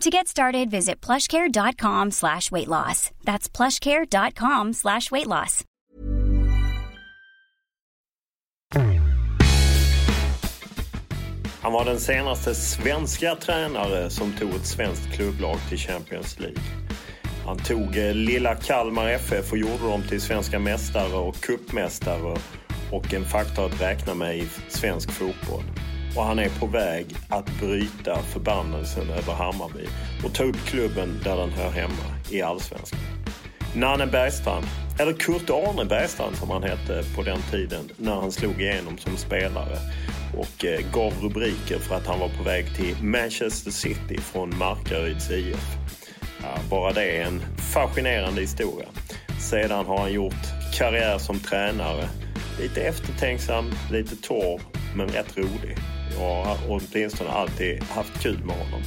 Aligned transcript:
To 0.00 0.08
get 0.08 0.28
started, 0.28 0.70
visit 0.70 1.06
plushcare.com 1.06 2.10
slash 2.10 2.50
weight 2.50 2.68
loss. 2.68 3.10
That's 3.24 3.50
plushcare.com 3.50 4.72
slash 4.72 5.10
weight 5.10 5.26
loss. 5.26 5.64
Han 11.62 11.72
var 11.72 11.84
den 11.84 12.00
senaste 12.00 12.54
svenska 12.54 13.34
tränare 13.34 14.10
som 14.10 14.32
tog 14.32 14.54
ett 14.54 14.66
svenskt 14.66 15.12
klubblag 15.12 15.58
till 15.68 15.78
Champions 15.78 16.38
League. 16.38 16.62
Han 17.46 17.58
tog 17.58 17.96
eh, 17.98 18.14
lilla 18.14 18.54
Kalmar 18.54 19.08
FF 19.08 19.52
och 19.52 19.58
gjorde 19.58 19.84
dem 19.84 20.02
till 20.08 20.20
svenska 20.20 20.58
mästare 20.58 21.16
och 21.16 21.36
kuppmästare 21.36 22.38
och 22.92 23.14
en 23.14 23.24
faktor 23.24 23.66
att 23.66 23.80
räkna 23.80 24.14
med 24.14 24.38
i 24.38 24.48
svensk 24.68 25.10
fotboll 25.10 25.64
och 26.16 26.24
han 26.24 26.38
är 26.38 26.48
på 26.48 26.66
väg 26.66 27.06
att 27.28 27.60
bryta 27.60 28.22
förbannelsen 28.22 29.10
över 29.10 29.32
Hammarby 29.32 29.86
och 30.24 30.34
ta 30.34 30.44
upp 30.44 30.56
klubben 30.66 31.20
där 31.24 31.36
den 31.36 31.50
hör 31.50 31.70
hemma, 31.70 32.16
i 32.30 32.42
Allsvenskan. 32.42 33.00
Nanne 33.74 34.06
Bergstrand, 34.06 34.66
eller 34.98 35.12
Kurt 35.12 35.50
Arne 35.50 35.84
Bergstrand 35.84 36.36
som 36.36 36.50
han 36.50 36.62
hette 36.62 37.04
på 37.16 37.22
den 37.22 37.38
tiden 37.50 37.90
när 37.96 38.14
han 38.14 38.32
slog 38.32 38.62
igenom 38.62 38.98
som 38.98 39.16
spelare 39.16 39.76
och 40.36 40.64
eh, 40.64 40.80
gav 40.92 41.12
rubriker 41.22 41.78
för 41.78 41.94
att 41.94 42.06
han 42.06 42.20
var 42.20 42.28
på 42.28 42.42
väg 42.42 42.76
till 42.76 42.96
Manchester 43.02 43.70
City 43.70 44.18
från 44.18 44.58
Markaryds 44.58 45.30
IF. 45.30 45.76
Ja, 46.42 46.58
bara 46.70 46.92
det 46.92 47.04
är 47.04 47.24
en 47.24 47.40
fascinerande 47.56 48.40
historia. 48.40 48.86
Sedan 49.50 49.86
har 49.86 49.98
han 49.98 50.12
gjort 50.12 50.74
karriär 50.74 51.18
som 51.18 51.40
tränare. 51.40 52.08
Lite 52.60 52.82
eftertänksam, 52.82 53.70
lite 53.90 54.16
torr, 54.16 54.60
men 54.96 55.08
rätt 55.08 55.36
rolig. 55.36 55.76
Jag 56.18 56.44
har 56.44 56.58
åtminstone 56.68 57.30
alltid 57.30 57.82
haft 57.82 58.22
kul 58.22 58.44
med 58.44 58.56
honom. 58.56 58.82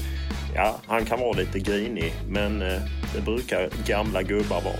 Ja, 0.56 0.80
han 0.88 1.06
kan 1.06 1.20
vara 1.20 1.32
lite 1.32 1.60
grinig, 1.60 2.14
men 2.28 2.62
eh, 2.62 2.82
det 3.16 3.22
brukar 3.22 3.70
gamla 3.88 4.24
gubbar 4.24 4.62
vara. 4.62 4.76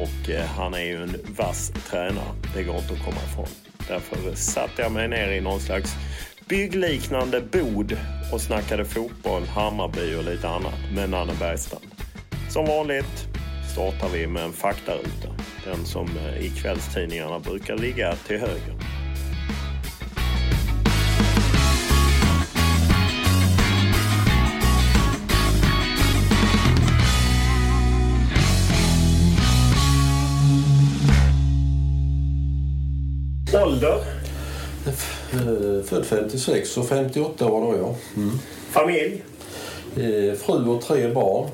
Och 0.00 0.30
eh, 0.30 0.46
han 0.46 0.74
är 0.74 0.84
ju 0.84 1.02
en 1.02 1.16
vass 1.36 1.72
tränare. 1.90 2.34
Det 2.54 2.62
går 2.62 2.76
inte 2.76 2.92
att 2.92 3.04
komma 3.04 3.20
ifrån. 3.30 3.48
Därför 3.88 4.34
satte 4.34 4.82
jag 4.82 4.92
mig 4.92 5.08
ner 5.08 5.32
i 5.32 5.40
någon 5.40 5.60
slags 5.60 5.94
byggliknande 6.48 7.40
bod 7.40 7.96
och 8.32 8.40
snackade 8.40 8.84
fotboll, 8.84 9.42
Hammarby 9.42 10.14
och 10.14 10.24
lite 10.24 10.48
annat 10.48 10.74
med 10.94 11.10
Nanne 11.10 11.32
Bergstrand. 11.40 11.86
Som 12.48 12.66
vanligt 12.66 13.28
startar 13.72 14.08
vi 14.08 14.26
med 14.26 14.42
en 14.44 14.52
faktaruta. 14.52 15.28
Den 15.64 15.84
som 15.84 16.08
eh, 16.18 16.46
i 16.46 16.50
kvällstidningarna 16.50 17.38
brukar 17.38 17.78
ligga 17.78 18.16
till 18.16 18.38
höger. 18.38 18.95
Ålder? 33.62 34.04
Född 35.84 36.06
56 36.06 36.76
och 36.76 36.88
58 36.88 37.48
var 37.48 37.60
då 37.60 37.76
jag. 37.76 37.94
Mm. 38.16 38.38
Familj? 38.70 39.22
Eh, 39.96 40.34
fru 40.38 40.68
och 40.68 40.82
tre 40.82 41.08
barn. 41.08 41.50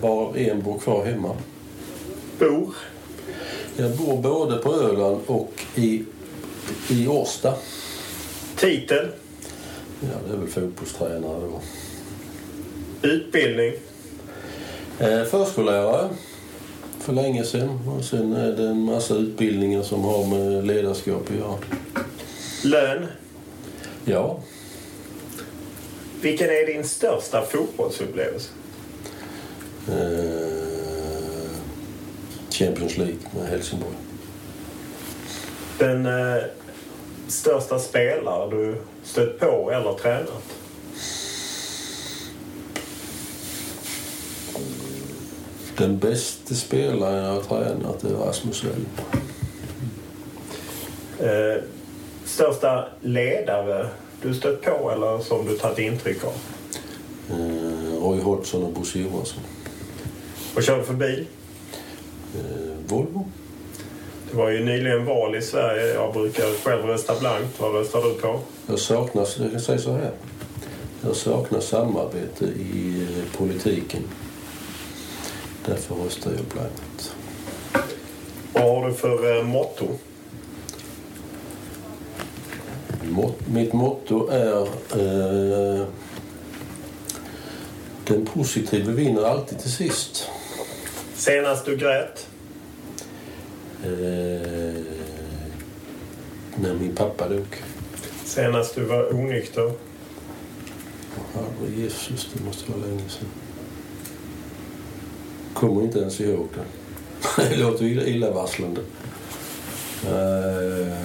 Bara 0.00 0.36
en 0.36 0.62
bor 0.62 0.78
kvar 0.78 1.04
hemma. 1.04 1.36
Bor? 2.38 2.74
Jag 3.76 3.96
bor 3.96 4.16
både 4.16 4.56
på 4.56 4.74
Öland 4.74 5.20
och 5.26 5.52
i, 5.74 6.04
i 6.88 7.08
Årsta. 7.08 7.54
Titel? 8.56 9.08
Ja, 10.00 10.08
det 10.26 10.32
är 10.32 10.38
väl 10.38 10.48
fotbollstränare 10.48 11.40
då. 11.40 11.60
Utbildning? 13.08 13.72
Eh, 14.98 15.24
förskollärare 15.24 16.08
för 17.00 17.12
länge 17.12 17.44
sedan. 17.44 17.78
Och 17.88 18.04
sen 18.04 18.32
är 18.32 18.52
det 18.52 18.68
en 18.68 18.84
massa 18.84 19.14
utbildningar 19.14 19.82
som 19.82 20.04
har 20.04 20.26
med 20.26 20.66
ledarskap 20.66 21.22
att 21.30 21.36
göra. 21.36 21.58
Lön? 22.64 23.06
Ja. 24.04 24.38
Vilken 26.20 26.50
är 26.50 26.66
din 26.66 26.84
största 26.84 27.42
fotbollsupplevelse? 27.42 28.48
Eh, 29.88 31.50
Champions 32.50 32.96
League 32.96 33.18
med 33.36 33.48
Helsingborg. 33.48 33.94
Den 35.78 36.06
eh, 36.06 36.42
största 37.28 37.78
spelare 37.78 38.50
du 38.50 38.76
stött 39.04 39.38
på 39.38 39.70
eller 39.72 39.94
tränat? 39.94 40.59
Den 45.80 45.98
bästa 45.98 46.54
spelaren 46.54 47.24
jag 47.24 47.32
har 47.32 47.40
tränat 47.40 48.04
är 48.04 48.08
Rasmus 48.08 48.64
Elm. 48.64 48.86
Eh, 51.18 51.62
största 52.24 52.88
ledare 53.00 53.88
du 54.22 54.34
stött 54.34 54.62
på 54.62 54.90
eller 54.90 55.18
som 55.18 55.46
du 55.46 55.58
tagit 55.58 55.78
intryck 55.78 56.24
av? 56.24 56.32
Eh, 57.30 58.02
Roy 58.02 58.20
Hodgson 58.20 58.62
och 58.62 58.72
Bosse 58.72 58.98
Johansson. 58.98 59.42
Vad 60.54 60.64
kör 60.64 60.78
du 60.78 60.84
för 60.84 60.94
bil? 60.94 61.26
Eh, 62.34 62.42
Volvo. 62.86 63.28
Det 64.30 64.36
var 64.36 64.50
ju 64.50 64.64
nyligen 64.64 65.04
val 65.04 65.36
i 65.36 65.42
Sverige. 65.42 65.94
Jag 65.94 66.12
brukar 66.12 66.64
själv 66.64 66.84
rösta 66.84 67.20
blankt. 67.20 67.60
Vad 67.60 67.74
röstar 67.74 68.02
du 68.02 68.14
på? 68.14 68.40
Jag 68.66 68.78
saknar, 68.78 69.28
jag 69.38 69.50
kan 69.50 69.60
säga 69.60 69.78
så 69.78 69.92
här. 69.92 70.12
Jag 71.02 71.16
saknar 71.16 71.60
samarbete 71.60 72.44
i 72.44 73.06
politiken. 73.36 74.02
Därför 75.70 75.94
röstar 75.94 76.30
jag 76.30 76.44
blankt. 76.44 77.16
Vad 78.52 78.62
har 78.62 78.88
du 78.88 78.94
för 78.94 79.38
eh, 79.38 79.44
motto? 79.44 79.86
Mot, 83.02 83.48
mitt 83.48 83.72
motto 83.72 84.28
är 84.28 84.62
eh, 84.62 85.86
Den 88.04 88.26
positiva 88.26 88.92
vinner 88.92 89.22
alltid 89.22 89.58
till 89.58 89.72
sist. 89.72 90.28
Senast 91.14 91.64
du 91.64 91.76
grät? 91.76 92.26
Eh, 93.84 93.90
när 96.54 96.74
min 96.80 96.94
pappa 96.96 97.28
dog. 97.28 97.56
Senast 98.24 98.74
du 98.74 98.84
var 98.84 99.14
onykter? 99.14 99.72
Herre 101.34 101.70
Jesus, 101.76 102.28
det 102.32 102.44
måste 102.44 102.70
vara 102.70 102.80
länge 102.86 103.08
sedan. 103.08 103.28
Kommer 105.60 105.82
inte 105.82 105.98
ens 105.98 106.20
ihåg 106.20 106.48
det. 106.54 106.62
Det 107.50 107.56
låter 107.56 107.84
illa- 107.84 108.04
illavarslande. 108.06 108.80
Eh, 110.04 110.96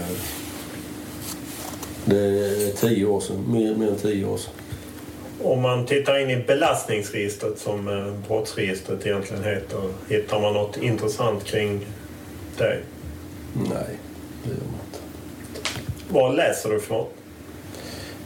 det 2.05 2.17
är 2.19 2.71
tio 2.75 3.05
år 3.05 3.19
sedan, 3.19 3.43
mer, 3.47 3.75
mer 3.75 3.87
än 3.87 3.95
tio 3.95 4.25
år 4.25 4.37
sedan. 4.37 4.53
Om 5.43 5.61
man 5.61 5.85
tittar 5.85 6.19
in 6.19 6.29
i 6.29 6.43
belastningsregistret 6.47 7.59
som 7.59 7.87
eh, 7.87 8.27
brottsregistret 8.27 9.05
egentligen 9.05 9.43
heter, 9.43 9.81
hittar 10.09 10.41
man 10.41 10.53
något 10.53 10.77
intressant 10.77 11.43
kring 11.43 11.85
dig? 12.57 12.79
Nej, 13.53 13.69
det 14.43 14.49
gör 14.49 14.57
man 14.57 14.79
inte. 14.85 14.99
Vad 16.09 16.35
läser 16.35 16.69
du 16.69 16.79
för 16.79 16.93
något? 16.95 17.13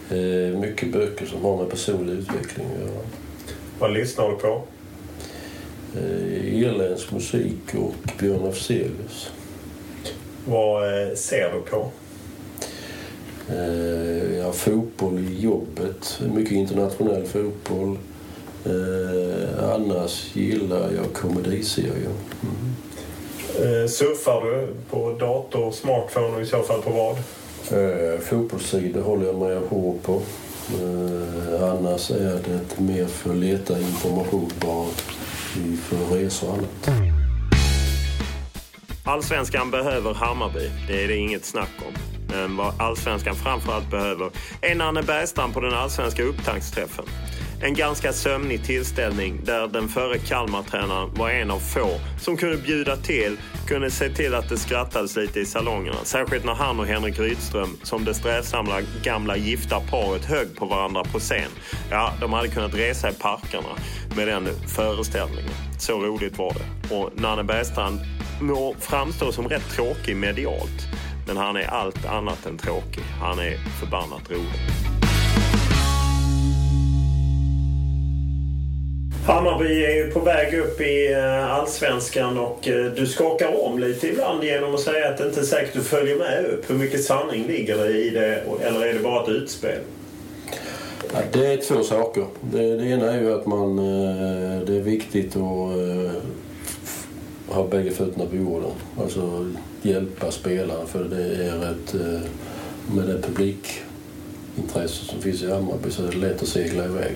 Eh, 0.09 0.59
mycket 0.59 0.91
böcker 0.91 1.25
som 1.25 1.41
har 1.41 1.57
med 1.57 1.69
personlig 1.69 2.13
utveckling 2.13 2.67
att 2.75 2.79
göra. 2.79 3.01
Vad 3.79 3.93
lyssnar 3.93 4.29
du 4.29 4.35
på? 4.35 4.61
Eh, 5.95 6.55
irländsk 6.55 7.11
musik 7.11 7.75
och 7.77 7.93
Björn 8.19 8.47
Afzelius. 8.47 9.29
Vad 10.45 10.83
eh, 10.83 11.15
ser 11.15 11.51
du 11.53 11.61
på? 11.61 11.91
Eh, 13.49 14.37
ja, 14.37 14.51
fotboll 14.51 15.19
i 15.19 15.41
jobbet, 15.41 16.21
mycket 16.33 16.51
internationell 16.51 17.25
fotboll. 17.25 17.97
Annars 19.59 20.35
gillar 20.35 20.91
jag 20.91 21.13
komediserier. 21.13 22.11
Mm. 22.41 23.87
Surfar 23.87 24.45
du 24.45 24.67
på 24.89 25.11
dator, 25.11 25.71
smartphone 25.71 26.35
och 26.35 26.41
i 26.41 26.45
så 26.45 26.63
fall 26.63 26.81
på 26.81 26.89
vad? 26.89 27.17
Fotbollssidor 28.21 29.01
håller 29.01 29.25
jag 29.25 29.35
mig 29.35 29.57
hårt 29.69 30.03
på. 30.03 30.21
Annars 31.61 32.11
är 32.11 32.39
det 32.45 32.81
mer 32.81 33.05
för 33.05 33.29
att 33.29 33.35
leta 33.35 33.79
information 33.79 34.51
bara 34.59 34.85
för 35.77 36.15
resor 36.15 36.47
och 36.49 36.57
annat. 36.57 36.89
Allsvenskan 39.03 39.71
behöver 39.71 40.13
Hammarby, 40.13 40.71
det 40.87 41.03
är 41.03 41.07
det 41.07 41.17
inget 41.17 41.45
snack 41.45 41.69
om. 41.87 41.93
Men 42.27 42.57
vad 42.57 42.81
allsvenskan 42.81 43.35
framförallt 43.35 43.91
behöver 43.91 44.31
är 44.61 44.75
Nanne 44.75 45.03
Bergstrand 45.03 45.53
på 45.53 45.59
den 45.59 45.73
allsvenska 45.73 46.23
upptaktsträffen. 46.23 47.05
En 47.61 47.73
ganska 47.73 48.13
sömnig 48.13 48.63
tillställning 48.63 49.39
där 49.43 49.67
den 49.67 49.87
före 49.87 50.17
Kalmartränaren 50.17 51.13
var 51.13 51.29
en 51.29 51.51
av 51.51 51.59
få 51.59 51.89
som 52.19 52.37
kunde 52.37 52.57
bjuda 52.57 52.97
till, 52.97 53.37
kunde 53.67 53.91
se 53.91 54.09
till 54.09 54.35
att 54.35 54.49
det 54.49 54.57
skrattades 54.57 55.15
lite 55.15 55.39
i 55.39 55.45
salongerna. 55.45 55.97
Särskilt 56.03 56.45
när 56.45 56.53
han 56.53 56.79
och 56.79 56.85
Henrik 56.85 57.19
Rydström, 57.19 57.77
som 57.83 58.05
det 58.05 58.13
strävsamma 58.13 58.81
gamla 59.03 59.37
gifta 59.37 59.79
paret, 59.79 60.25
högg 60.25 60.55
på 60.55 60.65
varandra 60.65 61.03
på 61.03 61.19
scen. 61.19 61.51
Ja, 61.91 62.13
de 62.21 62.33
hade 62.33 62.47
kunnat 62.47 62.73
resa 62.73 63.09
i 63.09 63.13
parkerna 63.13 63.69
med 64.15 64.27
den 64.27 64.47
föreställningen. 64.67 65.51
Så 65.79 65.99
roligt 65.99 66.37
var 66.37 66.53
det. 66.53 66.95
Och 66.95 67.11
Nanne 67.15 67.43
Bergstrand 67.43 67.99
må 68.41 68.75
framstå 68.79 69.31
som 69.31 69.49
rätt 69.49 69.69
tråkig 69.69 70.15
medialt. 70.15 70.87
Men 71.27 71.37
han 71.37 71.55
är 71.55 71.67
allt 71.67 72.05
annat 72.05 72.45
än 72.45 72.57
tråkig. 72.57 73.03
Han 73.21 73.39
är 73.39 73.57
förbannat 73.79 74.31
rolig. 74.31 74.98
Hammarby 79.29 79.83
är 79.83 79.95
ju 79.95 80.11
på 80.11 80.19
väg 80.19 80.53
upp 80.53 80.81
i 80.81 81.13
eh, 81.13 81.53
allsvenskan 81.53 82.37
och 82.37 82.67
eh, 82.67 82.85
du 82.85 83.07
skakar 83.07 83.65
om 83.65 83.79
lite 83.79 84.07
ibland 84.07 84.43
genom 84.43 84.75
att 84.75 84.79
säga 84.79 85.09
att 85.09 85.17
det 85.17 85.27
inte 85.27 85.39
är 85.39 85.43
säkert 85.43 85.73
du 85.73 85.81
följer 85.81 86.15
med 86.15 86.45
upp. 86.45 86.69
Hur 86.69 86.75
mycket 86.75 87.03
sanning 87.03 87.47
ligger 87.47 87.77
det 87.77 87.97
i 87.97 88.09
det 88.09 88.43
eller 88.61 88.85
är 88.85 88.93
det 88.93 88.99
bara 88.99 89.23
ett 89.23 89.29
utspel? 89.29 89.79
Ja, 91.13 91.19
det 91.31 91.45
är 91.45 91.57
två 91.57 91.83
saker. 91.83 92.25
Det, 92.41 92.75
det 92.75 92.85
ena 92.85 93.13
är 93.13 93.21
ju 93.21 93.33
att 93.33 93.45
man, 93.45 93.79
eh, 93.79 94.61
det 94.65 94.75
är 94.75 94.81
viktigt 94.81 95.35
att 95.35 95.71
ha 97.55 97.67
bägge 97.67 97.91
fötterna 97.91 98.25
på 98.25 98.35
jorden. 98.35 98.71
Alltså 99.01 99.51
hjälpa 99.81 100.31
spelaren 100.31 100.87
för 100.87 101.03
det 101.03 101.45
är 101.45 101.71
ett, 101.71 101.93
med 102.95 103.07
det 103.07 103.21
publikintresse 103.21 105.05
som 105.05 105.21
finns 105.21 105.43
i 105.43 105.51
Hammarby 105.51 105.91
så 105.91 106.07
är 106.07 106.11
det 106.11 106.17
lätt 106.17 106.41
att 106.41 106.47
segla 106.47 106.85
iväg. 106.85 107.15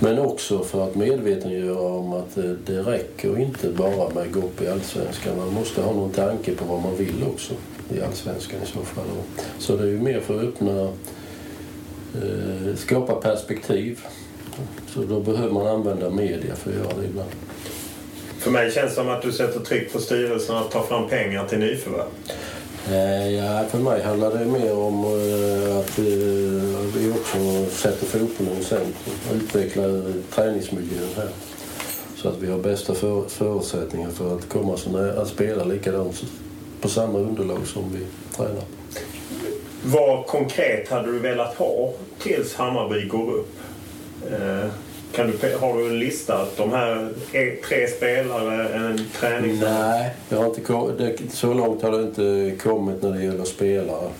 Men 0.00 0.18
också 0.18 0.64
för 0.64 0.84
att 0.84 0.94
medvetandegöra 0.94 1.88
om 1.88 2.12
att 2.12 2.38
eh, 2.38 2.44
det 2.44 2.80
räcker 2.80 3.38
inte 3.38 3.68
bara 3.68 4.14
med 4.14 4.22
att 4.22 4.32
gå 4.32 4.40
upp 4.40 4.62
i 4.62 4.68
Allsvenskan. 4.68 5.36
Man 5.38 5.52
måste 5.52 5.82
ha 5.82 5.92
någon 5.92 6.10
tanke 6.10 6.54
på 6.54 6.64
vad 6.64 6.82
man 6.82 6.96
vill 6.96 7.24
också 7.32 7.54
i 7.94 8.00
Allsvenskan 8.00 8.60
i 8.62 8.66
så 8.66 8.80
fall. 8.80 9.04
Så 9.58 9.76
det 9.76 9.82
är 9.82 9.88
ju 9.88 10.00
mer 10.00 10.20
för 10.20 10.36
att 10.38 10.44
öppna 10.44 10.82
eh, 12.14 12.76
skapa 12.76 13.14
perspektiv. 13.14 14.00
Så 14.88 15.02
då 15.02 15.20
behöver 15.20 15.52
man 15.52 15.66
använda 15.66 16.10
media 16.10 16.56
för 16.56 16.70
att 16.70 16.76
göra 16.76 17.00
det 17.00 17.06
ibland. 17.06 17.30
För 18.38 18.50
mig 18.50 18.72
känns 18.72 18.90
det 18.90 18.94
som 18.94 19.08
att 19.08 19.22
du 19.22 19.32
sätter 19.32 19.60
tryck 19.60 19.92
på 19.92 19.98
styrelsen 19.98 20.56
att 20.56 20.70
ta 20.70 20.82
fram 20.82 21.08
pengar 21.08 21.46
till 21.46 21.58
nyförvärv. 21.58 22.06
Eh, 22.90 23.30
ja, 23.30 23.64
för 23.68 23.78
mig 23.78 24.02
handlar 24.02 24.38
det 24.38 24.44
mer 24.44 24.78
om 24.78 25.04
eh, 25.04 25.78
att 25.78 25.98
eh, 25.98 26.04
vi 26.96 27.10
också 27.10 27.70
sätter 27.70 28.06
fotbollen 28.06 28.60
i 28.60 28.64
centrum 28.64 29.14
och 29.30 29.36
utvecklar 29.36 30.12
träningsmiljön 30.30 31.08
här. 31.16 31.28
Så 32.16 32.28
att 32.28 32.38
vi 32.38 32.50
har 32.50 32.58
bästa 32.58 32.94
för, 32.94 33.28
förutsättningar 33.28 34.10
för 34.10 34.36
att 34.36 34.48
komma 34.48 34.76
så 34.76 34.90
nära, 34.90 35.22
att 35.22 35.28
spela 35.28 35.64
likadant 35.64 36.24
på 36.80 36.88
samma 36.88 37.18
underlag 37.18 37.66
som 37.66 37.82
vi 37.92 38.06
tränar. 38.36 38.64
Vad 39.84 40.26
konkret 40.26 40.88
hade 40.88 41.12
du 41.12 41.18
velat 41.18 41.54
ha 41.54 41.92
tills 42.18 42.54
Hammarby 42.54 43.08
går 43.08 43.32
upp? 43.32 43.56
Kan 45.16 45.26
du, 45.40 45.56
har 45.56 45.78
du 45.78 45.86
en 45.86 45.98
lista? 45.98 46.46
De 46.56 46.72
här 46.72 47.12
tre 47.68 47.88
spelare, 47.88 48.68
en 48.68 49.00
träning... 49.20 49.60
Nej, 49.60 50.14
jag 50.28 50.38
har 50.38 50.46
inte 50.46 51.04
det, 51.04 51.32
så 51.32 51.54
långt 51.54 51.82
har 51.82 51.92
det 51.92 52.02
inte 52.02 52.56
kommit 52.62 53.02
när 53.02 53.12
det 53.12 53.24
gäller 53.24 53.44
spelare. 53.44 54.10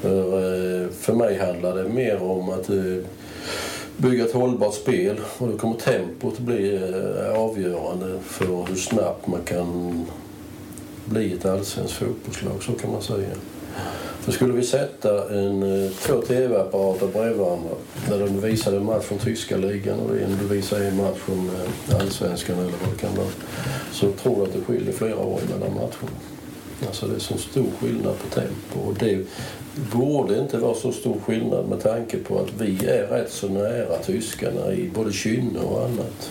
För, 0.00 0.82
eh, 0.82 0.88
för 0.90 1.12
mig 1.12 1.38
handlar 1.38 1.76
det 1.76 1.88
mer 1.88 2.22
om 2.22 2.50
att 2.50 2.68
eh, 2.68 3.04
bygga 3.96 4.24
ett 4.24 4.32
hållbart 4.32 4.74
spel 4.74 5.20
och 5.38 5.48
då 5.48 5.56
kommer 5.56 5.76
tempot 5.76 6.38
bli 6.38 6.74
eh, 6.74 7.40
avgörande 7.40 8.18
för 8.24 8.66
hur 8.68 8.76
snabbt 8.76 9.26
man 9.26 9.40
kan 9.44 10.06
bli 11.04 11.32
ett 11.32 11.44
allsvenskt 11.44 11.94
fotbollslag, 11.94 12.62
så 12.62 12.72
kan 12.72 12.92
man 12.92 13.02
säga. 13.02 13.28
Då 14.26 14.32
skulle 14.32 14.52
vi 14.52 14.62
sätta 14.62 15.30
en, 15.30 15.84
eh, 15.84 15.90
två 15.90 16.20
tv-apparater 16.20 17.06
bredvid 17.06 17.36
varandra 17.36 17.70
där 18.08 18.18
de 18.18 18.40
visade 18.40 18.76
en 18.76 18.84
match 18.84 19.04
från 19.04 19.18
tyska 19.18 19.56
ligan 19.56 20.00
och 20.00 20.16
en 20.16 20.48
visade 20.48 20.86
en 20.86 20.96
match 20.96 21.16
från 21.16 21.50
eh, 21.50 22.00
allsvenskan 22.00 22.58
eller 22.58 22.70
vad 22.70 22.94
det 22.94 23.00
kan 23.00 23.16
vara 23.16 23.28
så 23.92 24.12
tror 24.12 24.38
jag 24.38 24.42
att 24.48 24.52
det 24.52 24.60
skiljer 24.60 24.92
flera 24.92 25.18
år 25.18 25.40
mellan 25.50 25.74
matcherna. 25.74 26.18
Alltså 26.86 27.06
det 27.06 27.14
är 27.14 27.20
så 27.20 27.38
stor 27.38 27.66
skillnad 27.80 28.14
på 28.18 28.40
tempo 28.40 28.88
och 28.88 28.94
det 28.94 29.26
borde 29.92 30.38
inte 30.38 30.58
vara 30.58 30.74
så 30.74 30.92
stor 30.92 31.16
skillnad 31.26 31.68
med 31.68 31.82
tanke 31.82 32.18
på 32.18 32.38
att 32.38 32.52
vi 32.58 32.86
är 32.86 33.06
rätt 33.06 33.32
så 33.32 33.48
nära 33.48 33.98
tyskarna 33.98 34.72
i 34.72 34.90
både 34.94 35.12
kynne 35.12 35.58
och 35.58 35.84
annat. 35.84 36.30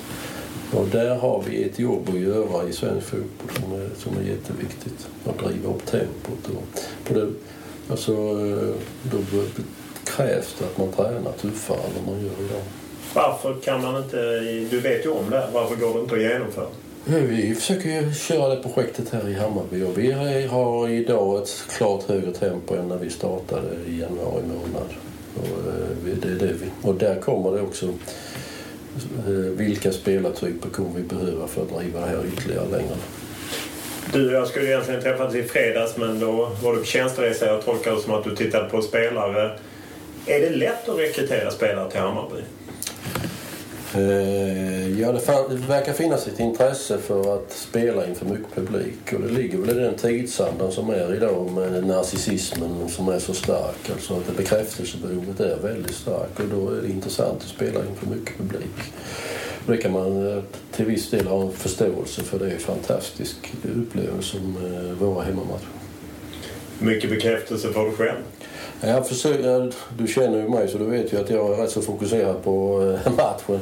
Och 0.76 0.88
där 0.88 1.16
har 1.16 1.44
vi 1.50 1.64
ett 1.64 1.80
jobb 1.80 2.10
att 2.10 2.20
göra 2.20 2.70
i 2.70 2.74
svensk 2.74 3.08
fotboll 3.08 3.50
som 3.62 3.74
är, 3.74 3.90
som 3.98 4.18
är 4.18 4.30
jätteviktigt. 4.30 5.08
Att 5.26 5.40
driva 5.40 5.70
upp 5.70 5.86
tempot. 5.86 6.48
Och 6.48 6.80
på 7.08 7.14
det, 7.14 7.28
alltså, 7.90 8.12
eh, 8.12 8.76
då 9.04 9.18
krävs 10.04 10.56
det 10.60 10.66
att 10.66 10.78
man 10.78 10.92
tränar 10.92 11.32
tuffare 11.32 11.78
än 11.78 12.06
vad 12.06 12.16
man 12.16 12.26
gör 12.26 12.46
idag. 12.46 12.62
Varför 13.14 13.56
kan 13.64 13.82
man 13.82 14.04
inte... 14.04 14.40
Du 14.70 14.80
vet 14.80 15.06
ju 15.06 15.10
om 15.10 15.30
det. 15.30 15.48
Varför 15.54 15.76
går 15.76 15.94
det 15.94 16.00
inte 16.00 16.16
att 16.16 16.22
genomföra? 16.22 16.68
Vi 17.06 17.56
försöker 17.56 18.14
köra 18.14 18.56
det 18.56 18.64
projektet 18.64 19.10
här 19.10 19.30
i 19.30 19.34
Hammarby 19.34 19.84
och 19.84 19.98
vi 19.98 20.12
har 20.48 20.90
idag 20.90 21.42
ett 21.42 21.64
klart 21.78 22.04
högre 22.04 22.32
tempo 22.32 22.76
än 22.76 22.88
när 22.88 22.98
vi 22.98 23.10
startade 23.10 23.68
i 23.88 24.00
januari 24.00 24.44
månad. 24.48 24.90
Och, 25.36 25.68
eh, 25.68 26.18
det 26.22 26.28
är 26.28 26.48
det 26.48 26.54
vi, 26.54 26.66
och 26.82 26.96
där 26.96 27.22
kommer 27.22 27.52
det 27.52 27.62
också 27.62 27.94
Eh, 29.28 29.34
vilka 29.34 29.92
spelartyper 29.92 30.70
kommer 30.70 30.90
vi 30.96 31.04
behöva 31.04 31.48
för 31.48 31.62
att 31.62 31.80
driva 31.80 32.00
det 32.00 32.06
här 32.06 32.26
ytterligare 32.26 32.68
längre. 32.72 32.96
Du 34.14 34.28
och 34.28 34.34
jag 34.34 34.48
skulle 34.48 34.68
egentligen 34.68 35.02
träffats 35.02 35.36
i 35.36 35.44
fredags 35.44 35.98
men 35.98 36.20
då 36.20 36.52
var 36.64 36.74
du 36.74 36.80
på 36.80 36.86
tjänsteresa. 36.86 37.46
Jag 37.46 37.66
tolkar 37.66 37.92
det 37.96 38.02
som 38.02 38.14
att 38.14 38.24
du 38.24 38.36
tittade 38.36 38.70
på 38.70 38.82
spelare. 38.82 39.60
Är 40.26 40.40
det 40.40 40.50
lätt 40.50 40.90
att 40.90 41.00
rekrytera 41.00 41.52
spelare 41.52 41.92
till 41.92 42.00
Hammarby? 42.00 42.42
Eh, 43.96 45.00
ja, 45.00 45.12
det, 45.12 45.56
verkar 45.68 45.94
finnas 45.94 46.28
ett 46.28 46.40
intresse 46.40 46.98
för 46.98 47.36
att 47.36 47.52
spela 47.52 48.08
inför 48.08 48.26
mycket 48.26 48.56
publik 48.56 49.14
och 49.14 49.22
det 49.22 49.30
ligger 49.30 49.58
väl 49.58 49.78
i 49.78 49.82
den 49.82 49.96
tidsandan 49.96 50.72
som 50.72 50.90
är 50.90 51.16
idag 51.16 51.52
med 51.52 51.88
narcissismen 51.88 52.90
som 52.90 53.08
är 53.08 53.20
så 53.20 53.34
stark. 53.34 53.90
Alltså 53.92 54.14
att 54.14 54.28
det 54.28 54.34
bekräftelsebehovet 54.34 55.40
är 55.40 55.58
väldigt 55.58 55.96
starkt 55.96 56.40
och 56.40 56.48
då 56.48 56.70
är 56.70 56.82
det 56.82 56.90
intressant 56.90 57.42
att 57.42 57.48
spela 57.48 57.80
inför 57.80 58.08
mycket 58.08 58.38
publik. 58.38 58.94
Och 59.66 59.72
det 59.72 59.78
kan 59.78 59.92
man 59.92 60.38
eh, 60.38 60.44
till 60.72 60.86
viss 60.86 61.10
del 61.10 61.28
ha 61.28 61.42
en 61.42 61.52
förståelse 61.52 62.24
för. 62.24 62.40
Det 62.40 62.46
är 62.46 62.52
en 62.52 62.60
fantastisk 62.60 63.54
upplevelse 63.76 64.30
som 64.30 64.58
eh, 64.58 64.92
våra 64.92 65.24
hemmamatcher. 65.24 65.68
Mycket 66.80 67.10
bekräftelse 67.10 67.74
får 67.74 67.86
du 67.86 67.92
själv? 67.92 68.20
Jag 68.86 69.08
försöker, 69.08 69.74
du 69.98 70.08
känner 70.08 70.38
ju 70.38 70.50
mig 70.50 70.68
så 70.68 70.78
du 70.78 70.86
vet 70.86 71.14
ju 71.14 71.18
att 71.20 71.30
jag 71.30 71.54
är 71.54 71.58
rätt 71.58 71.72
så 71.72 71.82
fokuserad 71.82 72.44
på 72.44 72.82
eh, 73.06 73.12
matchen. 73.18 73.60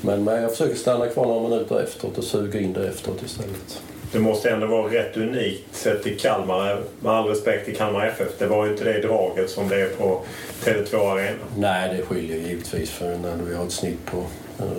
Men, 0.00 0.24
men 0.24 0.42
jag 0.42 0.50
försöker 0.50 0.74
stanna 0.74 1.06
kvar 1.06 1.26
några 1.26 1.48
minuter 1.48 1.80
efteråt 1.80 2.18
och 2.18 2.24
suga 2.24 2.60
in 2.60 2.72
det 2.72 2.88
efteråt 2.88 3.22
istället. 3.22 3.82
det 4.12 4.18
måste 4.18 4.50
ändå 4.50 4.66
vara 4.66 4.92
rätt 4.92 5.16
unikt 5.16 5.76
sett 5.76 6.02
till 6.02 6.18
Kalmar, 6.18 6.82
med 7.00 7.12
all 7.12 7.28
respekt 7.28 7.64
till 7.64 7.76
Kalmar 7.76 8.06
FF. 8.06 8.28
Det 8.38 8.46
var 8.46 8.66
ju 8.66 8.72
inte 8.72 8.84
det 8.84 9.00
draget 9.00 9.50
som 9.50 9.68
det 9.68 9.80
är 9.80 9.88
på 9.88 10.20
Tele2 10.64 11.12
Arena. 11.12 11.38
Nej, 11.56 11.96
det 11.96 12.02
skiljer 12.02 12.36
givetvis. 12.36 12.90
För 12.90 13.18
när 13.18 13.36
vi 13.48 13.54
har 13.54 13.64
ett 13.64 13.72
snitt 13.72 14.06
på 14.06 14.24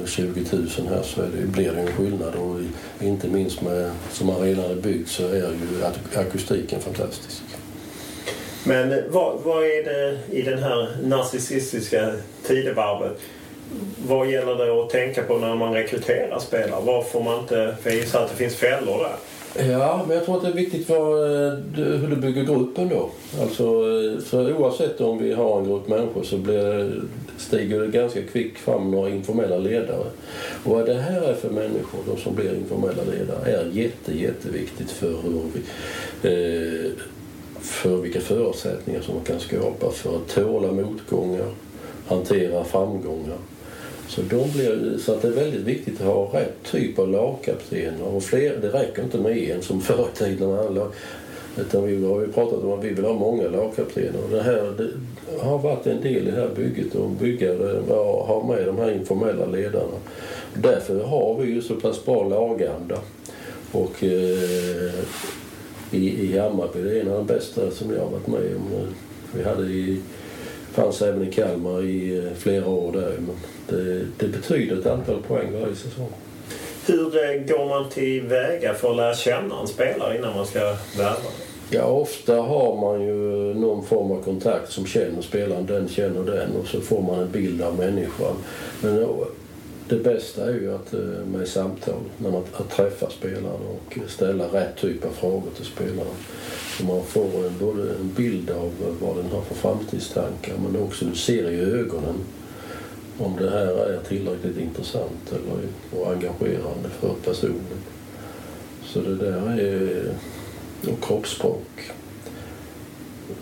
20 0.05 0.45
000 0.51 0.67
här 0.89 1.03
så 1.03 1.21
det, 1.21 1.47
blir 1.47 1.71
det 1.71 1.81
en 1.81 1.87
skillnad. 1.87 2.35
Och 2.35 2.59
inte 3.05 3.27
minst 3.27 3.61
med, 3.61 3.91
som 4.11 4.29
arenan 4.29 4.71
är 4.71 4.75
byggd 4.75 5.07
så 5.07 5.27
är 5.27 5.35
ju 5.35 5.83
akustiken 6.15 6.81
fantastisk. 6.81 7.43
Men 8.63 9.03
vad, 9.09 9.39
vad 9.43 9.63
är 9.63 9.83
det 9.83 10.17
i 10.31 10.41
den 10.41 10.59
här 10.63 10.87
narcissistiska 11.03 12.13
tidevarvet? 12.43 13.19
Vad 14.07 14.31
gäller 14.31 14.55
det 14.55 14.83
att 14.83 14.89
tänka 14.89 15.23
på 15.23 15.37
när 15.37 15.55
man 15.55 15.73
rekryterar 15.73 16.39
spelare? 16.39 16.81
Vad 16.85 17.07
får 17.07 17.23
man 17.23 17.39
inte... 17.39 17.75
För 17.81 17.89
jag 17.89 18.21
att 18.23 18.29
det 18.29 18.35
finns 18.35 18.55
fällor 18.55 18.97
där. 18.97 19.15
Ja, 19.71 20.05
men 20.07 20.17
jag 20.17 20.25
tror 20.25 20.37
att 20.37 20.43
det 20.43 20.49
är 20.49 20.53
viktigt 20.53 20.87
för, 20.87 21.25
eh, 21.47 21.59
hur 21.75 22.07
du 22.07 22.15
bygger 22.15 22.43
gruppen 22.43 22.89
då. 22.89 23.09
Alltså, 23.41 23.63
eh, 23.63 24.23
för 24.23 24.53
oavsett 24.53 25.01
om 25.01 25.17
vi 25.17 25.33
har 25.33 25.59
en 25.59 25.65
grupp 25.65 25.87
människor 25.87 26.23
så 26.23 26.37
blir, 26.37 27.01
stiger 27.37 27.79
det 27.79 27.87
ganska 27.87 28.21
kvickt 28.21 28.59
fram 28.59 28.91
några 28.91 29.09
informella 29.09 29.57
ledare. 29.57 30.05
Och 30.63 30.71
vad 30.71 30.85
det 30.85 30.93
här 30.93 31.21
är 31.21 31.33
för 31.33 31.49
människor, 31.49 31.99
de 32.07 32.21
som 32.21 32.35
blir 32.35 32.55
informella 32.55 33.03
ledare, 33.03 33.51
är 33.51 33.65
jätte, 33.71 34.17
jätteviktigt 34.17 34.91
för 34.91 35.07
hur 35.07 35.41
vi, 35.53 35.61
eh, 36.29 36.91
för 37.63 37.97
vilka 37.97 38.21
förutsättningar 38.21 39.01
som 39.01 39.15
man 39.15 39.23
kan 39.23 39.39
skapa 39.39 39.91
för 39.91 40.15
att 40.15 40.27
tåla 40.27 40.71
motgångar, 40.71 41.51
hantera 42.07 42.63
framgångar. 42.63 43.37
Så, 44.07 44.21
de 44.21 44.51
blir, 44.51 44.97
så 44.97 45.13
att 45.13 45.21
det 45.21 45.27
är 45.27 45.31
väldigt 45.31 45.61
viktigt 45.61 46.01
att 46.01 46.07
ha 46.07 46.39
rätt 46.39 46.63
typ 46.63 46.99
av 46.99 47.09
lagkaptener. 47.09 48.03
Och 48.03 48.23
fler, 48.23 48.57
det 48.61 48.69
räcker 48.69 49.03
inte 49.03 49.17
med 49.17 49.37
en 49.37 49.61
som 49.61 49.81
förr 49.81 50.07
i 50.13 50.17
tiden. 50.17 50.79
Utan 51.57 51.83
vi 51.83 52.05
har 52.05 52.21
ju 52.21 52.31
pratat 52.31 52.63
om 52.63 52.71
att 52.71 52.83
vi 52.83 52.89
vill 52.89 53.05
ha 53.05 53.13
många 53.13 53.49
lagkaptener. 53.49 54.21
Det, 54.31 54.41
här, 54.41 54.73
det 54.77 54.89
har 55.39 55.57
varit 55.57 55.87
en 55.87 56.01
del 56.01 56.27
i 56.27 56.31
det 56.31 56.41
här 56.41 56.49
bygget 56.55 56.95
att 56.95 57.19
bygga 57.19 57.53
ha 57.97 58.45
med 58.47 58.65
de 58.65 58.77
här 58.77 58.91
informella 58.91 59.45
ledarna. 59.45 59.97
Därför 60.53 61.03
har 61.03 61.37
vi 61.41 61.51
ju 61.51 61.61
så 61.61 61.75
pass 61.75 62.05
bra 62.05 62.27
laganda. 62.27 62.97
Och 63.71 64.03
eh, 64.03 64.93
i, 65.93 66.25
i 66.25 66.39
Hammarby, 66.39 66.83
det 66.83 66.97
är 66.97 67.01
en 67.01 67.11
av 67.11 67.17
de 67.17 67.33
bästa 67.33 67.71
som 67.71 67.91
jag 67.91 67.99
har 67.99 68.09
varit 68.09 68.27
med 68.27 68.55
om. 68.55 68.87
Vi 69.35 69.43
hade 69.43 69.63
i 69.63 70.01
fanns 70.73 71.01
även 71.01 71.27
i 71.27 71.31
Kalmar 71.31 71.83
i 71.83 72.17
eh, 72.17 72.33
flera 72.33 72.67
år 72.67 72.91
där. 72.91 73.17
Men 73.17 73.35
det, 73.67 74.05
det 74.17 74.27
betyder 74.27 74.79
ett 74.79 74.85
antal 74.85 75.21
poäng 75.21 75.61
varje 75.61 75.75
säsong. 75.75 76.09
Hur 76.85 77.05
eh, 77.05 77.41
går 77.41 77.65
man 77.69 77.89
tillväga 77.89 78.73
för 78.73 78.89
att 78.89 78.97
lära 78.97 79.15
känna 79.15 79.61
en 79.61 79.67
spelare 79.67 80.17
innan 80.17 80.35
man 80.35 80.45
ska 80.45 80.59
värva? 80.97 81.29
Ja, 81.69 81.83
ofta 81.83 82.35
har 82.35 82.75
man 82.81 83.01
ju 83.01 83.13
någon 83.53 83.85
form 83.85 84.11
av 84.11 84.23
kontakt 84.23 84.71
som 84.71 84.85
känner 84.85 85.21
spelaren, 85.21 85.65
den 85.65 85.87
känner 85.87 86.23
den 86.23 86.49
och 86.61 86.67
så 86.67 86.81
får 86.81 87.01
man 87.01 87.19
en 87.19 87.31
bild 87.31 87.61
av 87.61 87.77
människan. 87.77 88.35
Men 88.81 89.01
eh, 89.01 89.09
det 89.89 89.95
bästa 89.95 90.49
är 90.49 90.53
ju 90.53 90.75
att 90.75 90.93
eh, 90.93 90.99
med 90.99 91.47
samtal, 91.47 92.01
när 92.17 92.31
man 92.31 92.43
att 92.53 92.69
träffa 92.69 93.09
spelaren 93.09 93.61
och 93.75 93.97
ställa 94.07 94.45
rätt 94.45 94.77
typ 94.77 95.05
av 95.05 95.09
frågor 95.09 95.49
till 95.55 95.65
spelaren. 95.65 96.15
Så 96.77 96.85
man 96.85 97.03
får 97.03 97.45
en, 97.47 97.57
både 97.59 97.95
en 97.95 98.13
bild 98.15 98.49
av 98.49 98.71
vad 99.01 99.17
den 99.17 99.31
har 99.31 99.41
för 99.41 99.55
framtidstankar 99.55 100.53
men 100.57 100.83
också 100.83 101.05
du 101.05 101.15
ser 101.15 101.51
i 101.51 101.59
ögonen 101.59 102.15
om 103.17 103.35
det 103.39 103.49
här 103.49 103.89
är 103.89 103.99
tillräckligt 104.07 104.57
intressant 104.57 105.31
eller, 105.31 106.01
och 106.01 106.11
engagerande 106.11 106.89
för 106.99 107.13
personen. 107.23 107.81
Så 108.85 109.01
det 109.01 109.15
där 109.15 109.59
är 109.59 110.13
och 110.91 111.03
kroppsspråk. 111.03 111.91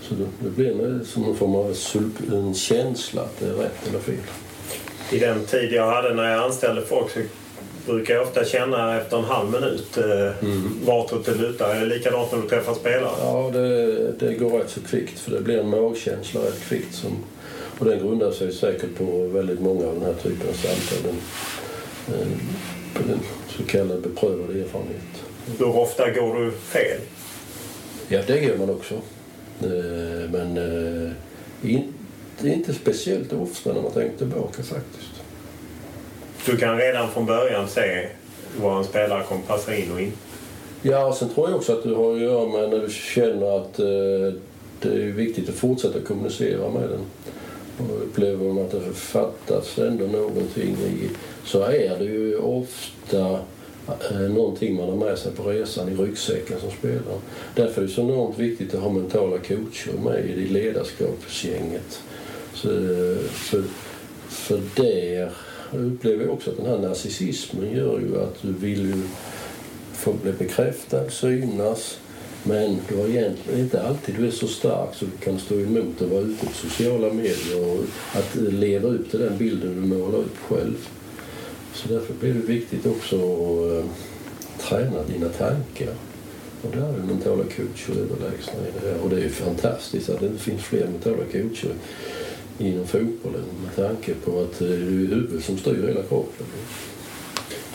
Så 0.02 0.14
det, 0.14 0.26
det 0.40 0.50
blir 0.50 1.04
som 1.06 1.24
en 1.24 1.36
form 1.36 1.56
av 1.56 1.76
en 2.32 2.54
känsla 2.54 3.22
att 3.22 3.40
det 3.40 3.46
är 3.46 3.54
rätt 3.54 3.88
eller 3.88 4.00
fel. 4.00 4.18
I 5.12 5.20
den 5.20 5.46
tid 5.46 5.72
jag 5.72 5.92
hade 5.92 6.14
när 6.14 6.32
jag 6.32 6.44
anställde 6.44 6.82
folk 6.82 7.12
så 7.12 7.20
brukar 7.86 8.14
jag 8.14 8.24
ofta 8.24 8.46
känna 8.46 9.02
efter 9.02 9.18
en 9.18 9.24
halv 9.24 9.52
minut 9.52 9.98
eh, 9.98 10.44
mm. 10.44 10.80
vartåt 10.86 11.26
det 11.26 11.36
lutar. 11.36 11.76
Är 11.76 11.80
det 11.80 11.86
likadant 11.86 12.32
när 12.32 12.42
du 12.42 12.48
träffar 12.48 12.74
spelare? 12.74 13.12
Ja, 13.20 13.50
det, 13.54 14.12
det 14.12 14.34
går 14.34 14.60
rätt 14.60 14.70
så 14.70 14.82
kvickt 14.82 15.20
för 15.20 15.32
det 15.32 15.42
blir 15.42 15.60
en 15.60 15.70
magkänsla 15.70 16.42
rätt 16.42 16.62
kvickt. 16.62 16.96
Som, 16.96 17.12
och 17.80 17.86
den 17.86 18.00
grundar 18.00 18.32
sig 18.32 18.54
säkert 18.54 18.98
på 18.98 19.28
väldigt 19.28 19.62
många 19.62 19.88
av 19.88 19.94
den 19.94 20.04
här 20.04 20.14
typen 20.14 20.50
av 20.50 20.54
samtal. 20.54 21.14
Den, 22.08 22.30
på 22.94 23.04
den 23.08 23.20
så 23.58 23.64
kallade 23.64 24.02
beprövad 24.02 24.50
erfarenhet. 24.50 25.24
Hur 25.60 25.78
ofta 25.78 26.12
går 26.12 26.36
du 26.36 26.52
fel? 26.52 27.00
Ja, 28.08 28.22
det 28.28 28.40
gör 28.40 28.58
man 28.58 28.70
också. 28.70 28.94
Eh, 29.64 30.30
men 30.32 30.58
eh, 32.44 32.54
inte, 32.54 32.70
inte 32.70 32.82
speciellt 32.82 33.34
ofta 33.34 33.74
när 33.74 33.82
man 33.82 33.92
tänker 33.92 34.18
tillbaka 34.18 34.64
faktiskt 34.64 35.22
du 36.46 36.58
kan 36.58 36.78
redan 36.78 37.12
från 37.12 37.26
början 37.26 37.68
se 37.68 38.08
vad 38.62 38.78
en 38.78 38.84
spelare 38.84 39.24
kommer 39.24 39.42
passa 39.42 39.76
in 39.76 39.92
och 39.92 40.02
in. 40.02 40.12
Ja, 40.82 41.06
och 41.06 41.16
sen 41.16 41.30
tror 41.30 41.50
jag 41.50 41.58
också 41.58 41.74
att 41.74 41.84
du 41.84 41.94
har 41.94 42.14
att 42.14 42.22
göra 42.22 42.48
med 42.48 42.70
när 42.70 42.80
du 42.80 42.94
känner 42.94 43.58
att 43.58 43.80
eh, 43.80 44.40
det 44.82 45.04
är 45.04 45.12
viktigt 45.12 45.50
att 45.50 45.56
fortsätta 45.56 46.00
kommunicera 46.00 46.70
med 46.70 46.90
den. 46.90 47.06
Och 47.78 48.04
upplever 48.04 48.54
man 48.54 48.66
att 48.66 48.72
det 48.72 48.94
fattas 48.94 49.78
ändå 49.78 50.06
någonting 50.06 50.78
i, 50.88 51.10
så 51.46 51.62
är 51.62 52.00
det 52.00 52.06
ju 52.06 52.38
ofta 52.38 53.40
eh, 54.12 54.20
någonting 54.20 54.76
man 54.76 54.90
har 54.90 54.96
med 54.96 55.18
sig 55.18 55.32
på 55.32 55.44
resan 55.44 55.90
i 55.90 55.96
ryggsäcken 55.96 56.60
som 56.60 56.72
spelare. 56.72 57.20
Därför 57.56 57.82
är 57.82 57.86
det 57.86 57.92
så 57.92 58.02
enormt 58.02 58.40
viktigt 58.40 58.74
att 58.74 58.82
ha 58.82 58.90
mentala 58.90 59.38
coacher 59.38 59.94
med 60.04 60.26
i 60.26 60.46
ledarskapsgänget. 60.46 62.02
Så, 62.54 62.68
för, 63.30 63.64
för 64.30 64.62
där 64.76 65.20
jag 65.20 65.32
upplever 65.82 66.30
också 66.30 66.50
att 66.50 66.58
den 66.58 66.66
här 66.66 66.78
narcissismen 66.78 67.72
gör 67.72 68.00
ju 68.00 68.22
att 68.22 68.42
du 68.42 68.54
vill 68.54 68.86
ju 68.86 69.04
få 69.94 70.14
bli 70.14 70.32
bekräftad, 70.32 71.10
synas. 71.10 71.98
Men 72.44 72.80
du 72.90 72.98
har 72.98 73.08
egentligen 73.08 73.60
inte 73.60 73.84
alltid 73.84 74.16
du 74.16 74.28
är 74.28 74.32
så 74.32 74.48
stark 74.48 74.96
så 74.96 75.06
du 75.06 75.26
kan 75.26 75.40
stå 75.40 75.56
emot 75.56 76.02
att 76.02 76.10
vara 76.10 76.22
ute 76.22 76.46
på 76.46 76.52
sociala 76.54 77.14
medier 77.14 77.72
och 77.72 77.84
att 78.14 78.36
leva 78.36 78.90
upp 78.90 79.12
till 79.12 79.20
den 79.20 79.38
bilden 79.38 79.82
du 79.82 79.88
målar 79.88 80.18
upp 80.18 80.38
själv. 80.38 80.88
Så 81.74 81.88
därför 81.88 82.14
blir 82.14 82.34
det 82.34 82.40
viktigt 82.40 82.86
också 82.86 83.16
att 83.16 83.84
eh, 83.84 83.90
träna 84.60 85.04
dina 85.04 85.30
tankar. 85.30 85.94
Och 86.62 86.72
där 86.72 86.94
är 86.94 87.04
mentala 87.04 87.44
coacher 87.44 87.92
överlägsna 87.92 88.54
i 88.54 88.72
det 88.82 88.88
här. 88.88 89.00
Och 89.04 89.10
det 89.10 89.16
är 89.16 89.24
ju 89.24 89.30
fantastiskt 89.30 90.10
att 90.10 90.20
det 90.20 90.26
inte 90.26 90.44
finns 90.44 90.62
fler 90.62 90.88
mentala 90.88 91.24
coacher 91.32 91.74
inom 92.68 92.88
fotbollen 92.88 93.46
med 93.64 93.88
tanke 93.88 94.14
på 94.26 94.40
att 94.42 94.60
det 94.60 94.66
är 94.66 94.78
huvudet 94.78 95.46
som 95.46 95.58
styr 95.58 95.88
hela 95.88 96.04
kroppen. 96.04 96.46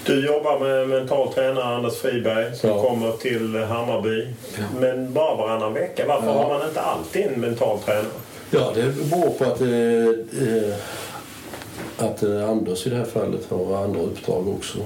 Du 0.07 0.27
jobbar 0.27 0.61
med 0.61 0.89
mental 0.89 1.33
tränare 1.33 1.65
Anders 1.65 1.95
Friberg 1.97 2.57
som 2.57 2.71
ja. 2.71 2.83
kommer 2.83 3.13
till 3.13 3.57
Hammarby. 3.57 4.27
Ja. 4.59 4.65
Men 4.81 5.13
bara 5.13 5.37
varannan 5.37 5.73
vecka. 5.75 6.05
Varför 6.09 6.27
ja. 6.27 6.33
har 6.33 6.59
man 6.59 6.69
inte 6.69 6.81
alltid 6.81 7.27
en 7.27 7.41
mental 7.41 7.79
tränare? 7.79 8.07
Ja, 8.51 8.73
det 8.75 9.11
beror 9.11 9.31
på 9.31 9.45
att, 9.45 9.61
eh, 9.61 10.77
att 12.07 12.23
eh, 12.23 12.51
Anders 12.51 12.87
i 12.87 12.91
det 12.91 12.97
här 12.97 13.05
fallet 13.05 13.51
har 13.51 13.85
andra 13.85 14.01
uppdrag 14.01 14.49
också. 14.49 14.79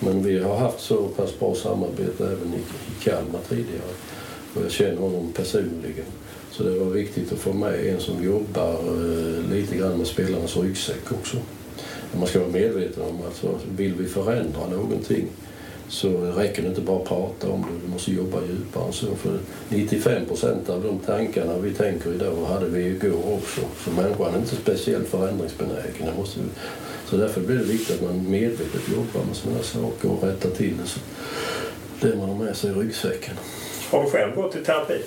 Men 0.00 0.22
vi 0.22 0.42
har 0.42 0.56
haft 0.56 0.80
så 0.80 1.08
pass 1.08 1.38
bra 1.38 1.54
samarbete 1.54 2.24
även 2.24 2.54
i, 2.54 2.58
i 2.58 3.04
Kalmar 3.04 3.40
tidigare. 3.48 3.92
Och 4.54 4.62
jag 4.64 4.70
känner 4.70 5.00
honom 5.00 5.32
personligen. 5.32 6.04
Så 6.58 6.64
det 6.64 6.78
var 6.78 6.86
viktigt 6.86 7.32
att 7.32 7.38
få 7.38 7.52
med 7.52 7.86
en 7.86 8.00
som 8.00 8.24
jobbar 8.24 8.72
eh, 8.72 9.52
lite 9.52 9.76
grann 9.76 9.98
med 9.98 10.06
spelarnas 10.06 10.56
ryggsäck 10.56 11.12
också. 11.12 11.36
Man 12.18 12.26
ska 12.26 12.38
vara 12.38 12.50
medveten 12.50 13.02
om 13.02 13.20
att 13.28 13.44
vill 13.76 13.94
vi 13.94 14.06
förändra 14.06 14.66
någonting 14.66 15.26
så 15.88 16.08
räcker 16.08 16.62
det 16.62 16.68
inte 16.68 16.80
bara 16.80 16.96
att 16.96 17.08
prata 17.08 17.50
om 17.50 17.60
det, 17.60 17.86
du 17.86 17.92
måste 17.92 18.12
jobba 18.12 18.38
djupare 18.48 18.92
så. 18.92 19.06
För 19.14 19.38
95 19.68 20.26
procent 20.26 20.68
av 20.68 20.82
de 20.82 20.98
tankarna 20.98 21.58
vi 21.58 21.70
tänker 21.70 22.14
idag 22.14 22.44
hade 22.44 22.66
vi 22.66 22.86
igår 22.86 23.32
också. 23.34 23.60
Så 23.84 23.90
människan 23.90 24.34
är 24.34 24.38
inte 24.38 24.56
speciellt 24.56 25.08
förändringsbenägen. 25.08 26.16
Måste 26.16 26.40
Så 27.06 27.16
därför 27.16 27.40
blir 27.40 27.56
det 27.56 27.64
viktigt 27.64 27.96
att 27.96 28.02
man 28.02 28.30
medvetet 28.30 28.88
jobbar 28.88 29.26
med 29.26 29.36
sådana 29.36 29.62
saker 29.62 30.10
och 30.10 30.22
rättar 30.22 30.50
till 30.50 30.74
det, 30.76 32.08
det 32.08 32.16
man 32.16 32.28
har 32.28 32.44
med 32.44 32.56
sig 32.56 32.70
i 32.70 32.74
ryggsäcken. 32.74 33.34
Har 33.90 34.04
du 34.04 34.10
själv 34.10 34.34
gått 34.34 34.56
i 34.56 34.64
terapi? 34.64 35.02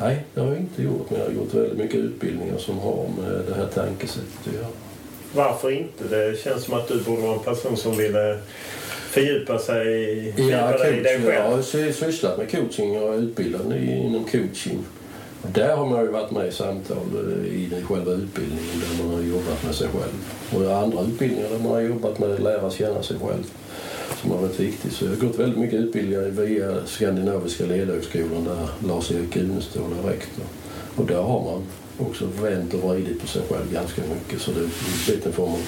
Nej, 0.00 0.24
det 0.34 0.40
har 0.40 0.48
jag 0.48 0.56
inte 0.56 0.82
gjort. 0.82 1.10
Men 1.10 1.20
jag 1.20 1.26
har 1.26 1.34
gjort 1.34 1.54
väldigt 1.54 1.78
mycket 1.78 1.96
utbildningar 1.96 2.58
som 2.58 2.78
har 2.78 3.08
med 3.22 3.42
det 3.48 3.54
här 3.54 3.66
tankesättet 3.66 4.46
att 4.46 4.54
göra. 4.54 4.66
Varför 5.34 5.70
inte? 5.70 6.04
Det 6.04 6.40
känns 6.40 6.64
som 6.64 6.74
att 6.74 6.88
du 6.88 7.00
borde 7.00 7.22
vara 7.22 7.32
en 7.32 7.38
person 7.38 7.76
som 7.76 7.96
ville 7.96 8.38
fördjupa 9.10 9.58
sig 9.58 9.84
ja, 10.50 10.86
i 10.86 11.02
dig 11.02 11.20
själv. 11.22 11.34
Jag 11.34 11.50
har 11.50 11.62
sysslat 11.92 12.38
med 12.38 12.50
coaching 12.50 13.02
och 13.02 13.14
är 13.14 13.18
utbildad 13.18 13.72
inom 13.76 14.24
coaching. 14.24 14.78
Där 15.42 15.76
har 15.76 15.86
man 15.86 16.00
ju 16.04 16.10
varit 16.10 16.30
med 16.30 16.48
i 16.48 16.52
samtal 16.52 17.06
i 17.46 17.70
själva 17.88 18.12
utbildningen 18.12 18.80
där 18.80 19.04
man 19.04 19.14
har 19.14 19.22
jobbat 19.22 19.64
med 19.64 19.74
sig 19.74 19.88
själv. 19.88 20.64
Och 20.68 20.76
andra 20.76 21.02
utbildningar 21.02 21.50
där 21.50 21.58
man 21.58 21.72
har 21.72 21.80
jobbat 21.80 22.18
med 22.18 22.30
att 22.30 22.40
lära 22.40 22.70
känna 22.70 23.02
sig 23.02 23.16
själv 23.18 23.44
som 24.22 24.30
har 24.30 24.38
varit 24.38 24.60
viktig. 24.60 24.92
Så 24.92 25.04
jag 25.04 25.10
har 25.10 25.16
gått 25.16 25.38
väldigt 25.38 25.58
mycket 25.58 25.80
utbildningar 25.80 26.22
via 26.22 26.86
Skandinaviska 26.86 27.66
ledarhögskolan 27.66 28.44
där 28.44 28.88
Lars-Erik 28.88 29.36
Unestål 29.36 29.92
är 30.04 30.08
rektor. 30.08 30.44
Och 30.96 31.06
där 31.06 31.22
har 31.22 31.44
man 31.44 31.62
också 31.98 32.26
vänt 32.42 32.74
och 32.74 32.90
vridit 32.90 33.20
på 33.20 33.26
sig 33.26 33.42
själv 33.48 33.72
ganska 33.72 34.02
mycket 34.02 34.40
så 34.40 34.50
det 34.50 34.60
är 34.60 34.68
blivit 35.06 35.26
en 35.26 35.32
form 35.32 35.52
av 35.52 35.60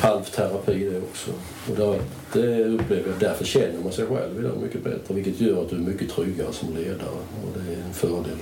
halvterapi 0.00 0.84
det 0.90 0.98
också. 0.98 1.30
Och 1.70 1.76
där, 1.76 2.00
det 2.32 2.64
upplever 2.64 3.08
jag, 3.10 3.18
därför 3.20 3.44
känner 3.44 3.82
man 3.82 3.92
sig 3.92 4.06
själv 4.06 4.38
idag 4.38 4.52
mycket 4.62 4.84
bättre 4.84 5.14
vilket 5.14 5.40
gör 5.40 5.62
att 5.62 5.70
du 5.70 5.76
är 5.76 5.80
mycket 5.80 6.10
tryggare 6.10 6.52
som 6.52 6.76
ledare 6.76 7.08
och 7.44 7.50
det 7.54 7.72
är 7.72 7.86
en 7.86 7.94
fördel. 7.94 8.38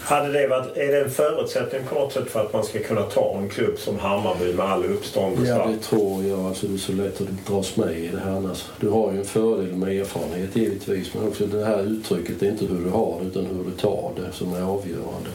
Hade 0.00 0.32
det 0.32 0.46
varit, 0.48 0.76
är 0.76 0.92
det 0.92 1.00
en 1.00 1.10
förutsättning 1.10 1.80
på 1.88 1.94
något 1.94 2.12
sätt 2.12 2.30
för 2.30 2.40
att 2.40 2.52
man 2.52 2.64
ska 2.64 2.78
kunna 2.78 3.02
ta 3.02 3.38
en 3.38 3.48
klubb 3.48 3.78
som 3.78 3.98
Hammarby 3.98 4.52
med 4.52 4.66
all 4.66 4.84
uppståndelse? 4.84 5.52
Ja, 5.52 5.66
det 5.66 5.78
tror 5.78 6.24
jag. 6.24 6.40
Alltså, 6.40 6.66
det 6.66 6.74
är 6.74 6.78
så 6.78 6.92
lätt 6.92 7.20
att 7.20 7.46
dras 7.46 7.76
med 7.76 7.98
i 7.98 8.08
det 8.08 8.20
här 8.20 8.36
annars. 8.36 8.64
Du 8.80 8.88
har 8.88 9.12
ju 9.12 9.18
en 9.18 9.24
fördel 9.24 9.76
med 9.76 10.00
erfarenhet 10.00 10.56
givetvis 10.56 11.14
men 11.14 11.28
också 11.28 11.46
det 11.46 11.64
här 11.64 11.82
uttrycket, 11.82 12.40
det 12.40 12.46
är 12.46 12.50
inte 12.50 12.64
hur 12.64 12.84
du 12.84 12.90
har 12.90 13.20
det 13.20 13.26
utan 13.26 13.46
hur 13.46 13.64
du 13.64 13.70
tar 13.70 14.12
det 14.16 14.32
som 14.32 14.54
är 14.54 14.62
avgörande. 14.62 15.30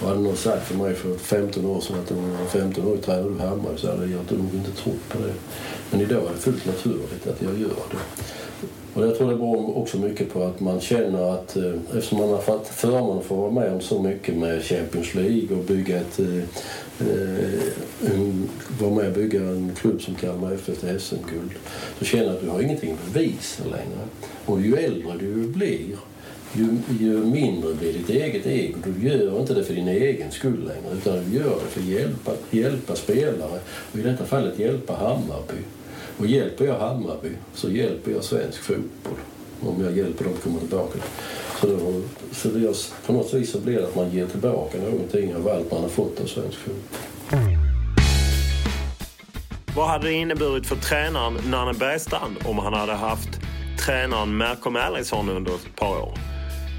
Och 0.00 0.08
hade 0.08 0.20
någon 0.20 0.36
sagt 0.36 0.68
för 0.68 0.74
mig 0.74 0.94
för 0.94 1.16
15 1.18 1.66
år 1.66 1.80
sedan 1.80 1.96
att 2.04 2.10
om 2.10 2.30
jag 2.30 2.38
var 2.38 2.46
15 2.46 2.86
år 2.86 2.96
tränade 2.96 3.28
du 3.28 3.38
Hammarby 3.38 3.78
så 3.78 3.90
hade 3.90 4.06
jag 4.06 4.32
nog 4.32 4.54
inte 4.54 4.82
trott 4.82 5.08
på 5.08 5.18
det. 5.18 5.32
Men 5.90 6.00
idag 6.00 6.22
är 6.22 6.30
det 6.34 6.40
fullt 6.40 6.66
naturligt 6.66 7.26
att 7.26 7.42
jag 7.42 7.58
gör 7.58 7.68
det. 7.90 8.22
Och 8.96 9.04
jag 9.04 9.16
tror 9.16 9.30
det 9.30 9.36
beror 9.36 9.78
också 9.78 9.98
mycket 9.98 10.32
på 10.32 10.42
att 10.42 10.60
man 10.60 10.80
känner 10.80 11.34
att 11.34 11.56
eh, 11.56 11.72
eftersom 11.88 12.18
man 12.18 12.28
har 12.28 12.40
fått 12.40 12.68
förmånen 12.68 13.18
att 13.18 13.24
få 13.24 13.34
vara 13.34 13.50
med 13.50 13.72
om 13.72 13.80
så 13.80 14.02
mycket 14.02 14.36
med 14.36 14.62
Champions 14.62 15.14
League 15.14 15.56
och 15.58 15.64
bygga 15.64 15.96
ett, 15.96 16.18
eh, 16.18 16.36
eh 17.00 18.14
en, 18.14 18.48
vara 18.80 18.94
med 18.94 19.06
och 19.06 19.12
bygga 19.12 19.40
en 19.40 19.72
klubb 19.80 20.02
som 20.02 20.14
Kalmar 20.14 20.52
FF 20.52 20.80
till 20.80 21.00
SM-guld 21.00 21.50
så 21.98 22.04
känner 22.04 22.32
att 22.32 22.40
du 22.40 22.48
har 22.48 22.60
ingenting 22.60 22.92
att 22.92 23.12
bevisa 23.12 23.64
längre. 23.64 23.98
Och 24.46 24.60
ju 24.60 24.76
äldre 24.76 25.12
du 25.18 25.34
blir 25.34 25.96
ju, 26.52 26.68
ju 27.00 27.24
mindre 27.24 27.74
blir 27.74 27.92
ditt 27.92 28.10
eget 28.10 28.46
ego. 28.46 28.78
Du 28.84 29.08
gör 29.08 29.40
inte 29.40 29.54
det 29.54 29.64
för 29.64 29.74
din 29.74 29.88
egen 29.88 30.30
skull 30.30 30.58
längre 30.58 30.96
utan 30.96 31.30
du 31.30 31.36
gör 31.36 31.54
det 31.64 31.70
för 31.70 31.80
att 31.80 31.86
hjälpa, 31.86 32.32
hjälpa 32.50 32.96
spelare 32.96 33.60
och 33.92 33.98
i 33.98 34.02
detta 34.02 34.24
fallet 34.24 34.58
hjälpa 34.58 34.92
Hammarby. 34.92 35.75
Och 36.18 36.26
hjälper 36.26 36.64
jag 36.64 36.78
Hammarby 36.78 37.30
så 37.54 37.70
hjälper 37.70 38.10
jag 38.10 38.24
svensk 38.24 38.58
fotboll. 38.62 39.18
Om 39.60 39.84
jag 39.84 39.96
hjälper 39.96 40.24
dem 40.24 40.34
att 40.34 40.42
komma 40.42 40.58
tillbaka. 40.58 40.98
Så, 41.60 41.66
då, 41.66 42.02
så 42.32 42.48
det, 42.48 42.90
på 43.06 43.12
något 43.12 43.34
vis 43.34 43.50
så 43.50 43.60
blir 43.60 43.78
det 43.78 43.84
att 43.84 43.94
man 43.94 44.10
ger 44.10 44.26
tillbaka 44.26 44.78
någonting 44.78 45.36
av 45.36 45.48
allt 45.48 45.70
man 45.70 45.82
har 45.82 45.88
fått 45.88 46.20
av 46.20 46.26
svensk 46.26 46.58
fotboll. 46.58 47.00
Vad 49.76 49.88
hade 49.88 50.06
det 50.06 50.12
inneburit 50.12 50.66
för 50.66 50.76
tränaren 50.76 51.38
Nanne 51.46 51.72
Bergstrand 51.72 52.36
om 52.44 52.58
han 52.58 52.74
hade 52.74 52.92
haft 52.92 53.28
tränaren 53.86 54.36
Malcolm 54.36 54.76
Allison 54.76 55.28
under 55.28 55.54
ett 55.54 55.76
par 55.76 55.98
år? 56.02 56.18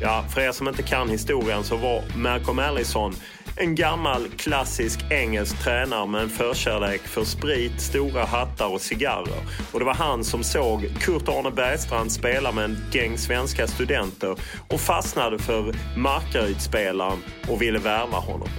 Ja, 0.02 0.26
för 0.34 0.42
er 0.42 0.52
som 0.52 0.68
inte 0.68 0.84
kan 0.84 1.10
historien 1.10 1.64
så 1.64 1.78
var 1.78 2.04
Malcolm 2.16 2.60
Allison 2.60 3.16
en 3.60 3.76
gammal 3.76 4.28
klassisk 4.38 5.00
engelsk 5.12 5.64
tränare 5.64 6.08
med 6.08 6.22
en 6.22 6.30
förkärlek 6.30 7.02
för 7.02 7.24
sprit, 7.24 7.82
stora 7.82 8.26
hattar 8.26 8.74
och 8.74 8.82
cigarrer. 8.82 9.42
Och 9.72 9.80
det 9.80 9.86
var 9.86 9.94
han 9.94 10.24
som 10.24 10.44
såg 10.44 10.90
Kurt-Arne 11.00 11.52
Bergstrand 11.52 12.12
spela 12.12 12.52
med 12.52 12.66
en 12.66 12.78
gäng 12.92 13.18
svenska 13.18 13.68
studenter 13.68 14.36
och 14.68 14.80
fastnade 14.80 15.40
för 15.40 15.76
Markarydsspelaren 15.98 17.18
och 17.50 17.62
ville 17.62 17.80
värva 17.80 18.18
honom. 18.18 18.50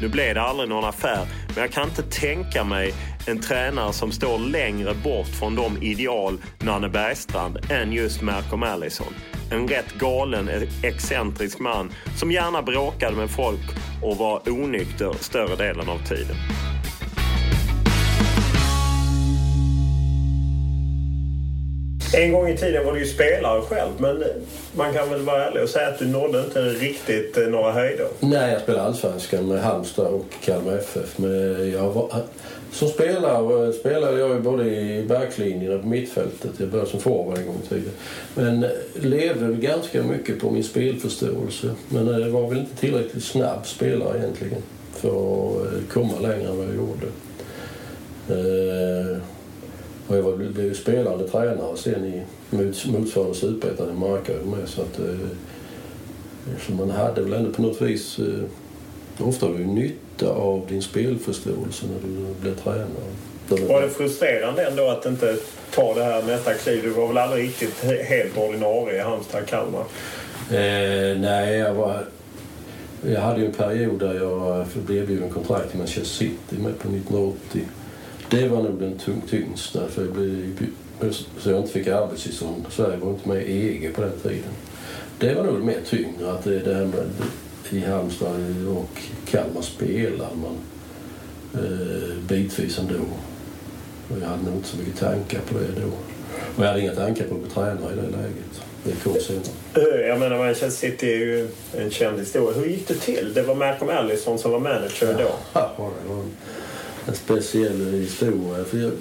Nu 0.00 0.08
blev 0.08 0.34
det 0.34 0.42
aldrig 0.42 0.68
någon 0.68 0.84
affär, 0.84 1.26
men 1.48 1.56
jag 1.56 1.72
kan 1.72 1.88
inte 1.88 2.02
tänka 2.02 2.64
mig 2.64 2.94
en 3.26 3.40
tränare 3.40 3.92
som 3.92 4.12
står 4.12 4.38
längre 4.38 4.94
bort 4.94 5.28
från 5.28 5.54
de 5.54 5.82
ideal 5.82 6.38
Nanne 6.58 6.88
Bergstrand 6.88 7.58
än 7.70 7.92
just 7.92 8.22
Malcolm 8.22 8.62
Allison. 8.62 9.14
En 9.50 9.68
rätt 9.68 9.92
galen, 9.92 10.48
e- 10.48 10.68
excentrisk 10.82 11.58
man 11.58 11.92
som 12.16 12.32
gärna 12.32 12.62
bråkade 12.62 13.16
med 13.16 13.30
folk 13.30 13.60
och 14.02 14.16
var 14.16 14.40
onykter 14.46 15.14
större 15.20 15.56
delen 15.56 15.88
av 15.88 15.98
tiden. 16.08 16.36
En 22.14 22.32
gång 22.32 22.48
i 22.48 22.56
tiden 22.56 22.86
var 22.86 22.92
du 22.92 22.98
ju 22.98 23.06
spelare 23.06 23.62
själv 23.62 23.90
men 23.98 24.24
man 24.72 24.92
kan 24.92 25.10
väl 25.10 25.22
vara 25.22 25.44
ärlig 25.44 25.62
och 25.62 25.68
säga 25.68 25.88
att 25.88 25.98
du 25.98 26.06
nådde 26.06 26.40
inte 26.40 26.60
riktigt 26.60 27.36
eh, 27.36 27.46
några 27.46 27.72
höjder? 27.72 28.08
Nej, 28.20 28.52
jag 28.52 28.60
spelade 28.60 28.84
allsvenskan 28.84 29.48
med 29.48 29.62
Halmstad 29.62 30.06
och 30.06 30.26
Kalmar 30.44 30.72
FF. 30.72 31.18
Men 31.18 31.70
jag 31.70 31.90
var, 31.90 32.10
som 32.72 32.88
spelare 32.88 33.66
eh, 33.66 33.72
spelade 33.72 34.18
jag 34.18 34.42
både 34.42 34.64
i 34.64 35.06
backlinjen 35.08 35.74
och 35.74 35.82
på 35.82 35.88
mittfältet. 35.88 36.50
Jag 36.58 36.68
började 36.68 36.90
som 36.90 37.00
forward 37.00 37.38
en 37.38 37.46
gång 37.46 37.60
i 37.64 37.68
tiden. 37.68 37.92
Men 38.34 38.64
eh, 38.64 38.70
levde 38.94 39.52
ganska 39.52 40.02
mycket 40.02 40.40
på 40.40 40.50
min 40.50 40.64
spelförståelse. 40.64 41.70
Men 41.88 42.06
jag 42.06 42.30
var 42.30 42.48
väl 42.48 42.58
inte 42.58 42.76
tillräckligt 42.76 43.24
snabb 43.24 43.66
spelare 43.66 44.18
egentligen 44.18 44.62
för 44.92 45.08
att 45.08 45.92
komma 45.92 46.20
längre 46.20 46.48
än 46.48 46.56
vad 46.56 46.66
jag 46.66 46.74
gjorde. 46.74 47.06
Och 50.06 50.16
jag 50.16 50.22
var, 50.22 50.36
blev 50.36 50.66
ju 50.66 50.74
spelande 50.74 51.28
tränare 51.28 51.76
sen 51.76 52.04
i 52.04 52.22
motsvarande 52.88 53.34
superettan 53.34 53.90
i 53.90 53.98
Markaryd 53.98 54.46
med. 54.46 54.68
Så 54.68 54.82
att, 54.82 55.00
så 56.66 56.72
man 56.72 56.90
hade 56.90 57.22
väl 57.22 57.32
ändå 57.32 57.52
på 57.52 57.62
något 57.62 57.82
vis 57.82 58.20
ofta 59.18 59.46
var 59.46 59.54
det 59.54 59.60
ju 59.60 59.66
nytt 59.66 60.05
nytta 60.16 60.32
av 60.32 60.66
din 60.68 60.82
spelförståelse 60.82 61.86
när 61.86 62.08
du 62.08 62.34
blir 62.40 62.54
tränare. 62.54 63.66
Var 63.68 63.82
det 63.82 63.90
frustrerande 63.90 64.66
ändå 64.66 64.88
att 64.88 65.06
inte 65.06 65.36
ta 65.74 65.94
det 65.94 66.04
här 66.04 66.22
nästa 66.22 66.54
kliv? 66.54 66.82
Du 66.82 66.90
var 66.90 67.08
väl 67.08 67.18
aldrig 67.18 67.44
riktigt 67.44 67.84
helt 67.84 68.38
ordinarie 68.38 68.96
i 68.96 69.00
Halmstad, 69.00 69.46
Kalmar? 69.46 69.84
Eh, 70.50 71.18
nej, 71.18 71.58
jag 71.58 71.74
var... 71.74 72.04
Jag 73.06 73.20
hade 73.20 73.40
ju 73.40 73.46
en 73.46 73.52
period 73.52 73.98
där 73.98 74.14
jag 74.14 74.66
blev 74.86 75.02
erbjuden 75.02 75.30
kontrakt 75.30 75.74
i 75.74 75.78
Manchester 75.78 76.04
City 76.04 76.56
med 76.58 76.78
på 76.78 76.88
1980. 76.88 77.60
Det 78.30 78.48
var 78.48 78.62
nog 78.62 78.80
den 78.80 79.00
tyngsta, 79.30 79.80
för 79.88 80.02
jag 80.02 80.12
blev, 80.12 80.56
så 81.38 81.50
jag 81.50 81.60
inte 81.60 81.72
fick 81.72 81.86
arbetstillstånd. 81.86 82.66
Sverige 82.70 82.96
var 82.96 83.10
inte 83.10 83.28
med 83.28 83.42
i 83.42 83.68
EG 83.68 83.94
på 83.94 84.00
den 84.00 84.18
tiden. 84.22 84.52
Det 85.18 85.34
var 85.34 85.44
nog 85.44 85.64
mer 85.64 85.80
tyngre, 85.86 86.32
att 86.32 86.44
det, 86.44 86.58
det 86.58 86.74
här 86.74 86.84
med 86.84 87.04
i 87.70 87.80
Halmstad 87.80 88.68
och 88.68 89.00
Kalmar 89.30 89.62
spelar 89.62 90.30
man 90.34 90.58
eh, 91.54 92.14
bitvis 92.28 92.78
ändå. 92.78 93.04
Och 94.08 94.18
jag 94.22 94.26
hade 94.26 94.42
nog 94.42 94.54
inte 94.54 94.68
så 94.68 94.76
mycket 94.76 94.98
tankar 94.98 95.40
på 95.40 95.58
det 95.58 95.80
då. 95.80 95.86
Och 96.56 96.64
jag 96.64 96.68
hade 96.68 96.80
inga 96.80 96.94
tankar 96.94 97.24
på 97.24 97.34
att 97.34 97.40
bli 97.40 97.50
tränare 97.50 97.92
i 97.92 97.96
det 97.96 98.16
läget. 98.16 98.62
Det 98.82 98.92
kom 99.04 99.14
senare. 99.20 100.06
Jag 100.06 100.18
menar 100.18 100.38
Manchester 100.38 100.70
City 100.70 101.12
är 101.12 101.16
ju 101.16 101.48
en 101.76 101.90
känd 101.90 102.18
historia. 102.18 102.58
Hur 102.58 102.66
gick 102.66 102.88
det 102.88 102.94
till? 102.94 103.32
Det 103.34 103.42
var 103.42 103.54
Malcolm 103.54 103.90
Allison 103.90 104.38
som 104.38 104.50
var 104.50 104.60
manager 104.60 105.14
då? 105.18 105.30
Ja, 105.52 105.72
det 106.02 106.14
var 106.14 106.22
en 107.06 107.14
speciell 107.14 107.92
historia. 107.92 108.64
För 108.64 108.78
jag, 108.78 108.92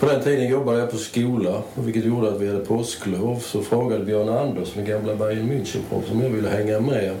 på 0.00 0.06
den 0.06 0.22
tiden 0.22 0.48
jobbade 0.48 0.78
jag 0.78 0.90
på 0.90 0.96
skola, 0.96 1.62
vilket 1.74 2.04
gjorde 2.04 2.28
att 2.28 2.40
vi 2.40 2.46
hade 2.46 2.64
påsklov. 2.64 3.38
Så 3.38 3.62
frågade 3.62 4.04
Björn 4.04 4.28
Andersson, 4.28 4.84
gamla 4.84 5.14
Bayern 5.14 5.50
München-proffs, 5.50 6.12
om 6.12 6.22
jag 6.22 6.30
ville 6.30 6.48
hänga 6.48 6.80
med 6.80 7.14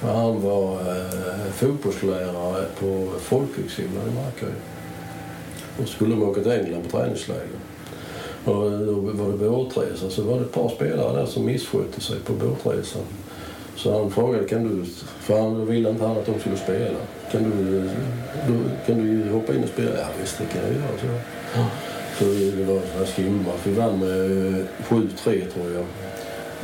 han 0.00 0.42
var 0.42 0.72
eh, 0.72 1.52
fotbollslärare 1.52 2.64
på 2.80 3.08
folkhögskolan 3.20 4.08
i 4.12 4.14
Markaryd. 4.14 4.54
Och 5.82 5.88
skulle 5.88 6.14
de 6.14 6.22
åka 6.22 6.42
till 6.42 6.52
England 6.52 6.82
på 6.82 6.98
träningsläger. 6.98 7.60
Och 8.44 8.70
då 8.70 8.94
var 8.94 9.32
det 9.32 9.36
båtresa 9.36 10.10
så 10.10 10.22
var 10.22 10.36
det 10.36 10.44
ett 10.44 10.52
par 10.52 10.68
spelare 10.68 11.16
där 11.16 11.26
som 11.26 11.46
misskötte 11.46 12.00
sig 12.00 12.16
på 12.20 12.32
båtresan. 12.32 13.02
Så 13.76 13.98
han 13.98 14.10
frågade, 14.10 14.48
kan 14.48 14.68
du, 14.68 14.84
för 15.20 15.40
han 15.40 15.66
ville 15.66 15.90
inte 15.90 16.04
han 16.04 16.16
att 16.16 16.26
de 16.26 16.40
skulle 16.40 16.56
spela. 16.56 16.98
Kan 17.32 17.42
du, 17.42 17.88
kan 18.86 18.98
du 18.98 19.30
hoppa 19.30 19.54
in 19.54 19.62
och 19.62 19.68
spela? 19.68 19.90
Ja 19.98 20.06
visst, 20.20 20.38
det 20.38 20.44
kan 20.44 20.62
jag 20.62 20.72
göra. 20.72 21.20
Så, 22.18 22.24
så 22.24 22.30
det 22.56 22.64
var 22.64 22.74
en 22.74 23.06
skolmatch. 23.06 23.60
Vi 23.64 23.72
vann 23.72 23.98
med 23.98 24.66
7-3 24.88 25.06
tror 25.24 25.72
jag. 25.74 25.84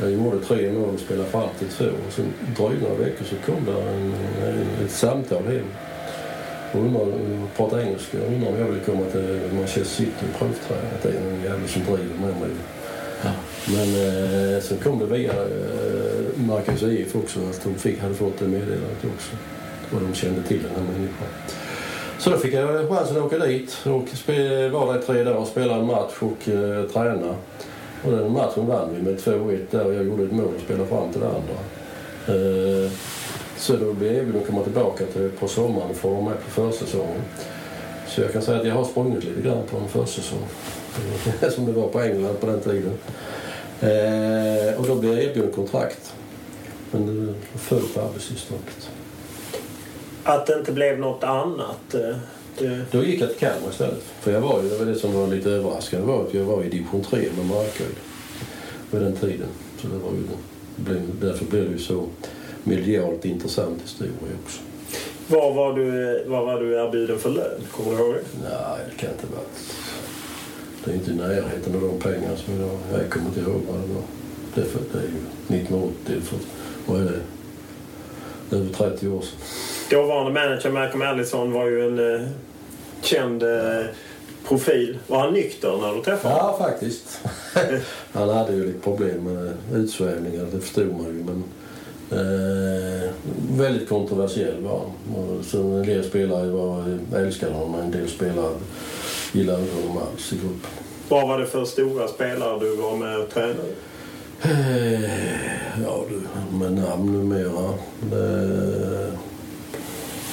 Jag 0.01 0.11
gjorde 0.11 0.45
tre 0.45 0.71
mål 0.71 0.93
och 0.93 0.99
spelade 0.99 1.29
fram 1.29 1.49
till 1.59 1.67
två. 1.67 1.85
Och 1.85 2.13
sen 2.13 2.33
dröjde 2.57 2.81
några 2.81 2.95
veckor 2.95 3.25
så 3.25 3.35
kom 3.51 3.65
det 3.65 3.71
en, 3.71 4.13
en, 4.47 4.85
ett 4.85 4.91
samtal 4.91 5.43
hem. 5.43 5.65
Och 6.71 6.79
undrade, 6.79 7.11
pratade 7.55 7.83
engelska 7.83 8.17
och 8.17 8.27
undrade 8.27 8.53
om 8.53 8.59
jag 8.59 8.67
ville 8.67 8.83
komma 8.85 9.05
till 9.11 9.41
Manchester 9.53 9.83
City 9.83 10.25
och 10.33 10.39
provträna. 10.39 10.89
Att 10.95 11.03
det 11.03 11.09
är 11.09 11.21
någon 11.21 11.43
jävel 11.43 11.67
som 11.67 11.81
driver 11.83 12.15
med 12.21 12.39
mig. 12.41 12.49
Ja. 13.23 13.31
Men 13.67 13.87
eh, 14.55 14.61
sen 14.61 14.77
kom 14.77 14.99
det 14.99 15.05
via 15.05 15.31
eh, 15.31 16.39
Marcus 16.47 16.83
IF 16.83 17.15
också 17.15 17.39
att 17.39 17.63
de 17.63 17.75
fick, 17.75 17.99
hade 18.01 18.13
fått 18.13 18.39
det 18.39 18.45
meddelandet 18.45 19.05
också. 19.15 19.35
Och 19.95 20.01
de 20.01 20.13
kände 20.13 20.43
till 20.43 20.63
den 20.63 20.71
här 20.71 20.93
människan. 20.93 21.27
Så 22.19 22.29
då 22.29 22.37
fick 22.37 22.53
jag 22.53 22.89
chansen 22.89 23.17
att 23.17 23.23
åka 23.23 23.37
dit 23.37 23.77
och 23.83 24.07
var 24.71 24.93
där 24.93 24.99
i 24.99 25.03
tre 25.03 25.23
dagar 25.23 25.37
och 25.37 25.47
spela 25.47 25.75
en 25.75 25.85
match 25.85 26.13
och 26.19 26.49
eh, 26.49 26.83
träna. 26.83 27.35
Och 28.03 28.11
den 28.11 28.31
matchen 28.31 28.67
vann 28.67 28.89
vi 28.95 29.01
med 29.01 29.19
2-1 29.19 29.65
där 29.71 29.85
och 29.85 29.93
jag 29.93 30.05
gjorde 30.05 30.23
ett 30.23 30.31
mål 30.31 30.53
och 30.55 30.61
spelade 30.61 30.89
fram 30.89 31.11
till 31.11 31.21
det 31.21 31.27
andra. 31.27 31.57
Eh, 32.27 32.91
så 33.57 33.75
då 33.75 33.93
blev 33.93 34.11
jag 34.11 34.19
erbjuden 34.19 34.41
att 34.41 34.47
komma 34.47 34.63
tillbaka 34.63 35.05
till, 35.05 35.29
på 35.39 35.47
sommaren 35.47 35.95
för 35.95 36.09
att 36.09 36.15
vara 36.15 36.25
med 36.25 36.43
på 36.43 36.49
försäsongen. 36.49 37.21
Så 38.07 38.21
jag 38.21 38.33
kan 38.33 38.41
säga 38.41 38.59
att 38.59 38.67
jag 38.67 38.75
har 38.75 38.85
sprungit 38.85 39.23
lite 39.23 39.41
grann 39.41 39.63
på 39.71 39.77
en 39.77 39.87
försäsong. 39.87 40.47
som 41.51 41.65
det 41.65 41.71
var 41.71 41.87
på 41.87 42.01
England 42.01 42.39
på 42.39 42.45
den 42.45 42.59
tiden. 42.59 42.93
Eh, 43.81 44.79
och 44.79 44.87
då 44.87 44.95
blev 44.95 45.13
jag 45.13 45.23
erbjuden 45.23 45.51
kontrakt. 45.51 46.13
Men 46.91 47.27
det 47.53 47.59
föll 47.59 47.83
på 47.93 48.01
arbetstillståndet. 48.01 48.89
Att 50.23 50.45
det 50.45 50.53
inte 50.53 50.71
blev 50.71 50.99
något 50.99 51.23
annat? 51.23 51.93
eh, 51.93 52.15
då 52.91 53.03
gick 53.03 53.21
jag 53.21 53.29
till 53.29 53.39
Kalmar 53.39 53.69
istället. 53.69 54.03
För 54.19 54.31
jag 54.31 54.41
var 54.41 54.63
ju, 54.63 54.69
det 54.69 54.77
var 54.77 54.85
det 54.85 54.95
som 54.95 55.13
var 55.13 55.27
lite 55.27 55.49
överraskande 55.51 56.07
var 56.07 56.23
att 56.23 56.33
jag 56.33 56.43
var 56.43 56.63
i 56.63 56.69
division 56.69 57.03
3 57.03 57.19
med 57.37 57.45
Markaryd 57.45 57.95
vid 58.91 59.01
den 59.01 59.15
tiden. 59.15 59.47
Så 59.81 59.87
det 59.87 59.97
var 59.97 60.11
ju, 60.11 60.23
det 60.75 61.27
därför 61.27 61.45
blev 61.45 61.65
det 61.65 61.71
ju 61.71 61.79
så 61.79 62.07
medialt 62.63 63.25
intressant 63.25 63.81
historia 63.83 64.11
också. 64.43 64.59
Vad 65.27 65.55
var 65.55 65.73
du, 65.73 66.23
vad 66.27 66.45
var 66.45 66.59
du 66.59 66.73
erbjuden 66.73 67.19
för 67.19 67.29
lön? 67.29 67.61
Kommer 67.71 67.91
du 67.91 68.03
ihåg 68.03 68.13
det? 68.13 68.49
Nej, 68.49 68.79
det 68.89 68.97
kan 68.97 69.09
inte 69.11 69.25
vara... 69.35 69.45
Det 70.85 70.91
är 70.91 70.95
inte 70.95 71.11
i 71.11 71.15
närheten 71.15 71.75
av 71.75 71.81
de 71.81 71.99
pengar 71.99 72.35
som 72.35 72.53
idag... 72.53 72.77
Jag 72.91 73.09
kommer 73.09 73.27
inte 73.27 73.39
ihåg 73.39 73.61
vad 73.71 73.81
det 73.81 73.93
var. 73.93 74.03
Det 74.55 74.61
är, 74.61 74.65
för, 74.65 74.79
det 74.93 74.99
är 74.99 75.03
ju 75.03 75.61
1980. 75.61 76.21
För, 76.21 76.37
vad 76.85 77.01
är 77.01 77.05
det? 77.05 78.55
Över 78.55 78.73
30 78.73 79.07
år 79.07 79.21
sedan. 79.21 79.39
Dåvarande 79.89 80.31
manager 80.31 80.71
Malcolm 80.71 81.01
Allison 81.01 81.51
var 81.53 81.65
ju 81.65 81.87
en 81.87 82.15
eh, 82.15 82.27
känd 83.01 83.43
eh, 83.43 83.85
profil. 84.47 84.97
Var 85.07 85.19
han 85.19 85.33
nykter 85.33 85.77
när 85.81 85.95
du 85.95 86.01
träffade 86.01 86.33
honom? 86.33 86.55
Ja, 86.59 86.65
faktiskt. 86.65 87.19
Han 88.13 88.29
hade 88.29 88.53
ju 88.53 88.65
lite 88.65 88.79
problem 88.79 89.23
med 89.23 89.53
utsvävningar, 89.73 90.45
det 90.51 90.59
förstod 90.59 90.91
man 90.93 91.05
ju. 91.05 91.23
Men, 91.23 91.43
eh, 92.11 93.09
väldigt 93.57 93.89
kontroversiell 93.89 94.61
var 94.63 94.79
han. 94.79 95.43
Så 95.43 95.57
en 95.61 95.85
del 95.85 96.03
spelare 96.03 96.49
var, 96.49 96.97
älskade 97.15 97.53
honom, 97.53 97.71
men 97.71 97.81
en 97.81 97.91
del 97.91 98.07
spelare 98.09 98.53
gillade 99.31 99.61
inte 99.61 99.75
honom 99.75 99.97
alls 99.97 100.33
i 100.33 100.35
gruppen. 100.35 100.69
Vad 101.09 101.27
var 101.27 101.39
det 101.39 101.45
för 101.45 101.65
stora 101.65 102.07
spelare 102.07 102.59
du 102.59 102.75
var 102.75 102.95
med 102.95 103.19
och 103.19 103.29
tränade? 103.29 103.69
Eh, 104.41 105.11
Ja 105.83 106.03
du, 106.09 106.21
med 106.57 106.73
namn 106.73 107.13
numera. 107.13 107.73
Det, 108.11 109.11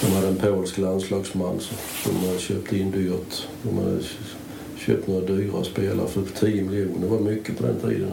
de 0.01 0.13
hade 0.13 0.29
en 0.29 0.37
polsk 0.37 0.79
landslagsman 0.79 1.61
som 2.03 2.13
de 2.21 2.27
hade 2.27 2.39
köpt 2.39 2.73
in 2.73 2.91
dyrt. 2.91 3.49
De 3.63 3.79
hade 3.79 4.03
köpt 4.79 5.07
några 5.07 5.27
dyra 5.27 5.65
spelare 5.65 6.09
för 6.09 6.23
10 6.41 6.63
miljoner. 6.63 7.01
Det 7.01 7.07
var 7.07 7.21
mycket 7.21 7.59
på 7.59 7.67
den 7.67 7.81
tiden. 7.81 8.11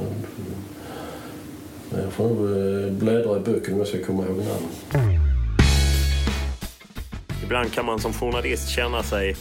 Jag 1.91 2.13
får 2.13 2.27
nog 2.27 2.37
eh, 2.37 2.91
bläddra 2.91 3.37
i 3.37 3.39
böckerna 3.39 3.73
om 3.73 3.79
jag 3.79 3.87
ska 3.87 4.03
komma 4.03 4.25
ihåg 4.25 4.37
namn. 4.37 5.19
Ibland 7.43 7.73
kan 7.73 7.85
man 7.85 7.99
som 7.99 8.13
journalist 8.13 8.69
känna 8.69 9.03
sig 9.03 9.35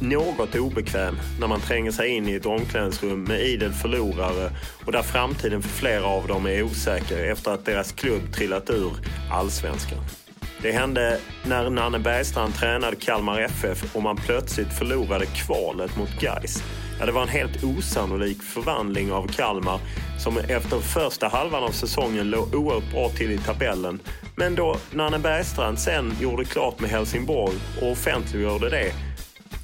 något 0.00 0.54
obekväm 0.54 1.16
när 1.40 1.46
man 1.46 1.60
tränger 1.60 1.90
sig 1.90 2.08
in 2.08 2.28
i 2.28 2.34
ett 2.34 2.46
omklädningsrum 2.46 3.24
med 3.24 3.40
idel 3.40 3.72
förlorare 3.72 4.50
och 4.86 4.92
där 4.92 5.02
framtiden 5.02 5.62
för 5.62 5.68
flera 5.68 6.06
av 6.06 6.26
dem 6.26 6.46
är 6.46 6.62
osäker 6.62 7.30
efter 7.30 7.50
att 7.50 7.64
deras 7.64 7.92
klubb 7.92 8.32
trillat 8.34 8.70
ur 8.70 8.92
allsvenskan. 9.30 10.23
Det 10.64 10.72
hände 10.72 11.18
när 11.46 11.70
Nanne 11.70 11.98
Bergstrand 11.98 12.54
tränade 12.54 12.96
Kalmar 12.96 13.40
FF 13.40 13.96
och 13.96 14.02
man 14.02 14.16
plötsligt 14.16 14.78
förlorade 14.78 15.26
kvalet 15.26 15.96
mot 15.96 16.20
Gais. 16.20 16.62
Ja, 17.00 17.06
det 17.06 17.12
var 17.12 17.22
en 17.22 17.28
helt 17.28 17.64
osannolik 17.64 18.42
förvandling 18.42 19.12
av 19.12 19.28
Kalmar 19.28 19.80
som 20.18 20.38
efter 20.38 20.80
första 20.80 21.28
halvan 21.28 21.62
av 21.62 21.70
säsongen 21.70 22.30
låg 22.30 22.54
oerhört 22.54 22.90
bra 22.90 23.08
till 23.08 23.30
i 23.30 23.38
tabellen. 23.38 24.00
Men 24.36 24.54
då 24.54 24.76
Nanne 24.92 25.18
Bergstrand 25.18 25.78
sen 25.78 26.14
gjorde 26.20 26.44
klart 26.44 26.80
med 26.80 26.90
Helsingborg 26.90 27.54
och 27.82 27.92
offentliggjorde 27.92 28.70
det 28.70 28.92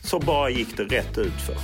så 0.02 0.18
bara 0.18 0.50
gick 0.50 0.76
det 0.76 0.84
rätt 0.84 1.18
ut 1.18 1.40
för. 1.46 1.56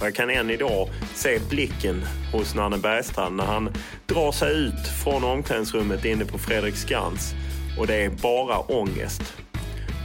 Och 0.00 0.06
Jag 0.06 0.14
kan 0.14 0.30
än 0.30 0.50
idag 0.50 0.88
se 1.14 1.38
blicken 1.50 2.02
hos 2.32 2.54
Nanne 2.54 2.78
Bergstrand 2.78 3.36
när 3.36 3.44
han 3.44 3.70
drar 4.06 4.32
sig 4.32 4.54
ut 4.54 4.88
från 5.04 5.24
omklädningsrummet 5.24 6.04
inne 6.04 6.24
på 6.24 6.38
Fredriksskans 6.38 7.34
och 7.78 7.86
det 7.86 7.94
är 7.94 8.10
bara 8.10 8.58
ångest. 8.58 9.22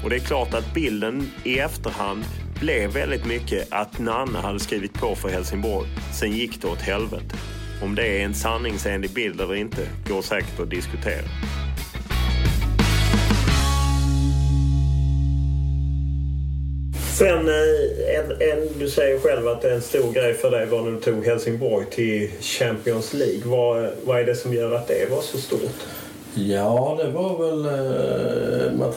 Och 0.03 0.09
det 0.09 0.15
är 0.15 0.19
klart 0.19 0.53
att 0.53 0.73
bilden 0.73 1.31
i 1.43 1.59
efterhand 1.59 2.23
blev 2.59 2.93
väldigt 2.93 3.25
mycket 3.25 3.67
att 3.71 3.99
Nanne 3.99 4.39
hade 4.39 4.59
skrivit 4.59 4.93
på 4.93 5.15
för 5.15 5.29
Helsingborg. 5.29 5.87
Sen 6.19 6.31
gick 6.31 6.61
det 6.61 6.67
åt 6.67 6.81
helvete. 6.81 7.35
Om 7.83 7.95
det 7.95 8.07
är 8.07 8.25
en 8.25 8.33
sanningsenlig 8.33 9.13
bild 9.13 9.41
eller 9.41 9.55
inte 9.55 9.87
går 10.09 10.21
säkert 10.21 10.59
att 10.59 10.69
diskutera. 10.69 11.25
Sen, 17.19 17.49
eh, 17.49 18.15
en, 18.19 18.31
en, 18.31 18.79
du 18.79 18.89
säger 18.89 19.19
själv 19.19 19.47
att 19.47 19.65
en 19.65 19.81
stor 19.81 20.13
grej 20.13 20.33
för 20.33 20.51
dig 20.51 20.65
var 20.65 20.81
när 20.81 20.91
du 20.91 20.99
tog 20.99 21.25
Helsingborg 21.25 21.85
till 21.91 22.29
Champions 22.41 23.13
League. 23.13 23.41
Vad, 23.43 23.89
vad 24.03 24.19
är 24.19 24.25
det 24.25 24.35
som 24.35 24.53
gör 24.53 24.75
att 24.75 24.87
det 24.87 25.11
var 25.11 25.21
så 25.21 25.37
stort? 25.37 25.85
Ja, 26.35 26.99
det 27.03 27.11
var 27.11 27.37
väl... 27.37 27.65
Eh, 27.65 28.77
man 28.77 28.93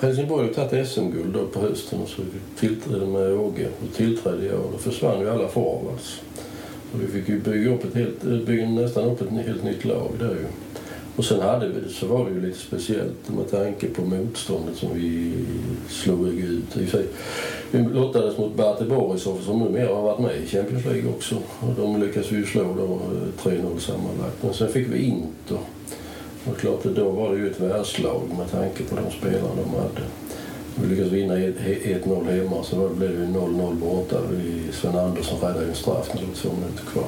Helsingborg 0.00 0.46
har 0.46 0.54
tagit 0.54 0.88
SM-guld 0.88 1.34
då 1.34 1.46
på 1.46 1.60
hösten 1.60 2.00
och 2.02 2.08
så 2.08 2.22
tillträdde 2.58 3.06
med 3.06 3.32
Åge. 3.32 3.68
Och 3.82 3.96
tillträdde 3.96 4.46
jag 4.46 4.60
och 4.60 4.72
då 4.72 4.78
försvann 4.78 5.20
ju 5.20 5.30
alla 5.30 5.48
forwards. 5.48 5.92
Alltså. 5.92 6.20
Och 6.92 7.02
vi 7.02 7.06
fick 7.06 7.28
ju 7.28 7.40
bygga, 7.40 7.74
upp 7.74 7.84
ett 7.84 7.94
helt, 7.94 8.24
eh, 8.24 8.38
bygga 8.46 8.68
nästan 8.68 9.04
upp 9.04 9.20
ett 9.20 9.46
helt 9.46 9.64
nytt 9.64 9.84
lag 9.84 10.10
där 10.18 10.30
ju. 10.30 10.46
Och 11.16 11.24
sen 11.24 11.40
hade 11.40 11.68
vi, 11.68 11.92
så 11.92 12.06
var 12.06 12.24
det 12.24 12.30
ju 12.30 12.40
lite 12.40 12.58
speciellt 12.58 13.28
med 13.28 13.50
tanke 13.50 13.86
på 13.86 14.02
motståndet 14.02 14.76
som 14.76 14.88
vi 14.94 15.32
slog 15.88 16.28
ut. 16.28 16.76
I 16.76 16.86
sig, 16.86 17.06
Vi 17.70 17.78
lottades 17.78 18.38
mot 18.38 18.56
Bate 18.56 18.84
Borisov 18.84 19.40
som 19.44 19.58
numera 19.58 19.94
har 19.94 20.02
varit 20.02 20.18
med 20.18 20.36
i 20.44 20.46
Champions 20.46 20.84
League 20.84 21.10
också. 21.10 21.34
Och 21.60 21.74
de 21.76 22.00
lyckades 22.00 22.32
vi 22.32 22.36
ju 22.36 22.46
slå 22.46 22.62
då 22.62 22.84
eh, 22.84 23.52
3-0 23.52 23.78
sammanlagt. 23.78 24.42
Men 24.42 24.54
sen 24.54 24.68
fick 24.68 24.88
vi 24.88 24.98
Inter. 24.98 25.58
Och 26.50 26.58
klart, 26.58 26.84
då 26.84 27.10
var 27.10 27.32
det 27.32 27.38
ju 27.38 27.50
ett 27.50 27.60
världslag 27.60 28.22
med 28.38 28.50
tanke 28.50 28.82
på 28.84 28.96
de 28.96 29.10
spelarna 29.10 29.62
de 29.64 29.70
hade. 29.70 30.06
Vi 30.80 30.86
lyckades 30.88 31.12
vinna 31.12 31.34
1-0 31.36 32.30
hemma, 32.30 32.64
så 32.64 32.76
då 32.76 32.88
blev 32.88 33.20
det 33.20 33.26
0-0 33.26 33.74
borta. 33.74 34.16
Sven 34.72 34.98
Andersson 34.98 35.40
räddade 35.40 35.64
ju 35.64 35.68
en 35.68 35.74
straff 35.74 36.10
när 36.14 36.20
det 36.20 36.26
var 36.26 36.34
två 36.34 36.48
minuter 36.48 36.84
kvar. 36.92 37.04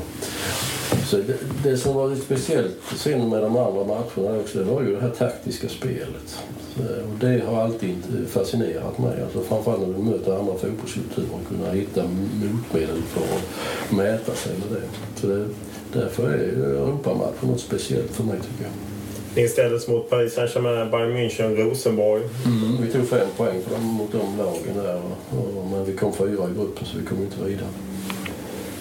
Så 1.06 1.16
det, 1.16 1.36
det 1.62 1.76
som 1.76 1.94
var 1.94 2.08
lite 2.08 2.22
speciellt 2.22 2.76
sen 2.96 3.28
med 3.28 3.42
de 3.42 3.56
andra 3.56 3.84
matcherna 3.84 4.38
också, 4.40 4.58
det 4.58 4.64
var 4.64 4.82
ju 4.82 4.94
det 4.94 5.00
här 5.00 5.10
taktiska 5.10 5.68
spelet. 5.68 6.38
Så, 6.74 6.82
och 6.82 7.18
det 7.20 7.42
har 7.46 7.62
alltid 7.62 7.96
fascinerat 8.28 8.98
mig. 8.98 9.22
Alltså 9.22 9.40
framförallt 9.40 9.88
när 9.88 9.94
du 9.94 10.02
möter 10.02 10.38
andra 10.38 10.54
fotbollskulturer, 10.54 11.28
kunna 11.48 11.72
hitta 11.72 12.02
motmedel 12.02 13.02
för 13.02 13.20
att 13.20 13.92
mäta 13.92 14.34
sig 14.34 14.52
med 14.58 14.80
det. 14.80 15.20
Så 15.20 15.26
det, 15.26 15.46
därför 15.92 16.28
är 16.28 16.38
Europamatchen 16.38 17.48
något 17.48 17.60
speciellt 17.60 18.10
för 18.10 18.24
mig 18.24 18.36
tycker 18.36 18.64
jag. 18.64 18.97
Ni 19.38 19.48
ställdes 19.48 19.88
mot 19.88 20.10
Paris 20.10 20.34
Saint-Germain, 20.34 20.90
Bayern 20.90 21.12
München, 21.12 21.56
Rosenborg. 21.56 22.22
Mm, 22.46 22.82
vi 22.82 22.92
tog 22.92 23.08
fem 23.08 23.28
poäng 23.36 23.62
för 23.62 23.70
dem, 23.74 23.84
mot 23.84 24.12
de 24.12 24.38
lagen 24.38 24.84
där. 24.84 25.00
Och, 25.30 25.66
men 25.70 25.84
vi 25.84 25.96
kom 25.96 26.12
fyra 26.12 26.28
i 26.28 26.54
gruppen 26.54 26.86
så 26.86 26.98
vi 26.98 27.06
kom 27.06 27.22
inte 27.22 27.44
vidare. 27.44 27.68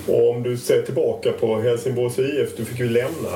Och 0.07 0.29
om 0.29 0.43
du 0.43 0.57
ser 0.57 0.81
tillbaka 0.81 1.31
på 1.31 1.61
Helsingborgs 1.61 2.19
IF, 2.19 2.57
du 2.57 2.65
fick 2.65 2.79
ju 2.79 2.89
lämna 2.89 3.29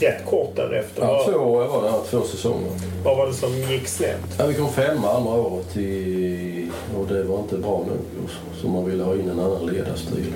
rätt 0.00 0.26
kort 0.26 0.56
därefter. 0.56 1.02
Ja, 1.02 1.24
två 1.24 1.38
år 1.38 1.66
var 1.66 1.82
det, 1.82 1.90
här, 1.90 2.00
två 2.10 2.22
säsonger. 2.22 2.70
vad 3.04 3.16
var 3.16 3.26
det 3.26 3.34
som 3.34 3.52
gick 3.52 3.88
snett? 3.88 4.36
Ja, 4.38 4.46
vi 4.46 4.54
kom 4.54 4.72
femma 4.72 5.12
andra 5.12 5.32
året 5.32 5.76
i, 5.76 6.68
och 6.98 7.06
det 7.06 7.22
var 7.22 7.38
inte 7.38 7.56
bra 7.56 7.78
nog. 7.78 8.28
Så 8.60 8.68
man 8.68 8.90
ville 8.90 9.02
ha 9.02 9.14
in 9.14 9.28
en 9.28 9.40
annan 9.40 9.66
ledarstil. 9.66 10.32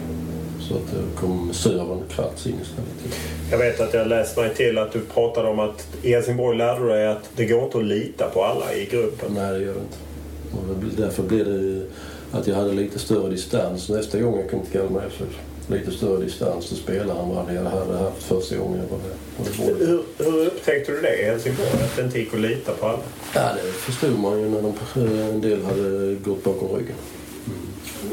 Så 0.69 0.75
att 0.75 0.87
det 0.91 1.21
kom 1.21 1.51
Sören 1.53 2.03
Kratz 2.11 2.47
in 2.47 2.57
istället. 2.63 3.19
Jag 3.51 3.59
vet 3.59 3.81
att 3.81 3.95
jag 3.95 4.09
läste 4.09 4.41
mig 4.41 4.55
till 4.55 4.79
att 4.79 4.93
du 4.93 5.01
pratade 5.01 5.49
om 5.49 5.59
att 5.59 5.89
i 6.03 6.11
Helsingborg 6.11 6.59
lärde 6.59 6.81
du 6.81 6.89
dig 6.89 7.07
att 7.07 7.31
det 7.37 7.45
går 7.47 7.65
inte 7.65 7.79
att 7.79 7.85
lita 7.85 8.31
på 8.31 8.45
alla 8.45 8.75
i 8.75 8.87
gruppen. 8.87 9.33
Nej, 9.35 9.59
det 9.59 9.65
gör 9.65 9.75
det 9.75 9.81
inte. 9.81 9.97
Och 10.53 10.93
därför 10.97 11.23
blev 11.23 11.45
det 11.45 11.83
att 12.33 12.47
jag 12.47 12.55
hade 12.55 12.73
lite 12.73 12.99
större 12.99 13.31
distans 13.31 13.89
nästa 13.89 14.19
gång 14.19 14.41
jag 14.41 14.51
kom 14.51 14.61
till 14.61 14.81
Kalmar 14.81 15.03
FF. 15.07 15.39
Lite 15.67 15.91
större 15.91 16.25
distans 16.25 16.69
till 16.69 16.77
spelarna 16.77 17.21
än 17.21 17.29
vad 17.29 17.55
jag 17.55 17.63
hade 17.63 17.99
haft 17.99 18.23
första 18.23 18.57
gången 18.57 18.81
jag 18.81 18.99
var 18.99 19.05
där. 19.05 19.87
Hur, 19.87 20.03
hur 20.19 20.47
upptäckte 20.47 20.93
du 20.93 21.01
det 21.01 21.21
i 21.21 21.25
Helsingborg? 21.25 21.69
Att 21.69 21.97
det 21.97 22.03
inte 22.03 22.19
gick 22.19 22.35
att 22.35 22.41
lita 22.41 22.73
på 22.73 22.87
alla? 22.87 22.99
Ja, 23.35 23.51
det 23.63 23.73
förstod 23.73 24.19
man 24.19 24.41
ju 24.41 24.49
när 24.49 24.63
de, 24.63 24.75
en 25.31 25.41
del 25.41 25.65
hade 25.65 26.15
gått 26.15 26.45
bakom 26.45 26.69
ryggen. 26.69 26.97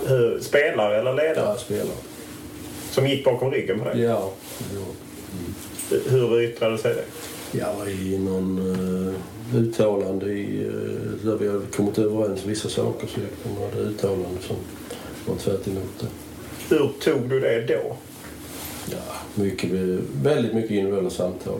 Hur, 0.07 0.39
spelare 0.39 0.99
eller 0.99 1.13
ledare? 1.13 1.45
Ja, 1.45 1.57
spelare. 1.57 2.10
Som 2.91 3.07
gick 3.07 3.25
bakom 3.25 3.51
ryggen 3.51 3.79
på 3.79 3.85
dig? 3.85 4.01
Ja, 4.01 4.31
ja. 4.73 4.85
Hur 6.09 6.41
yttrade 6.41 6.77
sig 6.77 6.95
det? 6.95 7.05
Ja, 7.59 7.87
i 7.87 8.17
någon 8.17 8.59
uh, 8.59 9.13
uttalande 9.55 10.25
i, 10.25 10.65
uh, 10.65 11.25
där 11.25 11.37
vi 11.37 11.47
hade 11.47 11.65
kommit 11.65 11.97
överens 11.97 12.45
vissa 12.45 12.69
saker 12.69 13.07
så 13.07 13.19
de 13.43 13.61
hade 13.61 13.89
uttalande 13.89 14.41
som 14.41 14.55
var 15.25 15.35
tvärt 15.35 15.67
emot 15.67 15.99
det. 15.99 16.07
Hur 16.75 16.91
tog 16.99 17.29
du 17.29 17.39
det 17.39 17.65
då? 17.67 17.95
Ja, 18.91 19.15
mycket, 19.35 19.71
väldigt 20.23 20.53
mycket 20.53 20.71
individuella 20.71 21.09
samtal. 21.09 21.59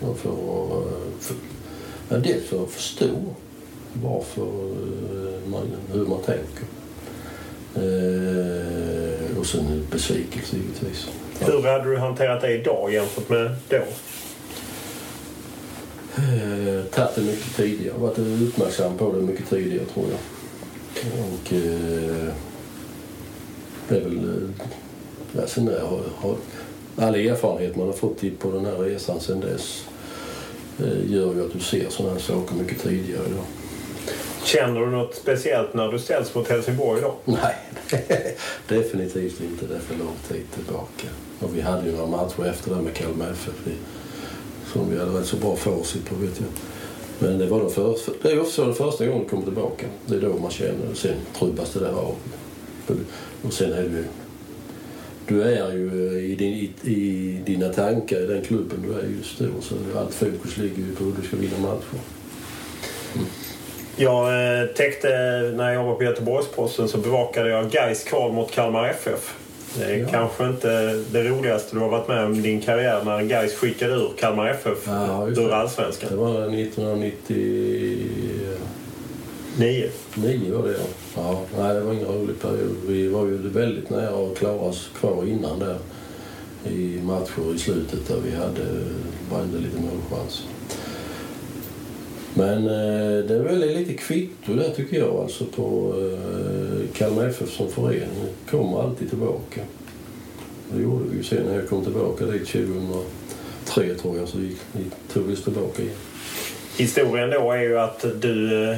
Och 0.00 0.18
för, 0.18 0.30
eh, 0.30 0.92
för, 1.20 1.36
ja, 2.08 2.16
dels 2.16 2.44
för 2.44 2.62
att 2.62 2.70
förstå 2.70 3.10
varför 3.92 4.46
man, 5.46 5.62
hur 5.92 6.06
man 6.06 6.22
tänker. 6.22 6.66
Eh, 7.76 9.38
och 9.38 9.46
sen 9.46 9.66
en 9.66 9.86
besvikelse 9.90 10.56
givetvis. 10.56 11.08
Hur 11.40 11.62
hade 11.62 11.90
du 11.90 11.96
hanterat 11.96 12.40
det 12.40 12.52
idag 12.52 12.92
jämfört 12.92 13.28
med 13.28 13.56
då? 13.68 13.76
Eh, 16.16 16.84
tagit 16.84 17.14
det 17.14 17.22
mycket 17.22 17.56
tidigare. 17.56 17.98
Varit 17.98 18.18
uppmärksam 18.18 18.96
på 18.98 19.12
det 19.12 19.22
mycket 19.22 19.48
tidigare 19.50 19.84
tror 19.84 20.06
jag. 20.10 20.18
Och 21.18 21.52
eh, 21.52 22.32
det 23.88 23.96
är 23.96 24.00
väl... 24.00 24.18
Eh, 24.18 24.66
ja, 25.32 25.46
sen 25.46 25.68
har, 25.68 26.00
har, 26.16 26.36
all 26.96 27.14
erfarenhet 27.14 27.76
man 27.76 27.86
har 27.86 27.92
fått 27.92 28.38
på 28.38 28.50
den 28.50 28.64
här 28.64 28.76
resan 28.76 29.20
sen 29.20 29.40
dess 29.40 29.84
eh, 30.78 31.12
gör 31.12 31.34
ju 31.34 31.44
att 31.44 31.52
du 31.52 31.60
ser 31.60 31.90
sådana 31.90 32.12
här 32.12 32.20
saker 32.20 32.54
mycket 32.54 32.82
tidigare 32.82 33.22
idag. 33.26 33.44
Känner 34.46 34.80
du 34.80 34.86
något 34.86 35.14
speciellt 35.14 35.74
när 35.74 35.92
du 35.92 35.98
ställs 35.98 36.34
mot 36.34 36.48
Helsingborg 36.48 36.98
idag? 36.98 37.14
Nej, 37.24 37.56
definitivt 38.68 39.40
inte. 39.40 39.66
Det 39.66 39.74
är 39.74 39.78
för 39.78 39.94
lång 39.94 40.16
tid 40.28 40.44
tillbaka. 40.54 41.06
Och 41.38 41.56
vi 41.56 41.60
hade 41.60 41.86
ju 41.86 41.96
några 41.96 42.06
matcher 42.06 42.46
efter 42.46 42.74
det 42.74 42.82
med 42.82 42.94
Kalmar 42.94 43.30
FF 43.30 43.54
som 44.72 44.90
vi 44.90 44.98
hade 44.98 45.20
rätt 45.20 45.26
så 45.26 45.36
bra 45.36 45.56
facit 45.56 46.08
på 46.08 46.14
vet 46.14 46.40
jag. 46.40 46.48
Men 47.18 47.38
det 47.38 47.46
var 47.46 47.60
den 47.60 47.70
första, 47.70 48.12
det 48.22 48.32
är 48.32 48.40
också 48.40 48.64
den 48.64 48.74
första 48.74 49.06
gången 49.06 49.22
du 49.22 49.28
kommer 49.28 49.44
tillbaka. 49.44 49.86
Det 50.06 50.16
är 50.16 50.20
då 50.20 50.38
man 50.38 50.50
känner 50.50 50.90
och 50.90 50.96
sen 50.96 51.16
trubbas 51.38 51.72
det 51.72 51.80
där 51.80 51.92
av. 51.92 52.14
Och 53.42 53.52
sen 53.52 53.72
är 53.72 53.82
du 53.82 54.04
du 55.28 55.42
är 55.42 55.72
ju 55.72 56.16
eh, 56.16 56.24
i, 56.24 56.34
din, 56.34 56.52
i, 56.52 56.72
i 56.82 57.42
dina 57.46 57.68
tankar 57.68 58.22
i 58.22 58.26
den 58.26 58.42
klubben 58.42 58.84
du 58.86 58.94
är 58.98 59.18
just 59.18 59.38
då. 59.38 59.46
Så 59.62 59.74
allt 59.98 60.14
fokus 60.14 60.56
ligger 60.56 60.76
ju 60.76 60.94
på 60.94 61.04
hur 61.04 61.12
du 61.20 61.26
ska 61.26 61.36
vinna 61.36 61.58
matcher. 61.58 62.00
Jag 63.98 64.60
eh, 64.60 64.66
täckte, 64.66 65.08
när 65.56 65.72
jag 65.72 65.84
var 65.84 65.94
på 65.94 66.04
Göteborgsposten 66.04 66.88
så 66.88 66.98
bevakade 66.98 67.50
jag 67.50 67.70
Gais 67.70 68.04
kval 68.04 68.32
mot 68.32 68.50
Kalmar 68.50 68.88
FF. 68.88 69.34
Det 69.78 69.84
är 69.84 69.98
ja. 69.98 70.08
kanske 70.10 70.46
inte 70.46 71.02
det 71.10 71.24
roligaste 71.24 71.76
du 71.76 71.80
har 71.80 71.88
varit 71.88 72.08
med 72.08 72.24
om 72.24 72.34
i 72.34 72.40
din 72.40 72.60
karriär 72.60 73.02
när 73.04 73.22
Gais 73.22 73.54
skickade 73.54 73.92
ur 73.92 74.10
Kalmar 74.18 74.48
FF 74.48 74.78
ja, 74.86 75.28
ur 75.28 75.52
allsvenskan. 75.52 76.10
Det 76.10 76.16
var 76.16 76.30
1990... 76.30 77.36
Nio. 79.58 79.90
Nio 80.14 80.56
var 80.56 80.68
det 80.68 80.72
ja. 80.72 80.86
ja. 81.14 81.40
Nej, 81.58 81.74
det 81.74 81.80
var 81.80 81.92
ingen 81.92 82.08
rolig 82.08 82.40
period. 82.40 82.76
Vi 82.86 83.08
var 83.08 83.24
ju 83.24 83.48
väldigt 83.48 83.90
nära 83.90 84.26
att 84.26 84.38
klara 84.38 84.60
oss 84.60 84.90
kvar 85.00 85.24
innan 85.28 85.58
där 85.58 85.78
i 86.64 87.00
matcher 87.02 87.54
i 87.54 87.58
slutet 87.58 88.08
där 88.08 88.16
vi 88.24 88.36
hade 88.36 88.84
brände 89.30 89.58
lite 89.58 89.80
målchans. 89.80 90.46
Men 92.36 92.66
eh, 92.66 93.24
det 93.24 93.34
är 93.34 93.42
väl 93.42 93.58
lite 93.58 93.94
kvitto 93.94 94.54
där 94.54 94.70
tycker 94.70 94.96
jag 94.96 95.16
alltså 95.16 95.44
på 95.44 95.94
eh, 95.98 96.98
Kalmar 96.98 97.28
FF 97.28 97.50
som 97.50 97.68
förening. 97.70 98.08
kommer 98.50 98.82
alltid 98.82 99.08
tillbaka. 99.08 99.60
Det 100.72 100.82
gjorde 100.82 101.04
vi 101.10 101.16
ju 101.16 101.22
sen 101.22 101.42
när 101.46 101.54
jag 101.54 101.68
kom 101.68 101.84
tillbaka 101.84 102.24
dit 102.24 102.46
2003 102.46 103.94
tror 103.94 104.18
jag 104.18 104.28
så 104.28 104.38
gick, 104.38 104.58
tog 105.12 105.26
vi 105.26 105.36
tillbaka 105.36 105.82
igen. 105.82 105.94
Historien 106.76 107.30
då 107.30 107.52
är 107.52 107.60
ju 107.60 107.78
att 107.78 108.04
du 108.20 108.64
eh, 108.70 108.76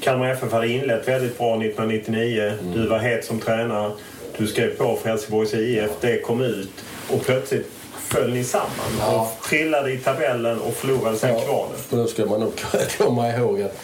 Kalmar 0.00 0.30
FF 0.30 0.52
hade 0.52 0.68
inlett 0.68 1.08
väldigt 1.08 1.38
bra 1.38 1.54
1999. 1.62 2.52
Mm. 2.62 2.72
Du 2.74 2.86
var 2.86 2.98
het 2.98 3.24
som 3.24 3.38
tränare. 3.38 3.92
Du 4.38 4.46
skrev 4.46 4.76
på 4.76 4.96
för 4.96 5.08
Helsingborgs 5.08 5.54
IF. 5.54 5.90
Det 6.00 6.20
kom 6.20 6.40
ut 6.40 6.84
och 7.10 7.24
plötsligt 7.24 7.79
föll 8.10 8.32
ni 8.32 8.44
samman 8.44 8.70
ja. 8.98 9.20
och 9.20 9.44
trillade 9.44 9.92
i 9.92 9.98
tabellen 9.98 10.58
och 10.58 10.74
förlorade 10.74 11.16
sen 11.16 11.34
ja. 11.34 11.40
kvalet. 11.40 11.86
Då 11.90 12.06
ska 12.06 12.26
man 12.26 12.40
nog 12.40 12.52
komma 12.98 13.36
ihåg 13.36 13.62
att 13.62 13.76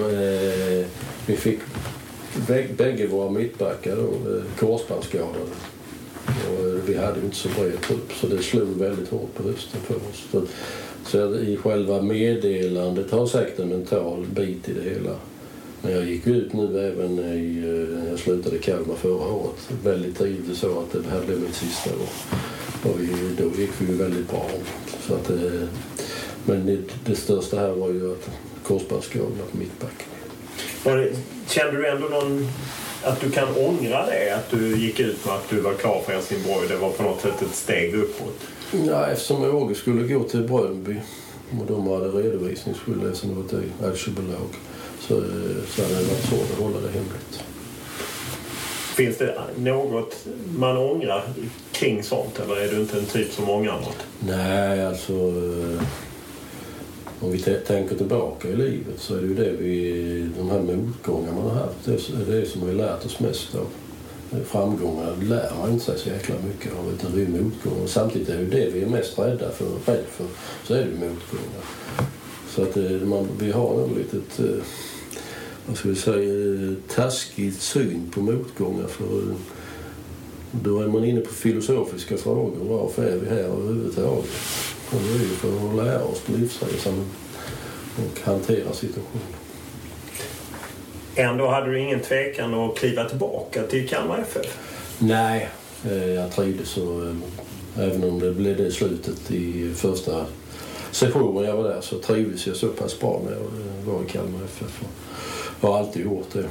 var, 0.00 0.08
eh, 0.08 0.86
vi 1.26 1.36
fick 1.36 1.58
bägge 2.76 3.06
våra 3.06 3.30
mittbackar 3.30 3.96
då, 3.96 4.02
eh, 4.02 4.42
korsbandsskadade. 4.58 5.38
Och 6.26 6.66
eh, 6.66 6.74
vi 6.86 6.98
hade 6.98 7.20
inte 7.20 7.36
så 7.36 7.48
bred 7.48 7.80
trupp 7.80 8.12
så 8.20 8.26
det 8.26 8.42
slog 8.42 8.78
väldigt 8.78 9.08
hårt 9.08 9.34
på 9.34 9.42
hösten 9.42 9.80
för 9.80 9.94
oss. 9.94 10.24
Så, 10.30 10.42
så 11.06 11.34
i 11.34 11.56
själva 11.56 12.02
meddelandet 12.02 13.10
har 13.10 13.26
säkert 13.26 13.58
en 13.58 13.68
mental 13.68 14.26
bit 14.26 14.68
i 14.68 14.72
det 14.72 14.90
hela. 14.90 15.16
Men 15.82 15.92
jag 15.92 16.04
gick 16.04 16.26
ut 16.26 16.52
nu 16.52 16.88
även 16.88 17.18
i, 17.18 17.60
när 17.60 18.02
eh, 18.02 18.10
jag 18.10 18.18
slutade 18.18 18.58
Kalmar 18.58 18.94
förra 18.94 19.32
året. 19.32 19.68
Väldigt 19.84 20.18
tidigt 20.18 20.58
så 20.58 20.80
att 20.80 20.92
det 20.92 21.10
här 21.10 21.20
blev 21.26 21.40
mitt 21.40 21.54
sista 21.54 21.90
år. 21.90 22.08
Och 22.88 23.00
vi, 23.00 23.36
då 23.38 23.60
gick 23.60 23.70
vi 23.78 23.86
ju 23.86 23.96
väldigt 23.96 24.30
bra. 24.30 24.46
Så 25.06 25.14
att, 25.14 25.30
eh, 25.30 25.68
men 26.44 26.66
det, 26.66 26.78
det 27.04 27.16
största 27.16 27.56
här 27.56 27.70
var 27.70 27.88
ju 27.88 28.12
att 28.12 28.30
korsbandsskadorna 28.62 29.42
på 29.52 29.58
mittbacken. 29.58 30.08
Kände 31.48 31.76
du 31.76 31.86
ändå 31.86 32.08
någon, 32.08 32.48
att 33.02 33.20
du 33.20 33.30
kan 33.30 33.48
ångra 33.56 34.06
det? 34.06 34.34
Att 34.34 34.50
du 34.50 34.76
gick 34.76 35.00
ut 35.00 35.24
med 35.24 35.34
att 35.34 35.48
du 35.50 35.60
var 35.60 35.74
klar 35.74 36.02
för 36.06 36.12
Helsingborg? 36.12 36.68
Det 36.68 36.76
var 36.76 36.90
på 36.90 37.02
något 37.02 37.20
sätt 37.20 37.42
ett 37.42 37.54
steg 37.54 37.94
uppåt? 37.94 38.40
Ja, 38.86 39.06
eftersom 39.06 39.44
Åge 39.44 39.74
skulle 39.74 40.14
gå 40.14 40.22
till 40.22 40.42
Bröndby 40.42 40.96
och 41.60 41.66
de 41.66 41.88
hade 41.88 42.08
redovisningsskyldighet 42.08 43.12
eftersom 43.12 43.30
det 43.30 43.36
var 43.36 43.60
ett 43.60 43.94
aktiebolag 43.94 44.48
så, 45.00 45.22
så 45.68 45.82
hade 45.82 45.94
det 45.94 46.08
varit 46.08 46.28
svårt 46.28 46.52
att 46.52 46.58
hålla 46.58 46.80
det 46.80 46.92
hemligt. 46.92 47.25
Finns 48.96 49.18
det 49.18 49.34
något 49.56 50.26
man 50.58 50.76
ångrar 50.76 51.22
kring 51.72 52.02
sånt 52.02 52.40
eller 52.44 52.56
är 52.56 52.68
du 52.68 52.80
inte 52.80 52.98
en 52.98 53.04
typ 53.04 53.32
som 53.32 53.50
ångrar 53.50 53.80
något? 53.80 54.06
Nej, 54.20 54.86
alltså 54.86 55.12
eh, 55.12 55.82
om 57.20 57.32
vi 57.32 57.38
tänker 57.66 57.96
tillbaka 57.96 58.48
i 58.48 58.56
livet 58.56 58.98
så 58.98 59.14
är 59.14 59.20
det 59.20 59.26
ju 59.26 59.34
det 59.34 59.50
vi, 59.50 60.30
de 60.38 60.50
här 60.50 60.60
motgångar 60.60 61.32
man 61.32 61.42
har 61.42 61.54
haft, 61.54 61.84
det 61.84 61.92
är 61.92 62.40
det 62.40 62.46
som 62.46 62.60
vi 62.60 62.66
har 62.66 62.74
lärt 62.74 63.04
oss 63.04 63.20
mest 63.20 63.54
av. 63.54 63.66
Framgångar 64.44 65.16
lär 65.22 65.50
man 65.60 65.72
inte 65.72 65.84
sig 65.84 65.98
så 65.98 66.08
jäkla 66.08 66.34
mycket 66.46 66.72
av 66.78 66.92
utan 66.92 67.16
det 67.16 67.22
är 67.22 67.42
motgångar. 67.42 67.86
Samtidigt 67.86 68.28
är 68.28 68.36
det 68.36 68.42
ju 68.42 68.50
det 68.50 68.70
vi 68.70 68.82
är 68.82 68.86
mest 68.86 69.18
rädda 69.18 69.50
för, 69.50 69.92
rädd 69.92 70.04
för 70.10 70.26
så 70.64 70.74
är 70.74 70.78
det 70.78 70.84
ju 70.84 70.94
motgångar. 70.94 71.64
Så 72.48 72.62
att 72.62 72.76
eh, 72.76 72.90
man, 72.90 73.28
vi 73.40 73.52
har 73.52 73.76
nog 73.76 73.98
lite 73.98 74.16
ett, 74.16 74.40
vad 75.66 75.76
ska 75.76 75.88
vi 75.88 75.96
säga, 75.96 76.74
taskig 76.88 77.54
syn 77.54 78.10
på 78.14 78.20
motgångar. 78.20 78.86
För 78.86 79.06
då 80.50 80.80
är 80.80 80.86
man 80.86 81.04
inne 81.04 81.20
på 81.20 81.34
filosofiska 81.34 82.16
frågor. 82.16 82.78
Varför 82.78 83.04
är 83.04 83.16
vi 83.16 83.28
här 83.28 83.36
överhuvudtaget? 83.36 84.30
Och 84.90 85.00
det 85.02 85.14
är 85.14 85.28
ju 85.28 85.28
för 85.28 85.68
att 85.68 85.86
lära 85.86 86.04
oss 86.04 86.20
på 86.20 86.32
livsresan 86.32 87.04
och 87.96 88.20
hantera 88.24 88.72
situationen. 88.72 89.26
Ändå 91.14 91.48
hade 91.48 91.70
du 91.70 91.80
ingen 91.80 92.00
tvekan 92.00 92.54
att 92.54 92.78
kliva 92.78 93.08
tillbaka 93.08 93.62
till 93.62 93.88
Kalmar 93.88 94.18
FF? 94.18 94.58
Nej, 94.98 95.48
eh, 95.84 96.06
jag 96.06 96.32
trivdes 96.32 96.76
eh, 96.76 97.14
även 97.78 98.04
om 98.04 98.18
det 98.18 98.32
blev 98.32 98.56
det 98.56 98.70
slutet 98.70 99.30
i 99.30 99.74
första 99.74 100.26
sessionen 100.90 101.44
jag 101.44 101.56
var 101.56 101.68
där 101.68 101.80
så 101.80 101.98
trivdes 101.98 102.46
jag 102.46 102.56
så 102.56 102.68
pass 102.68 103.00
bra 103.00 103.20
när 103.24 103.32
jag 103.32 103.92
var 103.92 104.02
i 104.02 104.06
Kalmar 104.06 104.44
FF. 104.44 104.82
Jag 105.60 105.68
har 105.68 105.78
alltid 105.78 106.04
gjort 106.04 106.32
det. 106.32 106.44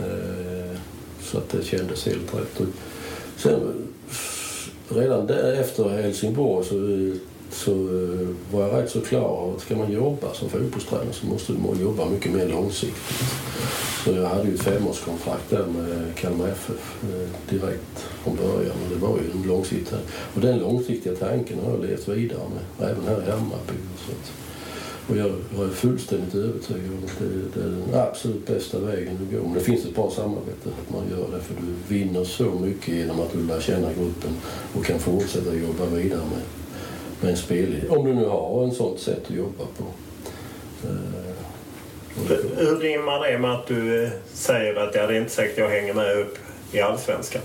Eh, 0.00 0.78
så 1.22 1.38
att 1.38 1.48
det 1.48 1.64
kändes 1.64 2.06
helt 2.06 2.34
rätt. 2.34 2.68
Sen, 3.36 3.60
redan 4.88 5.28
efter 5.30 5.88
Helsingborg 5.88 6.64
så, 6.66 6.74
så 7.50 7.74
var 8.52 8.62
jag 8.62 8.82
rätt 8.82 8.90
så 8.90 9.00
klar 9.00 9.52
att 9.54 9.62
ska 9.62 9.76
man 9.76 9.92
jobba 9.92 10.34
som 10.34 10.48
fotbollstränare 10.48 11.12
så 11.12 11.26
måste 11.26 11.52
man 11.52 11.80
jobba 11.80 12.10
mycket 12.10 12.32
mer 12.32 12.48
långsiktigt. 12.48 13.26
Så 14.04 14.12
jag 14.12 14.28
hade 14.28 14.48
ju 14.48 14.54
ett 14.54 14.62
femårskontrakt 14.62 15.50
där 15.50 15.66
med 15.66 16.16
Kalmar 16.16 16.48
FF 16.48 17.02
eh, 17.02 17.50
direkt 17.50 17.98
från 18.22 18.36
början 18.36 18.76
och 18.84 18.90
det 18.94 19.06
var 19.06 19.16
ju 19.16 19.30
en 19.30 19.48
långsiktig 19.48 19.98
Och 20.34 20.40
den 20.40 20.58
långsiktiga 20.58 21.14
tanken 21.14 21.58
har 21.64 21.70
jag 21.70 21.84
levt 21.84 22.08
vidare 22.08 22.40
med, 22.54 22.90
även 22.90 23.04
här 23.06 23.28
i 23.28 23.30
Hammarby. 23.30 23.74
Så 24.06 24.12
att, 24.12 24.41
och 25.12 25.18
jag, 25.18 25.32
jag 25.56 25.64
är 25.64 25.70
fullständigt 25.70 26.34
övertygad 26.34 26.90
om 26.90 27.04
att 27.04 27.18
det, 27.18 27.60
det, 27.60 27.66
är 27.66 27.70
den 27.70 27.94
absolut 27.94 28.46
bästa 28.46 28.78
vägen 28.78 29.18
att 29.22 29.32
gå. 29.32 29.44
Men 29.44 29.54
det 29.54 29.60
finns 29.60 29.84
ett 29.84 29.94
bra 29.94 30.10
samarbete 30.10 30.68
att 30.68 30.94
man 30.94 31.10
gör 31.10 31.36
det 31.36 31.42
för 31.42 31.54
du 31.54 31.94
vinner 31.94 32.24
så 32.24 32.44
mycket 32.44 32.88
genom 32.88 33.20
att 33.20 33.32
du 33.32 33.46
lär 33.46 33.60
känna 33.60 33.92
gruppen 33.92 34.36
och 34.74 34.84
kan 34.84 34.98
fortsätta 34.98 35.54
jobba 35.54 35.86
vidare 35.86 36.20
med, 36.20 36.42
med 37.20 37.30
en 37.30 37.36
spelidé. 37.36 37.88
Om 37.88 38.06
du 38.06 38.14
nu 38.14 38.24
har 38.24 38.64
en 38.64 38.74
sånt 38.74 39.00
sätt 39.00 39.22
att 39.28 39.36
jobba 39.36 39.64
på. 39.78 39.84
Eh, 40.88 41.34
Hur 42.56 42.78
rimmar 42.78 43.28
det 43.30 43.38
med 43.38 43.52
att 43.52 43.66
du 43.66 44.04
eh, 44.04 44.10
säger 44.32 44.74
att 44.74 44.94
jag 44.94 45.04
är 45.04 45.12
inte 45.12 45.32
säkert 45.32 45.58
jag 45.58 45.68
hänger 45.68 45.94
med 45.94 46.18
upp 46.18 46.38
i 46.72 46.80
Allsvenskan? 46.80 47.42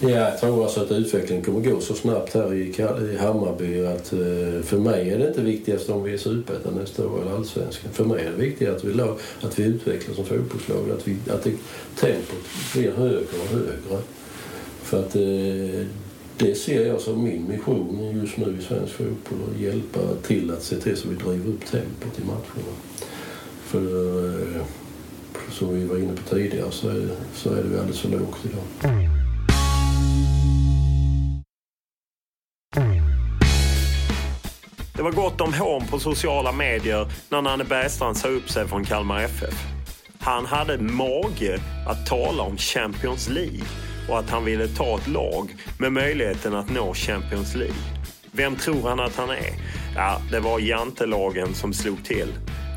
Ja, 0.00 0.08
jag 0.08 0.40
tror 0.40 0.64
alltså 0.64 0.80
att 0.80 0.90
utvecklingen 0.90 1.44
kommer 1.44 1.60
gå 1.60 1.80
så 1.80 1.94
snabbt 1.94 2.34
här 2.34 2.54
i, 2.54 2.68
i 3.12 3.16
Hammarby 3.16 3.86
att 3.86 4.12
eh, 4.12 4.62
för 4.62 4.78
mig 4.78 5.10
är 5.10 5.18
det 5.18 5.28
inte 5.28 5.42
viktigast 5.42 5.90
om 5.90 6.02
vi 6.02 6.12
är 6.12 6.18
superettan 6.18 6.74
nästa 6.74 7.06
år 7.06 7.22
eller 7.22 7.36
allsvenskan. 7.36 7.92
För 7.92 8.04
mig 8.04 8.26
är 8.26 8.30
det 8.30 8.36
viktigt 8.36 8.68
att 8.68 8.84
vi, 8.84 9.02
att 9.40 9.58
vi 9.58 9.64
utvecklas 9.64 10.16
som 10.16 10.24
fotbollslag, 10.24 10.90
att, 10.90 11.08
vi, 11.08 11.16
att 11.30 11.42
det, 11.44 11.52
tempot 12.00 12.44
blir 12.74 12.92
högre 12.92 13.18
och 13.18 13.48
högre. 13.50 14.02
För 14.82 15.00
att 15.00 15.16
eh, 15.16 15.86
det 16.38 16.54
ser 16.54 16.86
jag 16.86 17.00
som 17.00 17.24
min 17.24 17.48
mission 17.48 18.20
just 18.20 18.36
nu 18.36 18.56
i 18.60 18.62
svensk 18.62 18.92
fotboll, 18.92 19.38
att 19.54 19.60
hjälpa 19.60 20.00
till 20.22 20.50
att 20.50 20.62
se 20.62 20.76
till 20.76 20.96
så 20.96 21.08
vi 21.08 21.14
driver 21.14 21.50
upp 21.50 21.66
tempot 21.70 22.18
i 22.18 22.24
matcherna. 22.24 22.74
För 23.64 24.24
eh, 24.56 24.62
som 25.50 25.74
vi 25.74 25.84
var 25.84 25.96
inne 25.96 26.12
på 26.12 26.34
tidigare 26.34 26.70
så 26.70 26.88
är, 26.88 27.08
så 27.34 27.50
är 27.50 27.62
det 27.62 27.80
alldeles 27.80 28.00
för 28.00 28.08
lågt 28.08 28.38
idag. 28.44 29.17
Var 35.08 35.22
gott 35.22 35.40
om 35.40 35.54
hån 35.54 35.86
på 35.86 35.98
sociala 35.98 36.52
medier 36.52 37.06
när 37.28 37.42
Nanne 37.42 37.64
Bergstrand 37.64 38.16
sa 38.16 38.28
upp 38.28 38.50
sig 38.50 38.68
från 38.68 38.84
Kalmar 38.84 39.22
FF. 39.22 39.54
Han 40.20 40.46
hade 40.46 40.78
mage 40.78 41.60
att 41.86 42.06
tala 42.06 42.42
om 42.42 42.56
Champions 42.56 43.28
League 43.28 43.60
och 44.08 44.18
att 44.18 44.30
han 44.30 44.44
ville 44.44 44.68
ta 44.68 44.98
ett 44.98 45.08
lag 45.08 45.56
med 45.78 45.92
möjligheten 45.92 46.54
att 46.54 46.70
nå 46.70 46.94
Champions 46.94 47.54
League. 47.54 47.76
Vem 48.32 48.56
tror 48.56 48.88
han 48.88 49.00
att 49.00 49.16
han 49.16 49.30
är? 49.30 49.52
Ja, 49.96 50.20
det 50.30 50.40
var 50.40 50.58
jantelagen 50.58 51.54
som 51.54 51.72
slog 51.72 52.04
till. 52.04 52.28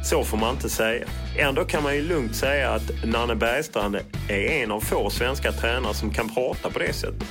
Så 0.04 0.24
får 0.24 0.38
man 0.38 0.56
inte 0.56 0.70
säga. 0.70 1.06
Ändå 1.38 1.65
kan 1.65 1.84
man 1.84 1.96
ju 1.96 2.02
lugnt 2.02 2.36
säga 2.36 2.70
att 2.70 3.06
Nanne 3.06 3.36
Bergstrand 3.36 3.96
är 4.30 4.63
en 4.63 4.72
av 4.72 4.80
få 4.80 5.10
svenska 5.10 5.52
tränare 5.52 5.94
som 5.94 6.13
kan 6.13 6.30
prata 6.30 6.70
på 6.70 6.80
det 6.80 6.94
sättet. 6.94 7.28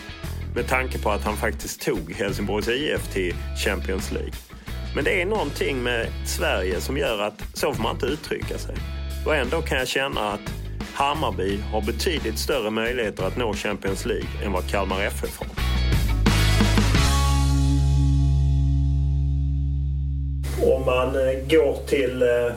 Med 0.55 0.69
tanke 0.69 0.99
på 0.99 1.11
att 1.11 1.25
han 1.25 1.37
faktiskt 1.37 1.83
tog 1.83 2.13
Helsingborgs 2.13 2.69
IF 2.69 3.13
till 3.13 3.35
Champions 3.65 4.13
League. 4.13 4.50
Men 4.95 5.05
det 5.05 5.23
är 5.23 5.27
någonting 5.27 5.83
med 5.83 6.07
Sverige 6.27 6.81
som 6.81 6.97
gör 6.97 7.23
att 7.23 7.43
så 7.55 7.75
får 7.75 7.83
man 7.83 7.93
inte 7.95 8.07
uttrycka 8.07 8.59
sig. 8.59 8.75
Och 9.27 9.35
ändå 9.35 9.63
kan 9.63 9.79
jag 9.79 9.89
känna 9.89 10.33
att 10.33 10.41
Hammarby 10.95 11.59
har 11.73 11.83
betydligt 11.83 12.39
större 12.39 12.71
möjligheter 12.71 13.25
att 13.25 13.37
nå 13.37 13.53
Champions 13.53 14.07
League 14.07 14.29
än 14.45 14.53
vad 14.53 14.71
Kalmar 14.71 15.03
FF 15.03 15.39
har. 15.39 15.49
Om 20.75 20.85
man 20.85 21.09
eh, 21.09 21.49
går 21.49 21.87
till... 21.87 22.23
Eh, 22.23 22.53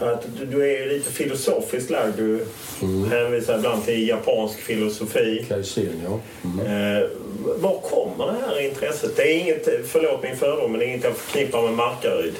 att 0.00 0.26
du 0.50 0.74
är 0.74 0.88
lite 0.88 1.12
filosofiskt 1.12 1.90
lagd. 1.90 2.16
Du 2.16 2.46
mm. 2.82 3.10
hänvisar 3.10 3.58
ibland 3.58 3.84
till 3.84 4.08
japansk 4.08 4.58
filosofi. 4.58 5.44
Kaizen, 5.48 6.00
ja. 6.04 6.20
Mm. 6.44 6.66
Eh, 6.66 7.08
var 7.56 7.80
kommer 7.80 8.26
det 8.26 8.38
här 8.46 8.68
intresset? 8.68 9.16
Det 9.16 9.22
är 9.22 9.38
inget, 9.38 9.68
förlåt 9.86 10.22
min 10.22 10.36
fördom, 10.36 10.70
men 10.70 10.80
det 10.80 10.86
är 10.86 10.88
inget 10.88 11.04
jag 11.04 11.16
förknippar 11.16 11.62
med 11.62 11.72
Markaryd. 11.72 12.34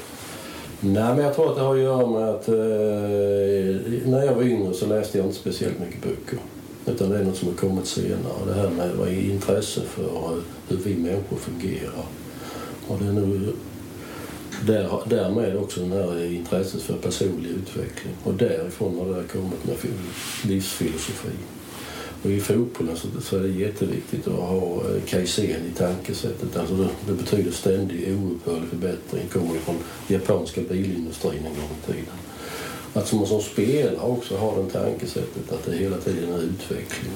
Nej, 0.80 1.14
men 1.14 1.18
jag 1.18 1.34
tror 1.34 1.50
att 1.50 1.56
det 1.56 1.62
har 1.62 1.74
att 1.74 1.80
göra 1.80 2.06
med 2.06 2.28
att 2.28 2.48
eh, 2.48 2.54
när 4.10 4.24
jag 4.24 4.34
var 4.34 4.42
yngre 4.42 4.74
så 4.74 4.86
läste 4.86 5.18
jag 5.18 5.26
inte 5.26 5.38
speciellt 5.38 5.80
mycket 5.80 6.02
böcker. 6.02 6.38
Utan 6.86 7.10
det 7.10 7.18
är 7.18 7.24
något 7.24 7.36
som 7.36 7.48
har 7.48 7.54
kommit 7.54 7.86
senare. 7.86 8.44
Det 8.46 8.54
här 8.54 8.70
med 8.70 9.24
intresse 9.24 9.80
för 9.80 10.42
hur 10.68 10.76
vi 10.76 10.94
människor 10.94 11.36
fungerar. 11.36 12.04
Och 12.88 12.98
det 12.98 13.06
är 13.06 13.12
nog 13.12 13.54
där, 14.66 15.00
därmed 15.06 15.56
också 15.56 15.80
det 15.80 15.94
här 15.94 16.24
intresset 16.24 16.82
för 16.82 16.94
personlig 16.94 17.50
utveckling. 17.50 18.14
Och 18.24 18.34
därifrån 18.34 18.98
har 18.98 19.06
det 19.06 19.28
kommit 19.28 19.64
med 19.64 19.76
livsfilosofi. 20.44 21.36
Och 22.22 22.30
I 22.30 22.40
fotbollen 22.40 22.96
så, 22.96 23.08
så 23.20 23.36
är 23.36 23.40
det 23.40 23.48
jätteviktigt 23.48 24.28
att 24.28 24.34
ha 24.34 24.76
eh, 24.76 25.02
kaizen 25.06 25.66
i 25.72 25.78
tankesättet. 25.78 26.56
Alltså 26.56 26.74
det, 26.74 26.88
det 27.06 27.12
betyder 27.12 27.50
ständig 27.50 28.18
oupphörlig 28.18 28.68
förbättring. 28.68 29.28
kommer 29.32 29.58
från 29.58 29.76
japanska 30.08 30.60
bilindustrin 30.60 31.38
en 31.38 31.42
gång 31.42 31.78
i 31.82 31.92
tiden. 31.92 32.14
Att 32.94 33.08
som, 33.08 33.26
som 33.26 33.40
spelare 33.40 34.06
också 34.06 34.36
har 34.36 34.62
det 34.62 34.70
tankesättet 34.70 35.52
att 35.52 35.64
det 35.66 35.76
hela 35.76 35.96
tiden 35.96 36.32
är 36.32 36.42
utveckling. 36.42 37.12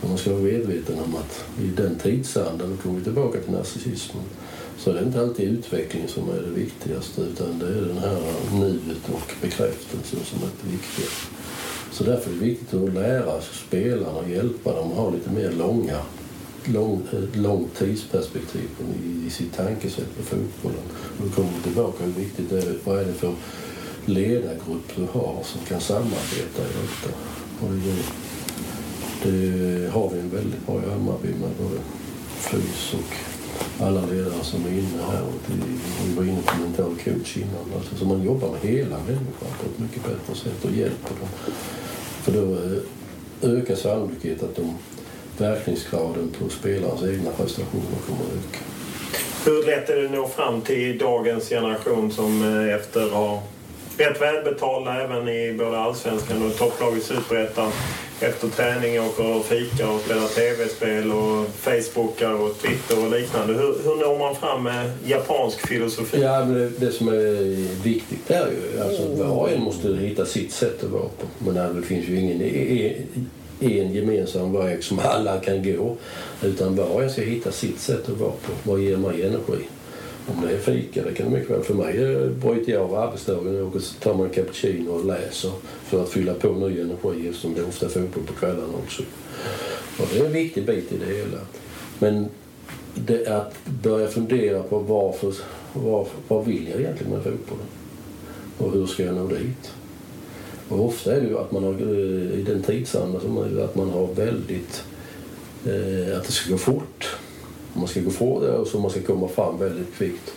Och 0.00 0.08
man 0.08 0.18
ska 0.18 0.30
vara 0.30 0.42
medveten 0.42 0.98
om 0.98 1.16
att 1.16 1.44
i 1.62 1.66
den 1.66 1.98
tidsandan, 1.98 2.70
då 2.70 2.76
kommer 2.76 2.98
vi 2.98 3.04
tillbaka 3.04 3.40
till 3.40 3.52
narcissismen, 3.52 4.24
så 4.80 4.92
det 4.92 4.98
är 4.98 5.04
inte 5.04 5.20
alltid 5.20 5.48
utveckling 5.48 6.08
som 6.08 6.30
är 6.30 6.42
det 6.42 6.60
viktigaste 6.60 7.20
utan 7.20 7.58
det 7.58 7.66
är 7.66 7.82
den 7.82 7.98
här 7.98 8.20
nuet 8.52 9.08
och 9.12 9.32
bekräftelsen 9.42 10.20
som 10.24 10.38
är 10.38 10.50
det 10.62 10.72
viktiga. 10.72 11.06
Så 11.92 12.04
därför 12.04 12.30
är 12.30 12.34
det 12.34 12.40
viktigt 12.40 12.74
att 12.74 12.94
lära 12.94 13.40
spelarna 13.40 14.18
och 14.18 14.30
hjälpa 14.30 14.72
dem 14.74 14.90
att 14.90 14.96
ha 14.96 15.10
lite 15.10 15.30
mer 15.30 15.52
långa 15.52 15.98
lång, 16.64 17.02
långt 17.34 17.74
tidsperspektiv 17.78 18.68
i, 19.04 19.26
i 19.26 19.30
sitt 19.30 19.56
tankesätt 19.56 20.16
på 20.16 20.22
fotbollen. 20.22 20.84
Och 21.18 21.26
då 21.26 21.30
kommer 21.30 21.62
tillbaka 21.62 22.04
hur 22.04 22.12
viktigt 22.12 22.50
det 22.50 22.58
är. 22.58 22.74
Vad 22.84 22.98
är 22.98 23.04
det 23.04 23.12
för 23.12 23.34
ledargrupp 24.04 24.96
du 24.96 25.02
har 25.02 25.42
som 25.44 25.60
kan 25.68 25.80
samarbeta 25.80 26.62
i 26.62 26.72
detta? 26.82 27.16
Och 27.60 27.70
det, 27.72 27.96
det 29.30 29.90
har 29.90 30.10
vi 30.10 30.20
en 30.20 30.30
väldigt 30.30 30.66
bra 30.66 30.82
i 30.86 30.90
Hammarby 30.90 31.28
med 31.28 31.50
både 31.58 31.80
Frys 32.38 32.94
och 32.94 33.29
alla 33.82 34.00
ledare 34.06 34.44
som 34.44 34.64
är 34.66 34.70
inne 34.70 35.02
här. 35.12 35.22
Och 35.22 35.40
vi 36.06 36.14
var 36.14 36.24
inne 36.24 36.42
på 36.42 36.60
mental 36.60 36.94
coach 37.04 37.36
innan. 37.36 37.76
Alltså, 37.76 37.96
så 37.96 38.04
man 38.04 38.22
jobbar 38.22 38.48
med 38.50 38.60
hela 38.60 38.98
människan 38.98 39.50
på 39.60 39.66
ett 39.66 39.78
mycket 39.78 40.02
bättre 40.02 40.34
sätt 40.34 40.64
och 40.64 40.70
hjälper 40.70 41.14
dem. 41.20 41.28
För 42.22 42.32
då 42.32 42.52
eh, 42.52 43.58
ökar 43.58 43.74
sannolikheten 43.74 44.48
att 44.48 44.56
de 44.56 44.74
verkningsgraden 45.38 46.30
på 46.38 46.48
spelarens 46.48 47.02
egna 47.02 47.30
prestationer 47.30 47.96
kommer 48.06 48.20
att 48.20 48.32
öka. 48.32 48.64
Hur 49.44 49.66
lätt 49.66 49.90
är 49.90 49.96
det 49.96 50.04
att 50.04 50.12
nå 50.12 50.28
fram 50.28 50.60
till 50.60 50.98
dagens 50.98 51.48
generation 51.48 52.12
som 52.12 52.42
eh, 52.42 52.74
efter 52.74 53.06
att 53.06 53.12
ha 53.12 53.42
rätt 53.98 54.20
välbetalda 54.20 55.02
även 55.02 55.28
i 55.28 55.54
både 55.58 55.78
allsvenskan 55.78 56.46
och 56.46 56.56
topplag 56.56 56.98
i 56.98 57.00
Superettan 57.00 57.72
efter 58.20 58.48
träning 58.48 59.00
åker 59.00 59.36
och 59.36 59.44
fikar 59.44 59.94
och 59.94 60.00
spelar 60.00 60.26
tv-spel 60.26 61.12
och 61.12 61.46
facebookar 61.48 62.32
och 62.32 62.58
twitter 62.58 63.04
och 63.04 63.10
liknande. 63.10 63.52
Hur, 63.52 63.74
hur 63.84 63.96
når 63.96 64.18
man 64.18 64.36
fram 64.36 64.62
med 64.62 64.92
japansk 65.04 65.68
filosofi? 65.68 66.20
Ja, 66.20 66.44
men 66.44 66.54
det, 66.54 66.68
det 66.68 66.92
som 66.92 67.08
är 67.08 67.82
viktigt 67.84 68.30
är 68.30 68.46
ju 68.46 68.82
alltså 68.82 69.24
var 69.24 69.36
och 69.36 69.50
en 69.50 69.62
måste 69.62 69.88
hitta 69.88 70.26
sitt 70.26 70.52
sätt 70.52 70.84
att 70.84 70.90
vara 70.90 71.02
på. 71.02 71.26
Men 71.38 71.76
det 71.76 71.82
finns 71.82 72.08
ju 72.08 72.20
ingen 72.20 72.42
en 73.60 73.94
gemensam 73.94 74.52
väg 74.52 74.84
som 74.84 74.98
alla 74.98 75.40
kan 75.40 75.62
gå. 75.62 75.96
Utan 76.42 76.76
var 76.76 76.84
och 76.84 77.02
en 77.02 77.10
ska 77.10 77.22
hitta 77.22 77.52
sitt 77.52 77.80
sätt 77.80 78.08
att 78.08 78.18
vara 78.18 78.30
på. 78.30 78.70
Vad 78.70 78.80
ger 78.80 78.96
mig 78.96 79.22
energi? 79.22 79.64
Om 80.36 80.46
det 80.46 80.52
är 80.52 80.58
fika, 80.58 81.02
det 81.04 81.14
kan 81.14 81.30
det 81.30 81.38
mycket 81.38 81.50
väl. 81.50 81.62
För 81.62 81.74
mig 81.74 82.28
bryter 82.28 82.72
jag 82.72 82.82
av 82.82 82.94
arbetsdagen 82.94 83.62
och 83.62 83.82
tar 84.00 84.14
man 84.14 84.26
en 84.26 84.32
cappuccino 84.32 84.90
och 84.90 85.04
läser 85.04 85.50
för 85.84 86.02
att 86.02 86.08
fylla 86.08 86.34
på 86.34 86.52
ny 86.52 86.80
energi 86.80 87.28
eftersom 87.28 87.54
det 87.54 87.60
är 87.60 87.68
ofta 87.68 87.88
fotboll 87.88 88.24
på 88.26 88.32
kvällarna 88.32 88.74
också. 88.84 89.02
Och 89.98 90.08
det 90.12 90.20
är 90.20 90.26
en 90.26 90.32
viktig 90.32 90.66
bit 90.66 90.92
i 90.92 90.96
det 90.98 91.14
hela. 91.14 91.38
Men 91.98 92.28
det 92.94 93.26
att 93.26 93.54
börja 93.82 94.08
fundera 94.08 94.62
på 94.62 94.78
varför, 94.78 95.34
varför, 95.72 96.18
vad 96.28 96.44
vill 96.44 96.68
jag 96.68 96.80
egentligen 96.80 97.12
med 97.12 97.22
fotbollen? 97.22 97.66
Och 98.58 98.72
hur 98.72 98.86
ska 98.86 99.04
jag 99.04 99.14
nå 99.14 99.26
dit? 99.26 99.72
Och 100.68 100.86
ofta 100.86 101.16
är 101.16 101.20
det 101.20 101.26
ju 101.26 101.38
att 101.38 101.52
man 101.52 101.64
har, 101.64 101.72
eh, 101.72 102.38
i 102.38 102.44
den 102.46 102.62
tidsanda 102.62 103.20
som 103.20 103.36
är, 103.38 103.64
att 103.64 103.74
man 103.74 103.90
har 103.90 104.06
väldigt, 104.06 104.84
eh, 105.66 106.16
att 106.16 106.24
det 106.24 106.32
ska 106.32 106.50
gå 106.50 106.58
fort 106.58 107.16
man 107.74 107.88
ska 107.88 108.00
gå 108.00 108.10
få 108.10 108.40
det 108.40 108.52
och 108.52 108.66
så 108.66 108.78
man 108.78 108.90
ska 108.90 109.00
komma 109.00 109.28
fram 109.28 109.58
väldigt 109.58 109.94
kvickt. 109.94 110.32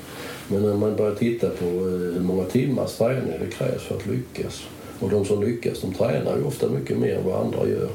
Men 0.48 0.62
när 0.62 0.74
man 0.74 0.96
börjar 0.96 1.15
titta 1.15 1.50
på 1.50 1.65
eh, 1.65 2.13
hur 2.13 2.22
många 2.24 2.43
timmars 2.43 2.93
träning 2.93 3.34
det 3.39 3.56
krävs 3.56 3.82
för 3.82 3.96
att 3.96 4.06
lyckas 4.06 4.63
och 5.00 5.10
de 5.10 5.26
som 5.26 5.43
lyckas 5.43 5.82
de 5.82 5.93
tränar 5.93 6.38
ju 6.38 6.43
ofta 6.43 6.69
mycket 6.69 6.98
mer 6.98 7.15
än 7.15 7.26
vad 7.26 7.46
andra 7.46 7.67
gör. 7.67 7.89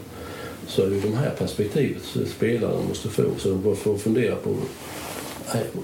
Så 0.66 0.82
är 0.82 0.90
det 0.90 1.00
de 1.00 1.14
här 1.14 1.30
perspektivet 1.38 2.02
spelarna 2.36 2.82
måste 2.88 3.08
få. 3.08 3.22
Så 3.38 3.48
de 3.48 3.76
får 3.76 3.98
fundera 3.98 4.36
på 4.36 4.54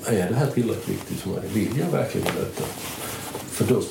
är 0.06 0.28
det 0.28 0.34
här 0.34 0.50
tillräckligt 0.50 0.88
viktigt 0.88 1.18
för 1.18 1.30
mig? 1.30 1.40
Vill 1.52 1.78
jag 1.78 1.98
verkligen 1.98 2.26
detta? 2.26 2.64
För 3.34 3.74
då 3.74 3.82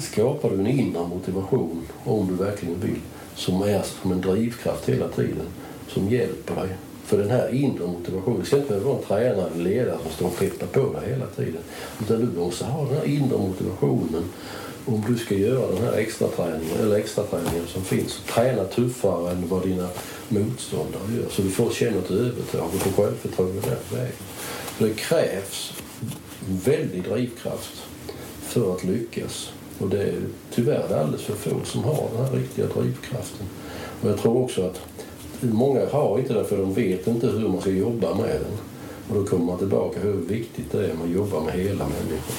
skapar 0.00 0.50
du 0.50 0.56
en 0.56 0.66
inre 0.66 1.08
motivation 1.08 1.86
om 2.04 2.26
du 2.26 2.44
verkligen 2.44 2.80
vill 2.80 3.00
som 3.34 3.62
är 3.62 3.82
som 4.02 4.12
en 4.12 4.20
drivkraft 4.20 4.88
hela 4.88 5.08
tiden 5.08 5.46
som 5.88 6.08
hjälper 6.08 6.54
dig 6.54 6.68
för 7.10 7.18
den 7.18 7.30
här 7.30 7.54
inre 7.54 7.86
motivationen. 7.86 8.40
Det 8.40 8.46
ska 8.46 8.56
inte 8.56 8.78
vara 8.78 8.96
en 8.98 9.04
tränare 9.04 9.50
eller 9.54 9.64
ledare 9.64 9.98
som 10.02 10.12
står 10.12 10.26
och 10.26 10.38
peppar 10.38 10.66
på 10.66 10.92
dig 10.92 11.10
hela 11.10 11.26
tiden. 11.26 11.62
Utan 12.00 12.20
du 12.20 12.40
måste 12.40 12.64
ha 12.64 12.84
den 12.84 12.96
här 12.96 13.04
inre 13.04 13.38
motivationen 13.38 14.24
om 14.84 15.04
du 15.08 15.16
ska 15.16 15.34
göra 15.34 15.72
den 15.74 15.84
här 15.84 15.92
extra 15.92 16.28
träningen 16.28 16.76
eller 16.80 16.96
extra 16.96 17.24
träningen 17.24 17.66
som 17.66 17.84
finns. 17.84 18.20
Träna 18.26 18.64
tuffare 18.64 19.30
än 19.30 19.48
vad 19.48 19.62
dina 19.62 19.88
motståndare 20.28 21.02
gör. 21.16 21.28
Så 21.30 21.42
du 21.42 21.50
får 21.50 21.70
känna 21.70 21.98
ett 21.98 22.10
övertag 22.10 22.68
och 22.74 22.80
få 22.80 23.02
självförtroende 23.02 23.60
den 23.60 23.98
vägen. 23.98 24.12
För 24.76 24.86
det 24.86 24.94
krävs 24.94 25.72
väldig 26.64 27.02
drivkraft 27.02 27.82
för 28.42 28.74
att 28.74 28.84
lyckas. 28.84 29.52
Och 29.78 29.88
det 29.88 30.02
är 30.02 30.14
tyvärr 30.54 30.94
alldeles 31.00 31.22
för 31.22 31.34
få 31.34 31.64
som 31.64 31.84
har 31.84 32.08
den 32.16 32.26
här 32.26 32.32
riktiga 32.32 32.66
drivkraften. 32.66 33.46
Och 34.02 34.10
jag 34.10 34.18
tror 34.18 34.42
också 34.44 34.66
att 34.66 34.80
Många 35.40 35.86
har 35.86 36.18
inte 36.18 36.34
det 36.34 36.44
för 36.44 36.56
de 36.56 36.74
vet 36.74 37.06
inte 37.06 37.26
hur 37.26 37.48
man 37.48 37.60
ska 37.60 37.70
jobba 37.70 38.14
med 38.14 38.28
den. 38.28 38.58
Och 39.08 39.14
då 39.14 39.30
kommer 39.30 39.44
man 39.44 39.58
tillbaka 39.58 40.00
hur 40.00 40.12
viktigt 40.12 40.72
det 40.72 40.78
är 40.78 40.90
att 41.04 41.10
jobba 41.14 41.40
med 41.40 41.54
hela 41.54 41.84
människan. 41.84 42.34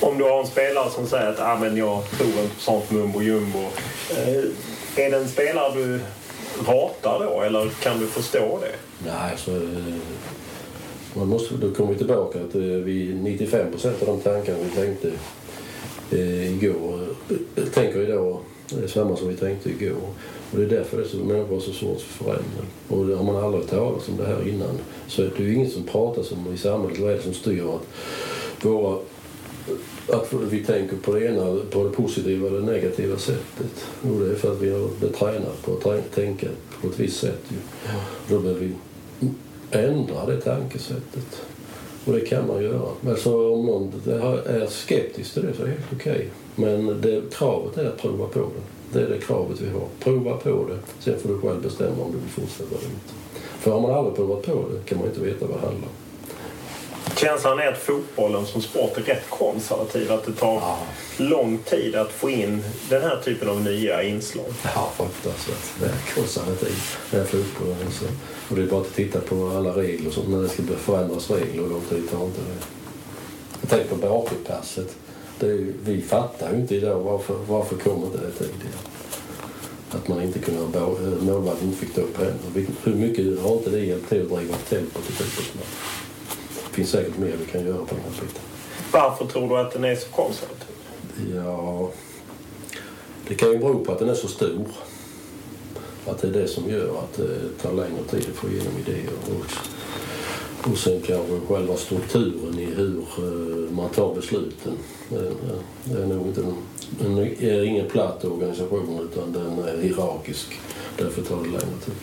Om 0.00 0.18
du 0.18 0.24
har 0.24 0.40
en 0.40 0.46
spelare 0.46 0.90
som 0.90 1.06
säger 1.06 1.30
att 1.30 1.40
ah, 1.40 1.58
men 1.60 1.76
jag 1.76 2.10
tror 2.10 2.28
inte 2.28 2.54
på 2.54 2.60
sånt 2.60 2.90
mumbo 2.90 3.22
jumbo. 3.22 3.58
Eh, 4.10 5.04
är 5.04 5.10
det 5.10 5.16
en 5.16 5.28
spelare 5.28 5.74
du 5.74 6.00
ratar 6.66 7.24
då 7.24 7.42
eller 7.42 7.68
kan 7.68 7.98
du 7.98 8.06
förstå 8.06 8.58
det? 8.60 8.76
Nej, 9.06 9.32
alltså, 9.32 9.50
man 11.14 11.28
måste, 11.28 11.54
då 11.54 11.74
kommer 11.74 11.92
vi 11.92 11.98
tillbaka 11.98 12.38
till 12.52 12.74
eh, 12.74 12.78
vi 12.78 13.14
95 13.14 13.70
procent 13.70 14.02
av 14.02 14.06
de 14.06 14.20
tankar 14.20 14.54
vi 14.62 14.70
tänkte 14.70 15.10
eh, 16.10 16.52
igår 16.52 17.06
tänker 17.74 18.00
idag 18.00 18.40
samma 18.86 19.16
som 19.16 19.28
vi 19.28 19.36
tänkte 19.36 19.70
igår. 19.70 19.96
Och 20.52 20.58
det 20.58 20.64
är 20.64 20.68
därför 20.68 20.96
det 20.96 21.02
är 21.02 21.08
så, 21.08 21.16
människor 21.16 21.54
har 21.54 21.60
så 21.60 21.72
svårt 21.72 22.00
för 22.00 22.24
förändring. 22.24 22.66
Och 22.88 23.06
det 23.06 23.16
har 23.16 23.24
man 23.24 23.36
aldrig 23.36 23.66
talat 23.66 24.08
om 24.08 24.16
det 24.16 24.26
här 24.26 24.48
innan. 24.48 24.78
Så 25.08 25.22
det 25.22 25.38
är 25.38 25.42
ju 25.42 25.54
inget 25.54 25.72
som 25.72 25.82
pratas 25.82 26.32
om 26.32 26.54
i 26.54 26.58
samhället. 26.58 26.98
Vad 26.98 27.10
är 27.10 27.16
det 27.16 27.22
som 27.22 27.34
styr 27.34 27.64
att 27.64 28.64
våra 28.64 28.98
att 30.08 30.32
vi 30.32 30.64
tänker 30.64 30.96
på 30.96 31.12
det 31.12 31.26
ena, 31.26 31.60
på 31.70 31.84
det 31.84 31.90
positiva 31.90 32.48
eller 32.48 32.60
negativa 32.60 33.18
sättet. 33.18 33.86
Och 34.02 34.20
det 34.20 34.30
är 34.30 34.34
för 34.34 34.52
att 34.52 34.60
vi 34.60 34.70
har 34.70 34.88
blivit 34.98 35.16
tränade 35.16 35.56
på 35.64 35.72
att 35.72 36.14
tänka 36.14 36.46
på 36.80 36.88
ett 36.88 37.00
visst 37.00 37.20
sätt. 37.20 37.42
Ju. 37.48 37.56
Då 38.28 38.40
behöver 38.40 38.60
vi 38.60 38.74
ändra 39.70 40.26
det 40.26 40.40
tankesättet. 40.40 41.42
Och 42.04 42.12
det 42.12 42.20
kan 42.20 42.46
man 42.46 42.62
göra. 42.62 42.88
Alltså 43.08 43.52
om 43.52 43.66
någon 43.66 43.92
är 44.46 44.66
skeptisk 44.66 45.34
till 45.34 45.42
det 45.42 45.54
så 45.54 45.62
är 45.62 45.66
det 45.66 45.72
helt 45.72 45.92
okej. 45.92 46.12
Okay. 46.12 46.26
Men 46.56 47.00
det, 47.00 47.22
kravet 47.34 47.78
är 47.78 47.84
att 47.84 47.98
prova 47.98 48.26
på 48.26 48.38
det. 48.38 48.98
Det 48.98 49.06
är 49.06 49.08
det 49.08 49.18
kravet 49.18 49.60
vi 49.60 49.70
har. 49.70 49.88
Prova 50.00 50.36
på 50.36 50.66
det. 50.68 50.78
Sen 50.98 51.20
får 51.20 51.28
du 51.28 51.40
själv 51.40 51.62
bestämma 51.62 52.04
om 52.04 52.12
du 52.12 52.18
vill 52.18 52.28
fortsätta 52.28 52.74
eller 52.78 52.84
inte. 52.84 53.12
För 53.60 53.70
har 53.70 53.80
man 53.80 53.94
aldrig 53.94 54.16
provat 54.16 54.42
på 54.42 54.64
det 54.72 54.88
kan 54.88 54.98
man 54.98 55.06
inte 55.06 55.20
veta 55.20 55.46
vad 55.46 55.56
det 55.56 55.66
handlar 55.66 55.88
om. 55.88 55.94
Känslan 57.16 57.58
är 57.58 57.72
att 57.72 57.78
fotbollen 57.78 58.46
som 58.46 58.62
sport 58.62 58.96
är 58.96 59.02
rätt 59.02 59.30
konservativ. 59.30 60.12
Att 60.12 60.24
det 60.24 60.32
tar 60.32 60.54
ja. 60.54 60.78
lång 61.16 61.58
tid 61.58 61.94
att 61.94 62.12
få 62.12 62.30
in 62.30 62.64
den 62.90 63.02
här 63.02 63.20
typen 63.24 63.48
av 63.48 63.60
nya 63.60 64.02
inslag. 64.02 64.46
Ja, 64.74 64.92
fruktansvärt. 64.96 65.80
Det 65.80 65.86
är 65.86 66.14
konservativt, 66.14 66.98
den 67.10 67.26
fotbollen. 67.26 67.76
Alltså. 67.86 68.04
Och 68.48 68.56
det 68.56 68.62
är 68.62 68.66
bara 68.66 68.80
att 68.80 68.94
titta 68.94 69.20
på 69.20 69.52
alla 69.56 69.70
regler, 69.70 70.10
så 70.10 70.22
när 70.22 70.42
det 70.42 70.48
ska 70.48 70.62
förändras 70.62 71.30
regler, 71.30 71.62
hur 71.62 71.68
lång 71.68 71.84
tid 71.88 72.10
tar 72.10 72.24
inte 72.24 72.40
det? 72.40 72.66
Jag 73.60 73.70
tänker 73.70 73.88
på 73.88 73.96
bakåtpasset. 73.96 74.96
Vi 75.84 76.02
fattar 76.02 76.52
ju 76.52 76.56
inte 76.56 76.76
idag 76.76 77.00
varför, 77.00 77.34
varför 77.48 77.76
kommer 77.76 78.06
inte 78.06 78.18
det 78.18 78.30
tidigare. 78.30 78.78
Att 79.90 80.08
man 80.08 80.22
inte 80.22 80.38
kunde 80.38 80.78
ha 80.78 80.90
målvakten 81.20 81.68
inte 81.68 81.78
fick 81.78 81.94
ta 81.94 82.00
upp 82.00 82.16
händer. 82.16 82.66
Hur 82.84 82.94
mycket 82.94 83.40
har 83.40 83.52
inte 83.52 83.70
det 83.70 83.80
hjälpt 83.80 84.08
till 84.08 84.22
att 84.22 84.28
driva 84.28 84.54
tempot 84.56 85.10
i 85.10 85.12
fotbollsmatchen? 85.12 85.96
finns 86.76 86.90
säkert 86.90 87.18
mer 87.18 87.32
vi 87.46 87.52
kan 87.52 87.66
göra 87.66 87.76
på 87.76 87.94
den 87.94 88.04
här 88.04 88.10
biten. 88.10 88.42
Varför 88.92 89.26
tror 89.26 89.48
du 89.48 89.58
att 89.58 89.72
den 89.72 89.84
är 89.84 89.96
så 89.96 90.08
konservativ? 90.08 90.76
Ja, 91.34 91.90
det 93.28 93.34
kan 93.34 93.52
ju 93.52 93.58
bero 93.58 93.84
på 93.84 93.92
att 93.92 93.98
den 93.98 94.08
är 94.08 94.14
så 94.14 94.28
stor. 94.28 94.66
Att 96.06 96.18
det 96.18 96.28
är 96.28 96.32
det 96.32 96.48
som 96.48 96.70
gör 96.70 96.98
att 96.98 97.16
det 97.16 97.62
tar 97.62 97.72
längre 97.72 98.02
tid 98.10 98.26
att 98.30 98.36
få 98.36 98.48
igenom 98.48 98.72
idéer. 98.86 99.10
Och, 99.26 99.44
och 100.64 100.78
sen 100.78 101.00
kanske 101.06 101.40
själva 101.48 101.76
strukturen 101.76 102.58
i 102.58 102.64
hur 102.64 102.98
eh, 103.18 103.72
man 103.72 103.88
tar 103.90 104.14
besluten. 104.14 104.72
Det 105.84 106.02
är 106.02 106.06
nog 106.06 106.26
inte 106.26 106.40
en, 107.04 107.18
är 107.40 107.62
ingen 107.64 107.88
platt 107.88 108.24
organisation 108.24 109.08
utan 109.12 109.32
den 109.32 109.58
är 109.68 109.82
hierarkisk. 109.82 110.60
Därför 110.98 111.22
tar 111.22 111.36
det 111.36 111.42
längre 111.42 111.78
tid. 111.84 111.94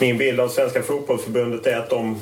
Min 0.00 0.18
bild 0.18 0.40
av 0.40 0.48
Svenska 0.48 0.82
fotbollförbundet 0.82 1.66
är 1.66 1.76
att 1.76 1.90
de 1.90 2.16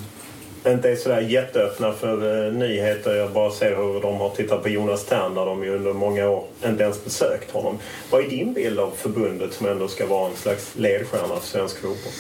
inte 0.66 0.91
är 0.91 0.97
sådär 0.97 1.20
jätteöppna 1.20 1.93
för 1.93 2.47
eh, 2.47 2.53
nyheter. 2.53 3.14
Jag 3.14 3.33
bara 3.33 3.51
ser 3.51 3.77
hur 3.77 4.01
de 4.01 4.16
har 4.16 4.31
tittat 4.31 4.62
på 4.62 4.68
Jonas 4.68 5.05
Tern 5.05 5.35
när 5.35 5.47
de 5.47 5.64
ju 5.64 5.77
under 5.77 5.93
många 5.93 6.29
år 6.29 6.45
inte 6.66 6.83
ens 6.83 7.05
besökt 7.05 7.51
honom. 7.51 7.79
Vad 8.11 8.24
är 8.24 8.29
din 8.29 8.53
bild 8.53 8.79
av 8.79 8.91
förbundet 8.91 9.53
som 9.53 9.66
ändå 9.66 9.89
ska 9.89 10.07
vara 10.07 10.31
en 10.31 10.37
slags 10.37 10.72
ledstjärna 10.77 11.37
för 11.41 11.47
svensk 11.47 11.77
fotboll? 11.77 12.12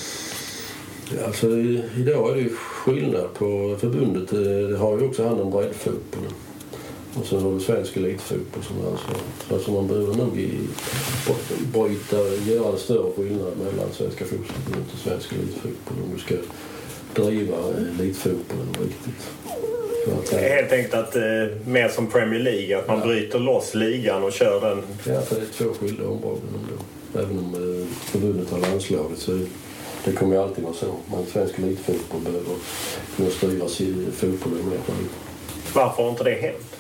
Alltså, 1.26 1.46
idag 1.96 2.30
är 2.30 2.34
det 2.34 2.40
ju 2.40 2.50
skillnad 2.56 3.34
på 3.34 3.76
förbundet. 3.80 4.32
Eh, 4.32 4.68
det 4.70 4.76
har 4.76 4.98
ju 4.98 5.06
också 5.06 5.28
hand 5.28 5.40
om 5.40 5.50
breddfotbollen. 5.50 6.32
Och 7.14 7.26
sen 7.26 7.42
har 7.42 7.52
du 7.52 7.60
svensk 7.60 7.96
elitfotboll 7.96 8.62
som 8.62 8.76
är 8.76 8.90
ansvarig. 8.90 9.22
Alltså 9.52 9.70
man 9.70 9.86
behöver 9.88 10.14
nog 10.14 10.38
i, 10.38 10.50
bryta, 11.72 12.16
göra 12.50 12.72
en 12.72 12.78
större 12.78 13.12
skillnad 13.16 13.52
mellan 13.58 13.92
Svenska 13.92 14.24
fotbollförbundet 14.24 14.92
och 14.92 14.98
svensk 14.98 15.32
elitfotboll 15.32 15.96
om 16.04 16.12
du 16.14 16.20
ska 16.20 16.34
driva 17.22 17.56
elitfotbollen 17.98 18.68
riktigt. 18.82 19.30
Det 20.30 20.36
är 20.36 20.56
helt 20.56 20.72
enkelt 20.72 20.94
att, 20.94 21.16
eh, 21.16 21.22
mer 21.66 21.88
som 21.88 22.06
Premier 22.06 22.40
League, 22.40 22.78
att 22.78 22.88
man 22.88 22.98
ja. 22.98 23.06
bryter 23.06 23.38
loss 23.38 23.74
ligan 23.74 24.24
och 24.24 24.32
kör 24.32 24.60
den? 24.60 24.82
Ja, 25.14 25.20
för 25.20 25.34
det 25.34 25.42
är 25.42 25.46
två 25.46 25.74
skilda 25.80 26.08
områden 26.08 26.48
ändå. 26.54 26.82
Även 27.14 27.38
om 27.38 27.54
eh, 27.54 27.86
förbundet 28.04 28.50
har 28.50 28.58
landslaget 28.58 29.18
så 29.18 29.38
det 30.06 30.12
kommer 30.12 30.36
ju 30.36 30.42
alltid 30.42 30.64
vara 30.64 30.74
så. 30.74 30.94
Men 31.10 31.26
svensk 31.26 31.58
elitfotboll 31.58 32.20
behöver 32.20 32.54
kunna 33.16 33.30
styra 33.30 33.68
sin 33.68 34.12
fotboll 34.12 34.52
mer 34.52 34.78
själv. 34.86 35.08
Varför 35.74 36.02
har 36.02 36.10
inte 36.10 36.24
det 36.24 36.34
hänt? 36.34 36.76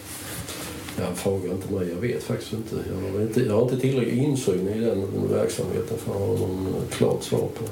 Jag 0.98 1.16
frågar 1.16 1.52
inte 1.52 1.72
mig, 1.72 1.88
jag 1.88 2.00
vet 2.00 2.22
faktiskt 2.22 2.52
inte. 2.52 2.76
Jag 2.88 3.12
har 3.12 3.20
inte, 3.20 3.40
jag 3.40 3.54
har 3.54 3.62
inte 3.62 3.80
tillräcklig 3.80 4.22
insyn 4.22 4.68
i 4.68 4.80
den, 4.80 5.28
verksamheten 5.28 5.98
för 5.98 6.12
att 6.12 6.18
ha 6.18 6.26
någon 6.26 6.74
klart 6.90 7.22
svar 7.22 7.38
på 7.38 7.64
det. 7.64 7.70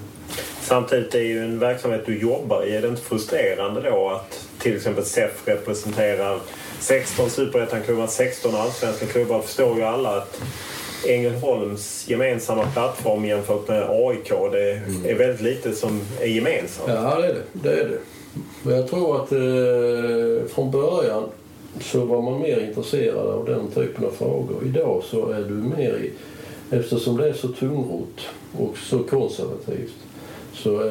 Samtidigt 0.63 1.15
är 1.15 1.23
ju 1.23 1.45
en 1.45 1.59
verksamhet 1.59 2.03
du 2.07 2.21
jobbar 2.21 2.65
i, 2.65 2.77
är 2.77 2.83
det 2.83 2.89
inte 2.89 3.03
frustrerande 3.03 3.81
då 3.81 4.09
att 4.09 4.49
till 4.59 4.77
exempel 4.77 5.05
SEF 5.05 5.43
representerar 5.45 6.41
16 6.81 7.31
superettan-klubbar, 7.31 8.07
16 8.07 8.55
allsvenska 8.55 9.07
klubbar. 9.07 9.43
förstår 9.43 9.77
ju 9.77 9.83
alla 9.83 10.17
att 10.17 10.41
Ängelholms 11.09 12.05
gemensamma 12.09 12.67
plattform 12.73 13.25
jämfört 13.25 13.69
med 13.69 13.83
AIK, 13.91 14.29
det 14.53 14.73
mm. 14.73 15.05
är 15.05 15.15
väldigt 15.15 15.41
lite 15.41 15.73
som 15.73 16.01
är 16.21 16.27
gemensamt. 16.27 16.89
Ja, 16.89 17.21
det 17.21 17.27
är 17.27 17.35
det. 17.35 17.43
det, 17.53 17.81
är 17.81 17.89
det. 17.89 17.99
Men 18.63 18.77
jag 18.77 18.89
tror 18.89 19.17
att 19.17 19.33
eh, 19.33 20.49
från 20.55 20.71
början 20.71 21.25
så 21.81 22.05
var 22.05 22.23
man 22.23 22.41
mer 22.41 22.61
intresserad 22.69 23.27
av 23.27 23.45
den 23.45 23.69
typen 23.69 24.05
av 24.05 24.11
frågor. 24.11 24.65
Idag 24.67 25.03
så 25.05 25.31
är 25.31 25.41
du 25.41 25.55
mer 25.55 25.95
i, 25.95 26.11
eftersom 26.71 27.17
det 27.17 27.29
är 27.29 27.33
så 27.33 27.49
tungrot 27.49 28.21
och 28.59 28.79
så 28.79 28.99
konservativt 28.99 29.95
så 30.55 30.79
det, 30.79 30.91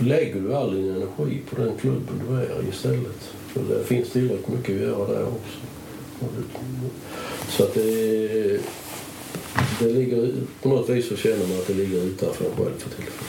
lägger 0.00 0.40
du 0.40 0.54
all 0.54 0.74
din 0.74 0.90
energi 0.90 1.40
på 1.50 1.62
den 1.62 1.76
klubben 1.80 2.22
du 2.28 2.36
är 2.36 2.68
istället. 2.68 3.32
För 3.46 3.60
det 3.60 3.84
finns 3.84 4.10
tillräckligt 4.10 4.48
mycket 4.48 4.74
att 4.74 4.80
göra 4.80 5.12
där 5.12 5.22
också. 5.22 5.58
Så 7.48 7.62
att 7.62 7.74
det, 7.74 8.60
det 9.80 9.86
ligger, 9.86 10.32
på 10.62 10.68
något 10.68 10.88
vis 10.88 11.08
så 11.08 11.16
känner 11.16 11.46
man 11.46 11.58
att 11.58 11.66
det 11.66 11.74
ligger 11.74 12.04
utanför 12.04 12.44
en 12.44 12.50
själv 12.56 12.78
för 12.78 12.90
tillfället. 12.90 13.24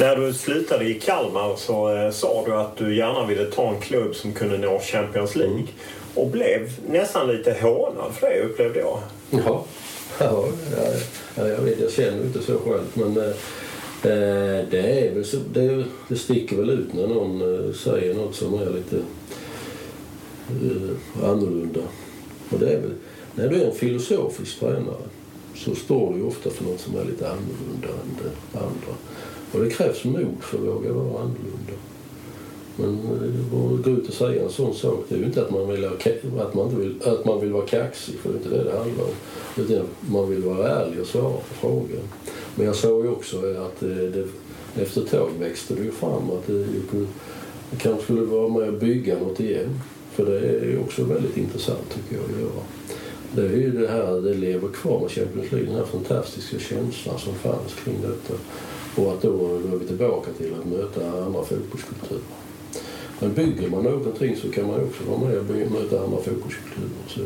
När 0.00 0.16
du 0.16 0.34
slutade 0.34 0.84
i 0.84 1.00
Kalmar 1.00 1.56
så 1.56 1.96
eh, 1.96 2.10
sa 2.10 2.44
du 2.46 2.52
att 2.52 2.76
du 2.76 2.96
gärna 2.96 3.26
ville 3.26 3.44
ta 3.44 3.68
en 3.68 3.80
klubb 3.80 4.14
som 4.14 4.32
kunde 4.32 4.58
nå 4.58 4.78
Champions 4.78 5.36
League. 5.36 5.54
Mm. 5.54 5.68
Och 6.14 6.30
blev 6.30 6.70
nästan 6.90 7.28
lite 7.28 7.56
hånad 7.60 8.12
för 8.14 8.30
det 8.30 8.42
upplevde 8.42 8.78
jag. 8.78 8.98
Ja, 9.30 9.64
ja, 10.18 10.48
ja 11.36 11.48
jag, 11.48 11.58
vet, 11.58 11.80
jag 11.80 11.92
känner 11.92 12.22
inte 12.22 12.42
så 12.42 12.58
själv. 12.58 12.84
Men 12.94 13.16
eh, 13.16 13.28
eh, 14.12 14.64
det, 14.70 15.08
är 15.08 15.14
väl 15.14 15.24
så, 15.24 15.36
det, 15.52 15.84
det 16.08 16.16
sticker 16.16 16.56
väl 16.56 16.70
ut 16.70 16.92
när 16.92 17.06
någon 17.06 17.40
eh, 17.40 17.74
säger 17.74 18.14
något 18.14 18.34
som 18.34 18.54
är 18.54 18.70
lite 18.70 18.96
eh, 20.50 21.30
annorlunda. 21.30 21.80
Och 22.50 22.58
det 22.58 22.72
är 22.72 22.80
väl, 22.80 22.94
när 23.34 23.48
du 23.48 23.56
är 23.56 23.66
en 23.66 23.74
filosofisk 23.74 24.60
tränare 24.60 25.04
så 25.54 25.74
står 25.74 26.14
du 26.14 26.22
ofta 26.22 26.50
för 26.50 26.64
något 26.64 26.80
som 26.80 26.96
är 26.96 27.04
lite 27.04 27.28
annorlunda 27.30 27.88
än 27.88 28.16
det 28.52 28.58
andra. 28.58 28.94
Och 29.52 29.60
det 29.60 29.70
krävs 29.70 30.04
mod 30.04 30.36
för 30.40 30.58
att 30.58 30.64
våga 30.64 30.92
vara 30.92 31.22
annorlunda. 31.22 31.72
Men 32.76 32.94
eh, 32.94 33.76
att 33.76 33.84
gå 33.84 33.90
ut 33.90 34.08
och 34.08 34.14
säga 34.14 34.42
en 34.42 34.50
sån 34.50 34.74
sak, 34.74 35.04
det 35.08 35.14
är 35.14 35.18
ju 35.18 35.24
inte 35.24 35.42
att 35.42 35.50
man 35.50 35.68
vill, 35.68 35.84
att 36.38 36.54
man 36.54 36.78
vill, 36.78 36.94
att 37.04 37.24
man 37.24 37.40
vill 37.40 37.52
vara 37.52 37.66
kaxig, 37.66 38.14
för 38.14 38.28
det 38.28 38.34
är 38.34 38.38
inte 38.38 38.48
det 38.48 38.64
det 38.64 38.78
handlar 38.78 39.04
om. 39.04 39.10
Utan 39.56 39.86
man 40.00 40.30
vill 40.30 40.42
vara 40.42 40.68
ärlig 40.68 41.00
och 41.00 41.06
svara 41.06 41.32
på 41.32 41.54
frågan. 41.60 42.08
Men 42.54 42.66
jag 42.66 42.76
såg 42.76 43.04
ju 43.04 43.10
också 43.10 43.36
att 43.36 43.80
det, 43.80 44.10
det, 44.10 44.28
efter 44.76 45.00
ett 45.00 45.10
tag 45.10 45.30
växte 45.38 45.74
det 45.74 45.82
ju 45.82 45.90
fram 45.90 46.30
att 46.30 46.46
det, 46.46 46.64
det 47.70 47.76
kanske 47.78 48.02
skulle 48.04 48.20
vara 48.20 48.48
med 48.48 48.68
och 48.68 48.80
bygga 48.80 49.18
något 49.18 49.40
igen. 49.40 49.80
För 50.20 50.26
det 50.26 50.38
är 50.38 50.80
också 50.80 51.04
väldigt 51.04 51.36
intressant 51.36 51.94
tycker 51.94 52.16
jag 52.16 52.24
att 52.24 52.40
göra. 52.40 52.62
Det 53.32 53.54
är 53.54 53.60
ju 53.60 53.70
det 53.70 53.88
här, 53.88 54.20
det 54.20 54.34
lever 54.34 54.68
kvar 54.68 55.00
med 55.00 55.10
Champions 55.10 55.52
League, 55.52 55.68
den 55.68 55.76
här 55.76 55.84
fantastiska 55.84 56.58
känslan 56.58 57.18
som 57.18 57.34
fanns 57.34 57.74
kring 57.84 57.96
detta. 58.02 58.40
Och 58.96 59.12
att 59.12 59.22
då, 59.22 59.30
då 59.38 59.74
är 59.74 59.78
vi 59.78 59.86
tillbaka 59.86 60.30
till 60.32 60.54
att 60.60 60.66
möta 60.66 61.10
andra 61.10 61.44
fotbollskulturer. 61.44 62.22
Men 63.20 63.34
bygger 63.34 63.68
man 63.68 63.84
någonting 63.84 64.36
så 64.36 64.50
kan 64.50 64.66
man 64.66 64.80
också 64.80 65.04
vara 65.04 65.18
med 65.18 65.38
och 65.38 65.72
möta 65.72 66.04
andra 66.04 66.18
fotbollskulturer. 66.18 66.90
Så 67.08 67.20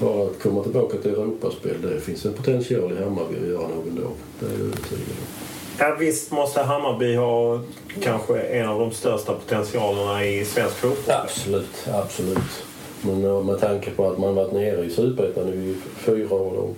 bara 0.00 0.26
att 0.26 0.42
komma 0.42 0.62
tillbaka 0.62 0.98
till 0.98 1.10
Europaspel, 1.10 1.82
det 1.82 2.00
finns 2.00 2.26
en 2.26 2.32
potential 2.32 2.92
i 2.92 3.04
Hammarby 3.04 3.36
att 3.36 3.48
göra 3.48 3.68
någon 3.68 3.94
dag. 3.94 4.12
Det 4.40 4.46
är 4.46 4.50
jag 4.50 4.60
övertygad 4.60 5.16
om. 5.20 5.55
Ja, 5.78 5.96
visst 5.98 6.32
måste 6.32 6.60
Hammarby 6.60 7.14
ha 7.14 7.60
kanske 8.02 8.40
en 8.40 8.68
av 8.68 8.80
de 8.80 8.90
största 8.90 9.34
potentialerna 9.34 10.24
i 10.24 10.44
svensk 10.44 10.76
fotboll? 10.76 11.14
Absolut, 11.24 11.88
absolut. 11.92 12.64
Men 13.02 13.24
eh, 13.24 13.44
med 13.44 13.60
tanke 13.60 13.90
på 13.90 14.10
att 14.10 14.18
man 14.18 14.34
varit 14.34 14.52
nere 14.52 14.84
i 14.84 14.90
Superettan 14.90 15.48
i 15.48 15.76
fyra 15.96 16.34
år 16.34 16.52
då, 16.56 16.74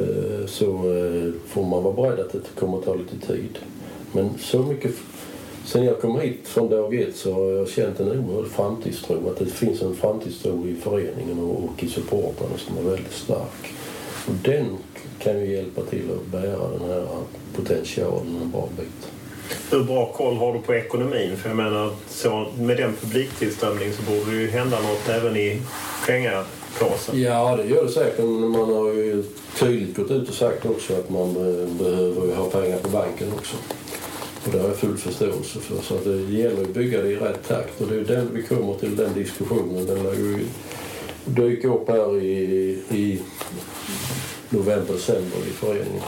eh, 0.00 0.46
så 0.46 0.66
eh, 0.66 1.32
får 1.48 1.64
man 1.64 1.82
vara 1.82 1.94
beredd 1.94 2.20
att 2.20 2.32
det 2.32 2.60
kommer 2.60 2.78
att 2.78 2.84
ta 2.84 2.94
lite 2.94 3.26
tid. 3.26 3.58
Men 4.12 4.38
så 4.38 4.58
mycket 4.58 4.94
Sen 5.64 5.84
jag 5.84 6.00
kom 6.00 6.20
hit 6.20 6.48
från 6.48 6.68
dag 6.68 6.94
ett 6.94 7.16
så 7.16 7.34
har 7.34 7.50
jag 7.50 7.68
känt 7.68 8.00
en 8.00 8.08
oerhörd 8.08 8.46
framtidstro. 8.46 9.30
Att 9.30 9.38
det 9.38 9.46
finns 9.46 9.82
en 9.82 9.94
framtidstro 9.94 10.66
i 10.68 10.74
föreningen 10.74 11.38
och 11.38 11.84
i 11.84 11.88
supportrarna 11.88 12.58
som 12.58 12.78
är 12.78 12.90
väldigt 12.90 13.12
stark. 13.12 13.74
Och 14.26 14.34
den 14.44 14.76
kan 15.22 15.40
ju 15.40 15.52
hjälpa 15.52 15.82
till 15.82 16.10
att 16.10 16.26
bära 16.26 16.68
den 16.78 16.90
här 16.90 17.06
potentialen 17.56 18.36
en 18.42 18.50
bra 18.50 18.68
bit. 18.76 19.12
Hur 19.70 19.84
bra 19.84 20.12
koll 20.12 20.36
har 20.36 20.52
du 20.52 20.60
på 20.60 20.74
ekonomin? 20.74 21.36
För 21.36 21.48
jag 21.48 21.56
menar, 21.56 21.90
så 22.08 22.46
med 22.58 22.76
den 22.76 22.92
publiktillströmning 23.00 23.92
så 23.92 24.02
borde 24.02 24.30
det 24.30 24.42
ju 24.42 24.50
hända 24.50 24.80
något 24.80 25.08
även 25.08 25.36
i 25.36 25.62
pengapåsen. 26.06 27.22
Ja, 27.22 27.56
det 27.56 27.64
gör 27.64 27.84
det 27.84 27.92
säkert. 27.92 28.18
Men 28.18 28.48
man 28.48 28.72
har 28.72 28.88
ju 28.88 29.24
tydligt 29.58 29.96
gått 29.96 30.10
ut 30.10 30.28
och 30.28 30.34
sagt 30.34 30.66
också 30.66 30.94
att 30.94 31.10
man 31.10 31.34
behöver 31.78 32.36
ha 32.36 32.50
pengar 32.50 32.78
på 32.78 32.88
banken 32.88 33.32
också. 33.32 33.56
Och 34.44 34.52
det 34.52 34.58
har 34.58 34.68
jag 34.68 34.76
full 34.76 34.96
förståelse 34.96 35.58
för. 35.60 35.82
Så 35.82 35.98
det 36.04 36.32
gäller 36.38 36.62
att 36.62 36.74
bygga 36.74 37.02
det 37.02 37.08
i 37.08 37.16
rätt 37.16 37.48
takt. 37.48 37.80
Och 37.80 37.86
det 37.86 37.94
är 37.94 38.16
den 38.16 38.28
vi 38.32 38.42
kommer 38.42 38.74
till, 38.74 38.96
den 38.96 39.14
diskussionen. 39.14 39.86
Den 39.86 40.02
lär 40.02 40.14
ju 40.14 40.44
dyka 41.24 41.68
upp 41.68 41.88
här 41.88 42.22
i, 42.22 42.78
i 42.90 43.18
november, 44.52 44.94
december 44.94 45.38
i 45.48 45.52
föreningen. 45.52 46.02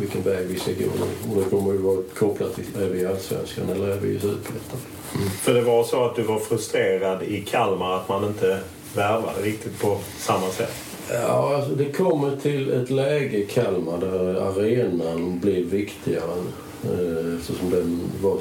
Vilken 0.00 0.22
väg 0.22 0.46
vi 0.46 0.58
ska 0.58 0.72
gå. 0.72 0.90
Och 1.30 1.42
det 1.42 1.50
kommer 1.50 1.72
ju 1.72 1.78
vara 1.78 2.02
kopplat 2.18 2.54
till 2.54 2.82
är 2.82 2.88
vi 2.88 3.00
i 3.00 3.06
Allsvenskan 3.06 3.68
eller 3.68 3.88
är 3.88 3.98
vi 4.00 4.08
i 4.08 4.20
Superettan. 4.20 4.80
Mm. 5.14 5.30
För 5.30 5.54
det 5.54 5.62
var 5.62 5.84
så 5.84 6.04
att 6.04 6.16
du 6.16 6.22
var 6.22 6.38
frustrerad 6.38 7.22
i 7.22 7.40
Kalmar 7.40 7.96
att 7.96 8.08
man 8.08 8.24
inte 8.24 8.60
värvade 8.94 9.42
riktigt 9.42 9.80
på 9.80 9.98
samma 10.18 10.48
sätt? 10.50 10.74
Ja, 11.12 11.56
alltså 11.56 11.70
det 11.70 11.92
kommer 11.92 12.36
till 12.36 12.72
ett 12.72 12.90
läge 12.90 13.36
i 13.36 13.46
Kalmar 13.46 13.98
där 13.98 14.34
arenan 14.34 15.40
blir 15.40 15.64
viktigare 15.64 16.42
eh, 16.84 17.36
eftersom 17.38 17.70
den 17.70 18.00
var 18.22 18.38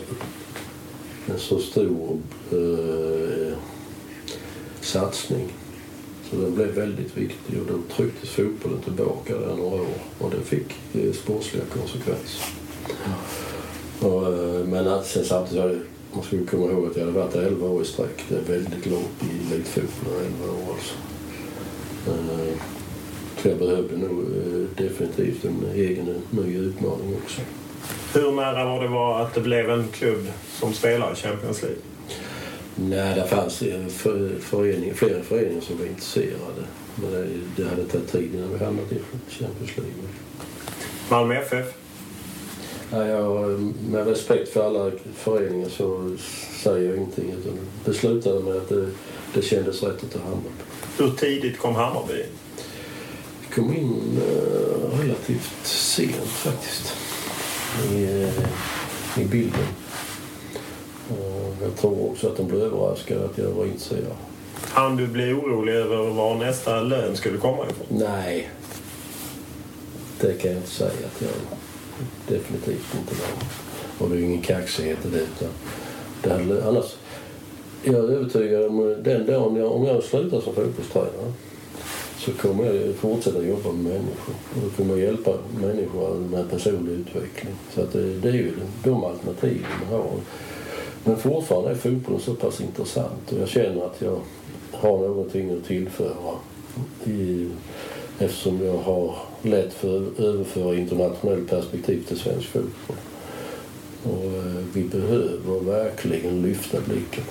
en 1.25 1.39
så 1.39 1.59
stor 1.59 2.17
eh, 2.51 3.53
satsning. 4.81 5.53
Så 6.29 6.35
den 6.35 6.55
blev 6.55 6.67
väldigt 6.67 7.17
viktig 7.17 7.59
och 7.59 7.67
då 7.67 7.95
trycktes 7.95 8.29
fotbollen 8.29 8.79
tillbaka 8.81 9.33
där 9.37 9.55
några 9.55 9.81
år 9.81 9.87
och 10.19 10.31
det 10.31 10.41
fick 10.41 10.75
eh, 10.93 11.13
sportsliga 11.13 11.63
konsekvenser. 11.65 12.45
Och, 13.99 14.27
eh, 14.27 14.65
men 14.65 14.87
att, 14.87 15.07
sen 15.07 15.25
samtidigt 15.25 15.63
hade, 15.63 15.79
man 16.13 16.23
ska 16.23 16.45
komma 16.45 16.71
ihåg 16.71 16.85
att 16.85 16.97
jag 16.97 17.05
hade 17.05 17.19
varit 17.19 17.35
11 17.35 17.67
år 17.67 17.81
i 17.81 17.85
sträck. 17.85 18.25
Det 18.29 18.35
är 18.35 18.59
väldigt 18.59 18.85
långt 18.85 19.23
i 19.23 19.53
elitfotbollen, 19.53 20.33
11 20.41 20.53
år 20.53 20.73
alltså. 20.73 20.93
Eh, 22.07 22.57
så 23.41 23.47
jag 23.47 23.57
behövde 23.57 23.97
nog 23.97 24.25
definitivt 24.77 25.45
en 25.45 25.65
egen 25.75 26.21
ny 26.29 26.57
utmaning 26.57 27.15
också. 27.23 27.41
Hur 28.13 28.31
nära 28.31 28.65
var 28.65 28.81
det 28.81 28.87
var 28.87 29.21
att 29.21 29.33
det 29.33 29.41
blev 29.41 29.69
en 29.69 29.87
klubb 29.87 30.27
som 30.59 30.73
spelar 30.73 31.13
i 31.13 31.15
Champions 31.15 31.61
League? 31.61 31.79
Nej, 32.81 33.15
det 33.15 33.27
fanns 33.27 33.61
eh, 33.61 33.87
förening, 34.39 34.93
flera 34.93 35.23
föreningar 35.23 35.61
som 35.61 35.77
var 35.77 35.85
intresserade. 35.85 36.63
Men 36.95 37.11
det, 37.11 37.27
det 37.55 37.69
hade 37.69 37.85
tagit 37.85 38.11
tid 38.11 38.35
innan 38.35 38.53
vi 38.53 38.65
hamnade 38.65 38.95
i 38.95 38.99
Champions 39.29 39.77
League. 39.77 39.93
Malmö 41.09 41.35
FF? 41.35 41.65
Ja, 42.91 43.05
jag, 43.05 43.59
med 43.91 44.07
respekt 44.07 44.49
för 44.49 44.67
alla 44.67 44.91
föreningar 45.15 45.69
så 45.69 46.15
säger 46.63 46.89
jag 46.89 46.97
ingenting. 46.97 47.31
Utan 47.31 47.57
det 47.85 47.93
slutade 47.93 48.39
med 48.39 48.55
att 48.55 48.69
det, 48.69 48.87
det 49.33 49.41
kändes 49.41 49.83
rätt 49.83 50.03
att 50.03 50.13
ta 50.13 50.19
Hammarby. 50.19 50.49
Hur 50.97 51.11
tidigt 51.11 51.59
kom 51.59 51.75
Hammarby? 51.75 52.23
Det 53.47 53.55
kom 53.55 53.73
in 53.73 54.21
uh, 54.21 54.99
relativt 54.99 55.65
sent 55.65 56.27
faktiskt 56.27 56.93
i, 57.91 58.05
uh, 58.05 58.29
i 59.21 59.25
bilden. 59.25 59.65
Jag 61.61 61.75
tror 61.75 62.11
också 62.11 62.27
att 62.27 62.37
de 62.37 62.47
blev 62.47 62.61
överraskade 62.61 63.25
att 63.25 63.37
jag 63.37 63.49
var 63.49 63.65
intresserad. 63.65 64.15
Han 64.53 64.97
du 64.97 65.07
bli 65.07 65.33
orolig 65.33 65.73
över 65.73 66.09
var 66.09 66.35
nästa 66.35 66.81
lön 66.81 67.15
skulle 67.15 67.37
komma 67.37 67.65
ifrån? 67.69 67.87
Nej. 67.89 68.49
Det 70.21 70.33
kan 70.33 70.51
jag 70.51 70.59
inte 70.59 70.69
säga 70.69 70.89
att 70.89 71.21
jag 71.21 71.31
definitivt 72.37 72.95
inte 72.99 73.15
var. 73.15 73.43
Och 73.97 74.09
det 74.09 74.21
är 74.21 74.23
ingen 74.23 74.41
kaxighet 74.41 75.05
i 75.05 75.09
det. 75.09 75.19
Utan 75.19 75.49
det 76.23 76.29
hade, 76.29 76.67
annars, 76.67 76.95
jag 77.83 77.95
är 77.95 78.09
övertygad 78.09 78.65
om 78.65 78.95
den 79.03 79.25
dagen 79.25 79.55
jag, 79.55 79.71
om 79.71 79.85
jag 79.85 80.03
slutar 80.03 80.41
som 80.41 80.53
fotbollstränare 80.53 81.33
så 82.17 82.31
kommer 82.31 82.65
jag 82.65 82.95
fortsätta 82.95 83.43
jobba 83.43 83.71
med 83.71 83.83
människor. 83.83 84.35
Och 84.55 84.61
då 84.63 84.69
kommer 84.69 84.97
hjälpa 84.97 85.33
människor 85.61 86.15
med 86.15 86.49
personlig 86.49 86.91
utveckling. 86.91 87.53
Så 87.75 87.81
att 87.81 87.93
det, 87.93 88.19
det 88.19 88.29
är 88.29 88.33
ju 88.33 88.51
de 88.83 89.03
alternativen 89.03 89.69
man 89.89 89.99
har. 89.99 90.11
Men 91.03 91.17
fortfarande 91.17 91.71
är 91.71 91.75
fotbollen 91.75 92.21
så 92.21 92.33
pass 92.33 92.61
intressant 92.61 93.31
och 93.31 93.39
jag 93.39 93.49
känner 93.49 93.85
att 93.85 94.01
jag 94.01 94.19
har 94.71 94.97
någonting 94.97 95.57
att 95.57 95.65
tillföra 95.67 96.35
i, 97.05 97.47
eftersom 98.19 98.65
jag 98.65 98.77
har 98.77 99.15
lätt 99.41 99.73
för 99.73 99.97
att 99.97 100.19
överföra 100.19 100.75
internationellt 100.75 101.49
perspektiv 101.49 102.03
till 102.07 102.17
svensk 102.17 102.47
fotboll. 102.47 102.97
Och 104.03 104.25
eh, 104.25 104.63
vi 104.73 104.83
behöver 104.83 105.59
verkligen 105.59 106.41
lyfta 106.41 106.77
blicken. 106.81 107.23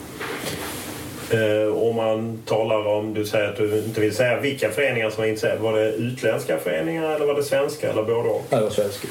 Eh, 1.31 1.77
om 1.77 1.97
man 1.97 2.39
talar 2.45 2.87
om, 2.87 3.15
du 3.15 3.27
säger 3.27 3.49
att 3.49 3.57
du 3.57 3.79
inte 3.79 4.01
vill 4.01 4.15
säga 4.15 4.41
vilka 4.41 4.71
föreningar 4.71 5.11
som 5.11 5.21
var 5.23 5.29
intresserade. 5.29 5.63
Var 5.63 5.73
det 5.73 5.93
utländska 5.93 6.59
föreningar 6.59 7.15
eller 7.15 7.27
var 7.27 7.35
det 7.35 7.43
svenska 7.43 7.91
eller 7.91 8.03
både 8.03 8.29
och? 8.29 8.47
det 8.51 8.61
var 8.61 8.71
svenska. 8.71 9.09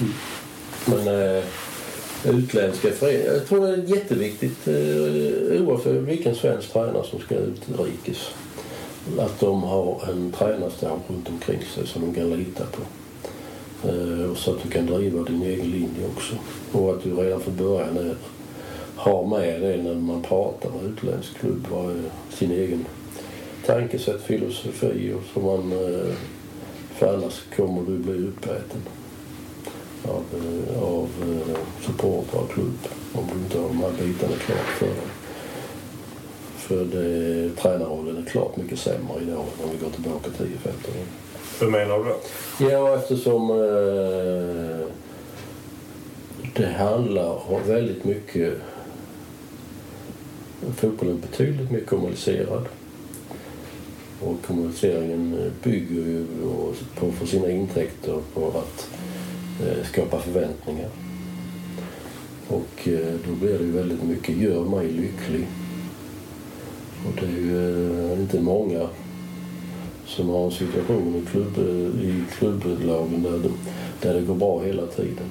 Mm. 0.00 0.12
Men 0.84 1.36
eh, 1.36 1.44
utländska 2.24 2.90
föreningar. 2.90 3.32
Jag 3.32 3.46
tror 3.46 3.66
det 3.66 3.72
är 3.72 3.96
jätteviktigt 3.96 4.68
eh, 4.68 5.62
oavsett 5.62 5.92
vilken 5.92 6.34
svensk 6.34 6.72
tränare 6.72 7.04
som 7.10 7.20
ska 7.20 7.34
utrikes 7.34 8.30
att 9.18 9.40
de 9.40 9.62
har 9.62 10.08
en 10.10 10.32
tränarstab 10.32 11.00
runt 11.08 11.28
omkring 11.28 11.60
sig 11.74 11.86
som 11.86 12.02
de 12.02 12.14
kan 12.14 12.30
lita 12.30 12.64
på. 12.64 12.82
Eh, 13.88 14.30
och 14.30 14.36
så 14.36 14.50
att 14.50 14.62
du 14.62 14.70
kan 14.70 14.86
driva 14.86 15.22
din 15.22 15.42
egen 15.42 15.70
linje 15.70 16.06
också. 16.16 16.34
Och 16.72 16.94
att 16.94 17.02
du 17.02 17.14
redan 17.14 17.40
från 17.40 17.56
början 17.56 18.16
har 18.96 19.26
med 19.26 19.60
det 19.60 19.76
när 19.76 19.94
man 19.94 20.22
pratar 20.22 20.70
med 20.70 20.84
utländsk 20.84 21.38
klubb. 21.38 21.66
Sin 22.30 22.50
egen 22.50 22.84
tankesätt, 23.66 24.22
filosofi 24.22 25.12
och 25.12 25.22
så 25.34 25.40
man... 25.40 25.72
Eh, 25.72 26.14
för 26.98 27.14
annars 27.14 27.42
kommer 27.56 27.82
du 27.82 27.98
bli 27.98 28.28
uppäten 28.28 28.82
av, 30.08 30.24
eh, 30.32 30.82
av 30.82 31.08
eh, 31.22 31.56
supportrar 31.86 32.40
och 32.40 32.50
klubb 32.50 32.78
om 33.12 33.24
du 33.32 33.38
inte 33.38 33.58
har 33.58 33.68
de 33.68 33.78
här 33.78 33.90
bitarna 33.90 34.36
klart 34.36 34.66
för 34.78 34.86
dig. 34.86 34.96
För 36.56 36.84
det, 36.84 37.50
tränarrollen 37.56 38.16
är 38.16 38.30
klart 38.30 38.56
mycket 38.56 38.78
sämre 38.78 39.22
idag 39.22 39.44
om 39.64 39.70
vi 39.72 39.84
går 39.84 39.90
tillbaka 39.90 40.30
10-15 40.30 40.44
år. 40.44 41.06
Hur 41.60 41.70
menar 41.70 41.98
du 41.98 42.04
då? 42.04 42.16
Ja, 42.70 42.96
eftersom 42.96 43.50
eh, 43.50 44.86
det 46.56 46.66
handlar 46.66 47.52
om 47.52 47.60
väldigt 47.66 48.04
mycket... 48.04 48.54
Fotbollen 50.76 51.16
är 51.16 51.20
betydligt 51.20 51.70
mer 51.70 51.80
kommunicerad. 51.80 52.68
Och 54.20 54.42
kommuniceringen 54.46 55.52
bygger 55.62 55.94
ju 55.94 56.26
på, 56.94 57.12
för 57.12 57.26
sina 57.26 57.50
intäkter 57.50 58.20
på 58.34 58.48
att 58.48 58.88
Eh, 59.60 59.84
skapa 59.84 60.18
förväntningar. 60.18 60.88
Och 62.48 62.88
eh, 62.88 63.14
då 63.26 63.34
blir 63.34 63.58
det 63.58 63.64
ju 63.64 63.70
väldigt 63.70 64.02
mycket 64.02 64.36
gör 64.36 64.64
mig 64.64 64.86
lycklig. 64.86 65.46
Och 67.06 67.20
det 67.20 67.26
är 67.26 67.40
ju 67.40 68.12
eh, 68.12 68.20
inte 68.20 68.40
många 68.40 68.88
som 70.06 70.28
har 70.28 70.44
en 70.44 70.50
situation 70.50 71.16
i, 71.16 71.30
klubb, 71.30 71.58
i 72.02 72.24
klubblagen 72.38 73.22
där 73.22 73.38
det, 73.38 73.50
där 74.00 74.14
det 74.14 74.20
går 74.20 74.34
bra 74.34 74.62
hela 74.62 74.86
tiden. 74.86 75.30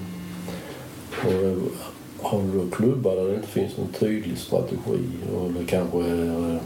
Och 1.25 2.25
har 2.25 2.43
du 2.43 2.59
då 2.59 2.75
klubbar 2.75 3.15
där 3.15 3.25
det 3.25 3.35
inte 3.35 3.47
finns 3.47 3.77
någon 3.77 3.93
tydlig 3.99 4.37
strategi 4.37 4.99
och 5.35 5.51
det 5.51 5.65
kanske 5.65 5.97
är 5.97 6.59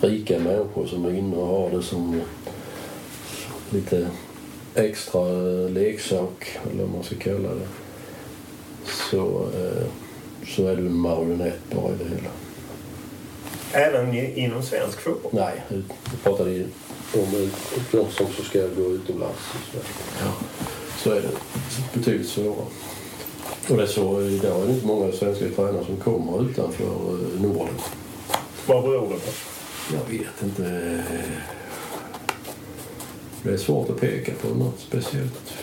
rika 0.00 0.38
människor 0.38 0.86
som 0.86 1.04
är 1.04 1.18
inne 1.18 1.36
och 1.36 1.46
har 1.46 1.70
det 1.70 1.82
som 1.82 2.20
lite 3.70 4.08
extra 4.78 5.28
leksak, 5.68 6.58
eller 6.70 6.82
vad 6.82 6.92
man 6.92 7.04
ska 7.04 7.14
kalla 7.16 7.48
det, 7.48 7.68
så, 9.10 9.48
eh, 9.54 9.86
så 10.46 10.66
är 10.66 10.76
du 10.76 10.86
en 10.86 10.96
marionett 10.96 11.60
bara 11.70 11.92
i 11.92 11.96
det 11.96 12.04
hela. 12.04 12.30
Även 13.72 14.14
inom 14.14 14.62
svensk 14.62 15.00
fotboll? 15.00 15.32
Nej, 15.34 15.62
jag 15.68 16.22
pratade 16.22 16.64
om 17.14 17.50
de 17.90 18.10
som 18.10 18.44
ska 18.44 18.60
gå 18.60 18.92
utomlands. 18.92 19.38
Så, 19.72 19.78
ja. 20.20 20.32
så 20.98 21.10
är 21.10 21.22
det 21.22 21.28
betydligt 21.94 22.28
svårare. 22.28 22.66
Och 23.68 23.76
det 23.76 23.82
är 23.82 23.86
så, 23.86 24.22
idag 24.22 24.62
är 24.62 24.66
det 24.66 24.72
inte 24.72 24.86
många 24.86 25.12
svenska 25.12 25.44
tränare 25.56 25.84
som 25.84 25.96
kommer 25.96 26.50
utanför 26.50 26.84
eh, 26.84 27.40
Norden. 27.40 27.74
Vad 28.66 28.82
beror 28.82 29.08
det 29.08 29.14
på? 29.14 29.30
Jag 29.92 30.18
vet 30.18 30.42
inte. 30.42 31.02
Det 33.42 33.52
är 33.52 33.56
svårt 33.56 33.90
att 33.90 34.00
peka 34.00 34.32
på 34.42 34.48
något 34.48 34.78
speciellt. 34.78 35.54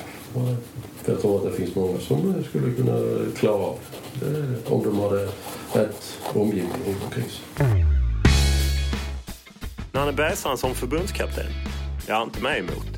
Jag 1.06 1.22
tror 1.22 1.38
att 1.38 1.52
det 1.52 1.58
finns 1.58 1.76
många 1.76 2.00
som 2.00 2.44
skulle 2.50 2.74
kunna 2.74 3.00
klara 3.38 3.64
av 3.64 3.80
det 4.20 4.72
om 4.72 4.84
de 4.84 5.00
hade 5.00 5.30
rätt 5.74 6.20
omgivning 6.34 6.72
omkring 7.06 7.26
sig. 7.30 7.66
Nanne 9.92 10.14
Bergstrand 10.14 10.60
som 10.60 10.76
förbundskapten? 10.76 11.46
Jag 12.08 12.16
har 12.16 12.24
inte 12.24 12.42
mig 12.42 12.60
emot. 12.60 12.96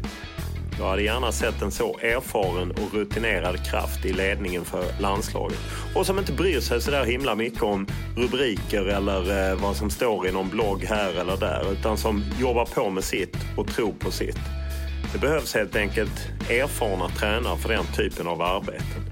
Jag 0.80 0.86
hade 0.86 1.04
gärna 1.04 1.32
sett 1.32 1.62
en 1.62 1.72
så 1.72 1.98
erfaren 2.00 2.72
och 2.72 2.94
rutinerad 2.94 3.66
kraft 3.66 4.06
i 4.06 4.14
ledningen 4.14 4.66
för 4.66 5.02
landslaget. 5.02 5.58
Och 5.96 6.06
som 6.06 6.20
inte 6.20 6.34
bryr 6.34 6.60
sig 6.60 6.82
så 6.82 6.92
där 6.92 7.06
himla 7.06 7.36
mycket 7.36 7.64
om 7.64 7.88
rubriker 8.18 8.86
eller 8.86 9.52
eh, 9.52 9.62
vad 9.62 9.76
som 9.76 9.90
står 9.90 10.28
i 10.28 10.32
någon 10.32 10.50
blogg 10.50 10.84
här 10.84 11.14
eller 11.22 11.38
där. 11.38 11.72
Utan 11.72 11.98
som 11.98 12.24
jobbar 12.40 12.66
på 12.66 12.90
med 12.90 13.04
sitt 13.04 13.38
och 13.58 13.68
tror 13.68 13.94
på 14.00 14.12
sitt. 14.12 14.40
Det 15.14 15.20
behövs 15.20 15.56
helt 15.56 15.76
enkelt 15.76 16.30
erfarna 16.50 17.10
tränare 17.10 17.58
för 17.58 17.70
den 17.70 17.86
typen 17.96 18.28
av 18.28 18.42
arbeten. 18.42 19.04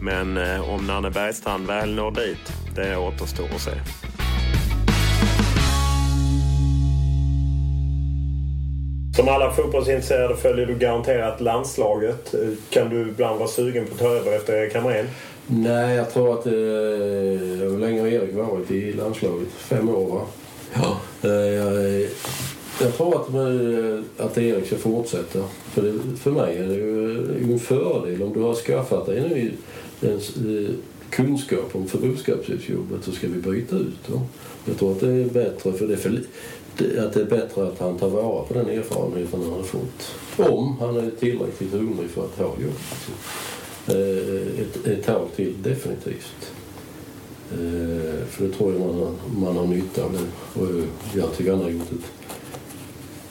Men 0.00 0.36
eh, 0.36 0.70
om 0.70 0.86
Nanne 0.86 1.10
Bergstrand 1.10 1.66
väl 1.66 1.94
når 1.94 2.10
dit, 2.10 2.52
det 2.74 2.96
återstår 2.96 3.44
att 3.44 3.60
se. 3.60 3.70
Som 9.16 9.28
alla 9.28 9.52
fotbollsintresserade 9.52 10.36
följer 10.36 10.66
du 10.66 10.74
garanterat 10.74 11.40
landslaget. 11.40 12.34
Kan 12.70 12.88
du 12.88 13.00
ibland 13.00 13.38
vara 13.38 13.48
sugen 13.48 13.86
på 13.86 13.92
att 13.94 14.00
ta 14.00 14.08
över 14.08 14.36
efter 14.36 14.52
Erik 14.52 14.74
Hamrén? 14.74 15.08
Nej, 15.46 15.96
jag 15.96 16.12
tror 16.12 16.38
att... 16.38 16.46
Eh, 16.46 16.52
hur 16.52 17.78
länge 17.78 18.00
har 18.00 18.08
Erik 18.08 18.34
varit 18.34 18.70
i 18.70 18.92
landslaget? 18.92 19.48
Fem 19.58 19.88
år, 19.88 20.14
va? 20.14 20.20
Ja. 20.74 21.00
Eh, 21.22 21.30
jag, 21.30 22.02
jag 22.80 22.96
tror 22.96 23.14
att, 23.14 24.26
att 24.26 24.38
Erik 24.38 24.66
ska 24.66 24.76
fortsätta. 24.76 25.44
För, 25.72 25.82
det, 25.82 26.16
för 26.16 26.30
mig 26.30 26.56
är 26.56 26.68
det 26.68 26.74
ju 26.74 27.52
en 27.52 27.58
fördel 27.58 28.22
om 28.22 28.32
du 28.32 28.40
har 28.40 28.54
skaffat 28.54 29.06
dig 29.06 29.20
nu 29.20 29.52
en, 30.00 30.10
en 30.10 30.64
eh, 30.64 30.70
kunskap 31.10 31.76
om 31.76 31.86
förbundskapsjobbet 31.86 33.04
så 33.04 33.12
ska 33.12 33.28
vi 33.28 33.40
byta 33.40 33.76
ut. 33.76 33.98
Då. 34.06 34.20
Jag 34.64 34.78
tror 34.78 34.92
att 34.92 35.00
det 35.00 35.12
är 35.12 35.24
bättre 35.24 35.72
för 35.72 35.86
det 35.86 35.92
är 35.92 35.96
för, 35.96 36.10
att 37.06 37.12
det 37.12 37.20
är 37.20 37.24
bättre 37.24 37.68
att 37.68 37.78
han 37.78 37.98
tar 37.98 38.08
vara 38.08 38.44
på 38.44 38.54
den 38.54 38.68
erfarenheten 38.68 39.42
han 39.42 39.52
har 39.52 39.62
fått. 39.62 40.14
Om 40.50 40.76
han 40.80 40.96
är 40.96 41.10
tillräckligt 41.10 41.72
hungrig 41.72 42.10
för 42.10 42.24
att 42.24 42.38
ha 42.38 42.44
jobbet. 42.44 42.76
Alltså, 42.90 43.12
eh, 43.92 44.60
ett, 44.60 44.86
ett 44.86 45.06
tag 45.06 45.28
till, 45.36 45.54
definitivt. 45.62 46.52
Eh, 47.52 48.26
för 48.28 48.44
det 48.46 48.52
tror 48.52 48.72
jag 48.72 48.80
man, 48.80 49.16
man 49.36 49.56
har 49.56 49.66
nytta 49.66 50.04
av 50.04 50.12
det. 50.12 50.60
Och 50.60 50.68
jag 51.14 51.36
tycker 51.36 51.50
han 51.50 51.62
har 51.62 51.70
gjort 51.70 51.92
ett, 51.92 52.15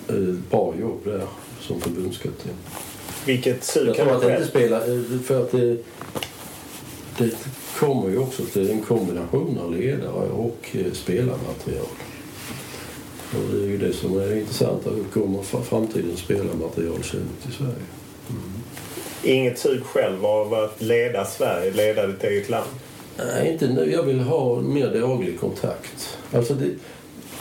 ett 0.10 0.50
bra 0.50 0.74
jobb 0.82 1.02
där 1.04 1.28
som 1.62 1.82
förbundskapten. 1.82 2.52
Vilket 3.26 3.64
sug 3.64 3.88
Jag 3.88 3.96
tror 3.96 4.16
att 4.16 4.22
det 4.22 4.32
inte 4.32 4.48
spelar... 4.48 4.78
Eh, 4.78 5.20
för 5.20 5.42
att 5.42 5.52
det, 5.52 5.78
det 7.18 7.30
kommer 7.80 8.10
ju 8.10 8.18
också 8.18 8.44
till 8.46 8.70
en 8.70 8.82
kombination 8.82 9.60
av 9.60 9.76
ledare 9.76 10.30
och 10.30 10.76
spelarmaterial. 10.94 11.86
Och 13.32 13.54
det 13.54 13.58
är 13.58 13.68
ju 13.68 13.78
det 13.78 13.94
som 13.94 14.20
är 14.20 14.36
intressant. 14.36 14.82
Hur 14.86 15.22
kommer 15.22 15.44
framtidens 15.44 16.20
spelarmaterial 16.20 17.04
se 17.04 17.18
ut 17.18 17.50
i 17.50 17.52
Sverige? 17.58 17.86
Mm. 18.30 18.64
Inget 19.24 19.60
sug 19.60 19.84
själv 19.84 20.26
av 20.26 20.54
att 20.54 20.82
leda 20.82 21.26
Sverige, 21.26 21.72
leda 21.72 22.08
ditt 22.08 22.24
eget 22.24 22.50
land? 22.50 22.70
Nej, 23.18 23.52
inte 23.52 23.68
nu. 23.68 23.92
Jag 23.92 24.04
vill 24.04 24.20
ha 24.20 24.62
mer 24.62 25.02
daglig 25.02 25.40
kontakt. 25.40 26.18
Alltså 26.34 26.54
det, 26.54 26.70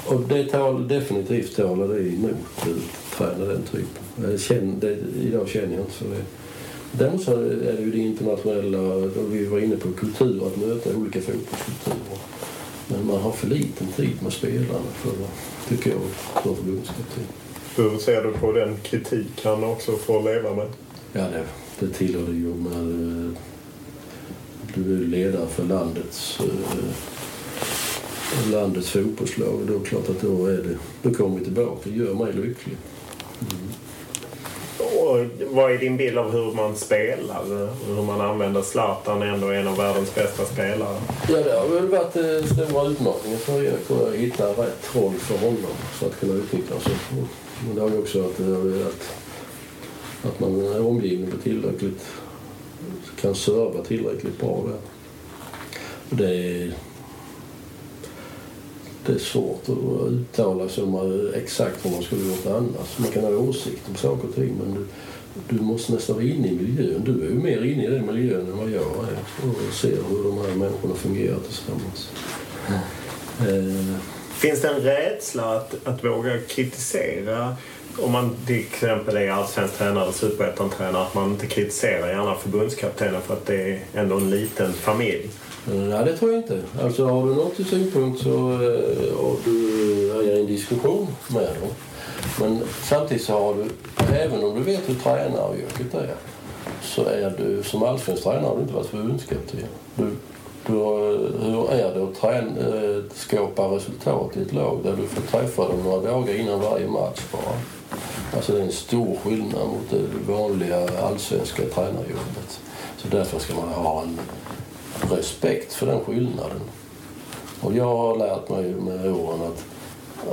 och 0.07 0.21
det 0.21 0.45
tal, 0.45 0.89
definitivt 0.89 1.57
talar 1.57 1.89
det 1.89 2.01
emot 2.01 2.37
att 2.57 3.19
träna 3.19 3.45
den 3.45 3.63
typen. 3.63 4.31
Jag 4.31 4.41
känner, 4.41 4.81
det, 4.81 4.97
idag 5.23 5.49
känner 5.49 5.73
jag 5.73 5.81
inte 5.81 5.93
för 5.93 6.09
det. 6.09 6.25
Däremot 6.93 7.23
så 7.23 7.33
är 7.41 7.73
det 7.77 7.83
ju 7.83 7.91
det 7.91 7.99
internationella, 7.99 9.11
vi 9.31 9.47
var 9.47 9.59
inne 9.59 9.77
på 9.77 9.93
kultur, 9.93 10.47
att 10.47 10.57
möta 10.57 10.97
olika 10.97 11.21
fotbollskulturer. 11.21 12.19
Men 12.89 13.07
man 13.07 13.21
har 13.21 13.33
för 13.33 13.47
liten 13.47 13.87
tid 13.87 14.23
med 14.23 14.33
spelarna 14.33 14.91
för 14.95 15.13
tycker 15.69 15.91
jag, 15.91 16.01
som 16.43 16.57
förbundskapten. 16.57 17.25
Hur 17.77 17.99
ser 17.99 18.23
du 18.23 18.33
på 18.33 18.53
den 18.53 18.77
kritik 18.83 19.45
han 19.45 19.65
också 19.65 19.93
får 19.93 20.23
leva 20.23 20.55
med? 20.55 20.67
Ja, 21.13 21.23
det, 21.23 21.45
det 21.81 21.93
tillhör 21.93 22.27
det 22.27 22.33
ju. 22.33 22.55
Med, 22.55 23.37
du 24.75 24.95
är 24.95 24.99
ledare 24.99 25.47
för 25.49 25.65
landets, 25.65 26.41
eh, 26.41 26.85
landets 28.51 28.91
fotbollslag. 28.91 29.61
Då 29.66 29.74
är 29.74 29.78
det 29.78 29.85
klart 29.85 30.09
att 30.09 30.20
då, 30.20 30.47
är 30.47 30.57
det, 30.57 30.78
då 31.03 31.14
kommer 31.14 31.39
vi 31.39 31.45
tillbaka. 31.45 31.80
Det 31.85 31.97
gör 31.97 32.14
mig 32.14 32.32
lycklig. 32.32 32.76
Mm. 33.41 33.68
Och 34.78 35.18
vad 35.55 35.72
är 35.72 35.78
din 35.78 35.97
bild 35.97 36.18
av 36.18 36.32
hur 36.32 36.53
man 36.53 36.76
spelar? 36.76 37.43
Hur 37.87 38.03
man 38.03 38.20
använder 38.20 38.62
Zlatan, 38.62 39.22
ändå 39.22 39.47
en 39.47 39.68
av 39.68 39.76
världens 39.76 40.14
bästa 40.14 40.45
spelare? 40.45 40.97
Ja, 41.28 41.37
det 41.37 41.59
har 41.59 41.68
väl 41.68 41.89
varit 41.89 42.16
eh, 42.16 42.53
stora 42.53 42.89
utmaningen 42.89 43.39
för 43.39 43.62
Erik 43.62 43.91
att 43.91 44.14
hitta 44.14 44.49
rätt 44.49 44.95
roll 44.95 45.14
för 45.14 45.39
honom 45.39 45.76
för 45.93 46.07
att 46.07 46.20
kunna 46.20 46.35
utnyttja 46.35 46.80
sig. 46.80 46.95
Men 47.66 47.74
det 47.74 47.80
har 47.80 47.91
ju 47.91 47.99
också 47.99 48.22
varit 48.22 48.41
att, 48.87 49.16
att 50.30 50.41
man 50.41 50.61
är 50.61 50.87
omgiven 50.87 51.30
på 51.30 51.37
tillräckligt 51.37 52.03
kan 53.20 53.35
serva 53.35 53.85
tillräckligt 53.85 54.41
bra 54.41 54.64
där. 54.66 54.78
Det 56.16 56.37
är, 56.37 56.72
det 59.07 59.13
är 59.13 59.19
svårt 59.19 59.63
att 59.69 60.13
uttala 60.13 60.69
sig 60.69 60.85
om 60.85 61.31
exakt 61.35 61.85
vad 61.85 61.93
man 61.93 62.03
skulle 62.03 62.25
gjort 62.25 62.47
annars. 62.47 62.99
Man 62.99 63.11
kan 63.11 63.25
ha 63.25 63.31
åsikter 63.31 63.91
om 63.91 63.97
saker 63.97 64.29
och 64.29 64.35
ting 64.35 64.53
men 64.65 64.75
du, 64.75 64.87
du 65.57 65.63
måste 65.63 65.93
nästan 65.93 66.17
vara 66.17 66.25
inne 66.25 66.49
i 66.49 66.55
miljön. 66.55 67.03
Du 67.05 67.27
är 67.27 67.31
ju 67.31 67.39
mer 67.39 67.65
inne 67.65 67.85
i 67.85 67.91
den 67.91 68.07
miljön 68.07 68.47
än 68.47 68.59
vad 68.59 68.71
jag 68.71 68.81
är 68.81 69.49
och 69.49 69.75
ser 69.75 69.97
hur 70.09 70.25
de 70.25 70.39
här 70.39 70.55
människorna 70.55 70.95
fungerar 70.95 71.39
tillsammans. 71.39 72.11
Mm. 72.69 72.81
Eh. 73.49 73.97
Finns 74.35 74.61
det 74.61 74.69
en 74.69 74.81
rädsla 74.81 75.57
att, 75.57 75.75
att 75.85 76.05
våga 76.05 76.41
kritisera 76.49 77.57
om 77.99 78.13
man 78.13 78.37
till 78.47 78.59
exempel 78.59 79.17
är 79.17 79.31
allsvensk 79.31 79.75
tränare 79.75 80.03
eller 80.03 80.13
superettan-tränare 80.13 81.03
att 81.03 81.15
man 81.15 81.31
inte 81.31 81.47
kritiserar 81.47 82.09
gärna 82.09 82.35
förbundskaptenen 82.35 83.21
för 83.21 83.35
att 83.35 83.47
det 83.47 83.73
är 83.73 83.81
ändå 83.95 84.17
en 84.17 84.31
liten 84.31 84.73
familj? 84.73 85.31
Nej, 85.67 86.05
det 86.05 86.17
tror 86.17 86.33
jag 86.33 86.43
inte. 86.43 86.61
Alltså 86.83 87.07
har 87.07 87.27
du 87.27 87.35
något 87.35 87.67
synpunkt 87.71 88.23
så 88.23 88.53
eh, 88.53 89.17
har 89.17 89.37
du 89.45 90.35
är 90.35 90.41
en 90.41 90.47
diskussion 90.47 91.07
med 91.29 91.43
dem. 91.43 91.71
Men 92.41 92.62
samtidigt 92.83 93.25
så 93.25 93.33
har 93.33 93.55
du, 93.55 93.71
även 94.15 94.45
om 94.45 94.55
du 94.55 94.62
vet 94.62 94.89
hur 94.89 94.95
tränaryrket 94.95 95.95
är, 95.95 96.15
så 96.83 97.05
är 97.05 97.35
du 97.39 97.62
som 97.62 97.83
allsvensk 97.83 98.23
tränare 98.23 98.47
har 98.47 98.57
du 98.57 98.62
inte 98.62 98.75
varit 98.75 98.87
förbundskapten. 98.87 99.61
Du, 99.97 100.11
du, 100.67 100.73
hur 101.43 101.73
är 101.73 101.95
det 101.95 102.05
att 102.05 102.15
träna, 102.15 102.51
eh, 102.51 103.03
skapa 103.15 103.62
resultat 103.62 104.37
i 104.37 104.43
ett 104.43 104.53
lag 104.53 104.81
där 104.83 104.97
du 104.97 105.07
får 105.07 105.23
träffa 105.23 105.69
dem 105.69 105.83
några 105.85 106.11
dagar 106.11 106.35
innan 106.35 106.61
varje 106.61 106.89
match 106.89 107.21
bara? 107.33 107.55
Alltså 108.37 108.53
det 108.53 108.59
är 108.59 108.65
en 108.65 108.73
stor 108.73 109.17
skillnad 109.25 109.69
mot 109.69 109.91
det 109.91 110.33
vanliga 110.33 110.89
allsvenska 111.03 111.62
tränarjobbet. 111.62 112.61
Så 112.97 113.09
därför 113.09 113.39
ska 113.39 113.55
man 113.55 113.69
ha 113.69 114.03
en 114.03 114.19
respekt 115.11 115.73
för 115.73 115.87
den 115.87 116.01
skillnaden. 116.01 116.61
Och 117.61 117.75
jag 117.75 117.97
har 117.97 118.17
lärt 118.17 118.49
mig 118.49 118.75
med 118.75 119.13
åren 119.13 119.41
att 119.43 119.65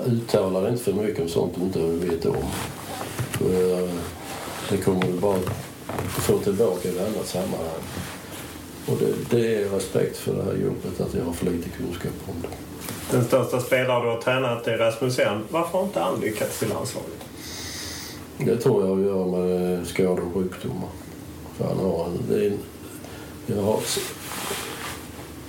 uttala 0.07 0.61
dig 0.61 0.71
inte 0.71 0.83
för 0.83 0.93
mycket 0.93 1.21
om 1.21 1.29
sånt 1.29 1.53
du 1.55 1.61
inte 1.61 2.07
vet 2.07 2.25
om. 2.25 2.35
För 3.31 3.89
det 4.69 4.77
kommer 4.77 5.05
du 5.05 5.13
bara 5.13 5.39
få 6.07 6.37
tillbaka 6.37 6.89
i 6.89 6.91
ett 6.91 7.01
annat 7.01 7.27
sammanhang. 7.27 7.81
Och 8.85 8.97
det, 8.97 9.37
det, 9.37 9.55
är 9.55 9.69
respekt 9.69 10.17
för 10.17 10.33
det 10.33 10.43
här 10.43 10.53
jobbet, 10.53 11.01
att 11.01 11.13
jag 11.13 11.25
har 11.25 11.33
för 11.33 11.45
lite 11.45 11.69
kunskap 11.69 12.11
om 12.27 12.35
det. 12.41 12.47
Den 13.11 13.25
största 13.25 13.59
spelare 13.59 14.03
du 14.03 14.09
har 14.09 14.21
tränat 14.21 14.67
är 14.67 14.77
Rasmussen. 14.77 15.43
Varför 15.49 15.77
har 15.77 15.85
inte 15.85 15.99
han 15.99 16.19
lyckats 16.19 16.63
i 16.63 16.65
landslaget? 16.65 17.21
Det 18.37 18.57
tror 18.57 18.81
jag 18.81 18.89
har 18.89 18.97
att 18.97 19.05
göra 19.05 19.25
med 19.25 19.87
skador 19.87 20.23
och 20.27 20.33
sjukdomar. 20.33 20.89
För 21.57 21.65
han 21.65 21.77
har 21.77 22.05
en, 22.05 22.19
det 22.29 22.45
är, 22.45 22.53
jag, 23.45 23.61
har, 23.61 23.79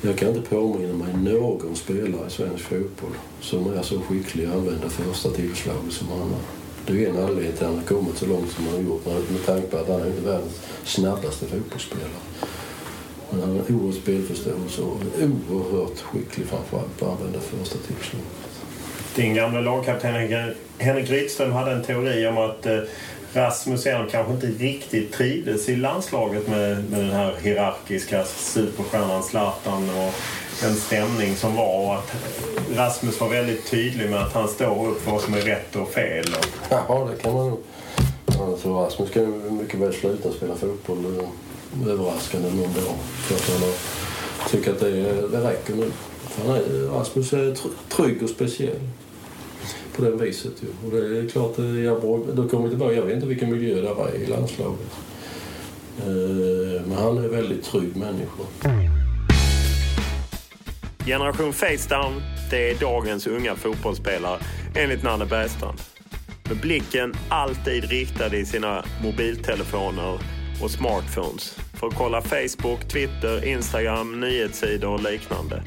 jag 0.01 0.19
kan 0.19 0.29
inte 0.29 0.51
påminna 0.51 0.95
mig 1.05 1.35
någon 1.35 1.77
spelare 1.77 2.27
i 2.27 2.31
svensk 2.31 2.65
fotboll 2.65 3.17
som 3.41 3.73
är 3.73 3.83
så 3.83 4.01
skicklig 4.01 4.45
att 4.45 4.55
använda 4.55 4.89
första 4.89 5.31
tillslaget 5.31 5.93
som 5.93 6.09
han 6.09 6.21
är. 6.21 6.63
Det 6.87 7.05
är 7.05 7.09
en 7.09 7.25
anledning 7.25 7.53
till 7.53 7.65
att 7.65 7.71
han 7.71 7.79
har 7.79 7.85
kommit 7.85 8.17
så 8.17 8.27
långt 8.27 8.51
som 8.51 8.65
han 8.65 8.75
har 8.75 8.83
gjort 8.83 9.07
med 9.07 9.47
tanke 9.47 9.67
på 9.67 9.77
att 9.77 9.89
han 9.89 10.01
är 10.01 10.07
inte 10.07 10.21
världens 10.21 10.61
snabbaste 10.85 11.47
fotbollsspelare. 11.47 12.23
Men 13.31 13.41
han 13.41 13.51
har 13.51 13.73
oerhört 13.73 14.03
spelförståelse 14.03 14.83
och 14.83 15.01
oerhört 15.51 16.01
skicklig 16.01 16.47
framförallt 16.47 16.99
på 16.99 17.07
att 17.07 17.13
använda 17.13 17.41
första 17.41 17.79
tillslaget. 17.79 18.27
Din 19.15 19.35
gamla 19.35 19.61
lagkapten 19.61 20.15
Henrik 20.79 21.11
Rydström 21.11 21.53
hade 21.53 21.73
en 21.73 21.83
teori 21.83 22.27
om 22.27 22.39
att 22.39 22.67
eh, 22.67 22.79
Rasmus 23.35 23.87
Elm 23.87 24.09
kanske 24.11 24.33
inte 24.33 24.47
riktigt 24.47 25.13
trivdes 25.13 25.69
i 25.69 25.77
landslaget 25.77 26.49
med, 26.49 26.91
med 26.91 27.01
den 27.01 27.11
här 27.11 27.35
hierarkiska 27.43 28.25
superstjärnan 28.25 29.23
Zlatan 29.23 29.91
och 29.91 30.15
den 30.63 30.75
stämning 30.75 31.37
som 31.37 31.57
var 31.57 31.87
och 31.87 31.95
att 31.95 32.15
Rasmus 32.77 33.21
var 33.21 33.29
väldigt 33.29 33.71
tydlig 33.71 34.11
med 34.11 34.23
att 34.23 34.33
han 34.33 34.49
står 34.49 34.89
upp 34.89 35.03
för 35.03 35.11
vad 35.11 35.21
som 35.21 35.35
är 35.35 35.41
rätt 35.41 35.77
och 35.77 35.89
fel. 35.91 36.25
Och... 36.39 36.47
Ja, 36.71 37.09
det 37.11 37.23
kan 37.23 37.35
man 37.35 37.51
nog. 37.51 37.59
Alltså, 38.41 38.75
Rasmus 38.75 39.11
kan 39.11 39.57
mycket 39.59 39.81
väl 39.81 39.93
sluta 39.93 40.33
spela 40.33 40.55
fotboll 40.55 41.19
eh, 41.19 41.89
överraskande 41.91 42.49
någon 42.51 42.75
dag. 42.75 42.95
För 43.13 43.35
att 43.35 43.61
han 43.61 43.73
tycker 44.51 44.73
att 44.73 44.81
det, 44.81 44.91
det 45.29 45.51
räcker 45.51 45.75
nu. 45.75 45.93
Han 46.39 46.57
är, 46.57 46.89
Rasmus 46.99 47.33
är 47.33 47.57
trygg 47.89 48.23
och 48.23 48.31
speciell 48.31 48.81
på 49.97 50.03
det 50.03 50.11
viset. 50.11 50.53
Ju. 50.61 50.69
Och 50.87 50.97
det 50.97 51.19
är 51.19 51.29
klart, 51.29 51.59
eh, 51.59 51.85
jag, 51.85 52.01
då 52.35 52.49
kommer 52.49 52.69
tillbaka, 52.69 52.95
jag 52.95 53.03
vet 53.03 53.15
inte 53.15 53.27
vilken 53.27 53.51
miljö 53.51 53.75
det 53.75 53.95
var 53.95 54.11
i 54.15 54.27
landslaget. 54.27 54.93
Eh, 55.99 56.87
men 56.87 56.99
han 56.99 57.19
är 57.19 57.25
en 57.25 57.31
väldigt 57.31 57.65
trygg 57.65 57.97
människa. 57.97 58.43
Generation 61.07 61.53
Facedown, 61.53 62.23
det 62.51 62.71
är 62.71 62.75
dagens 62.75 63.27
unga 63.27 63.57
fotbollsspelare 63.57 64.39
enligt 64.75 65.03
Nanne 65.03 65.27
Bergstrand. 65.27 65.79
Med 66.49 66.61
blicken 66.61 67.15
alltid 67.29 67.85
riktad 67.85 68.37
i 68.37 68.45
sina 68.45 68.85
mobiltelefoner 69.03 70.19
och 70.63 70.71
smartphones 70.71 71.59
för 71.75 71.87
att 71.87 71.95
kolla 71.95 72.23
Facebook, 72.23 72.89
Twitter, 72.89 73.45
Instagram, 73.45 74.21
nyhetssidor 74.21 74.91
och 74.91 75.03
liknande. 75.03 75.63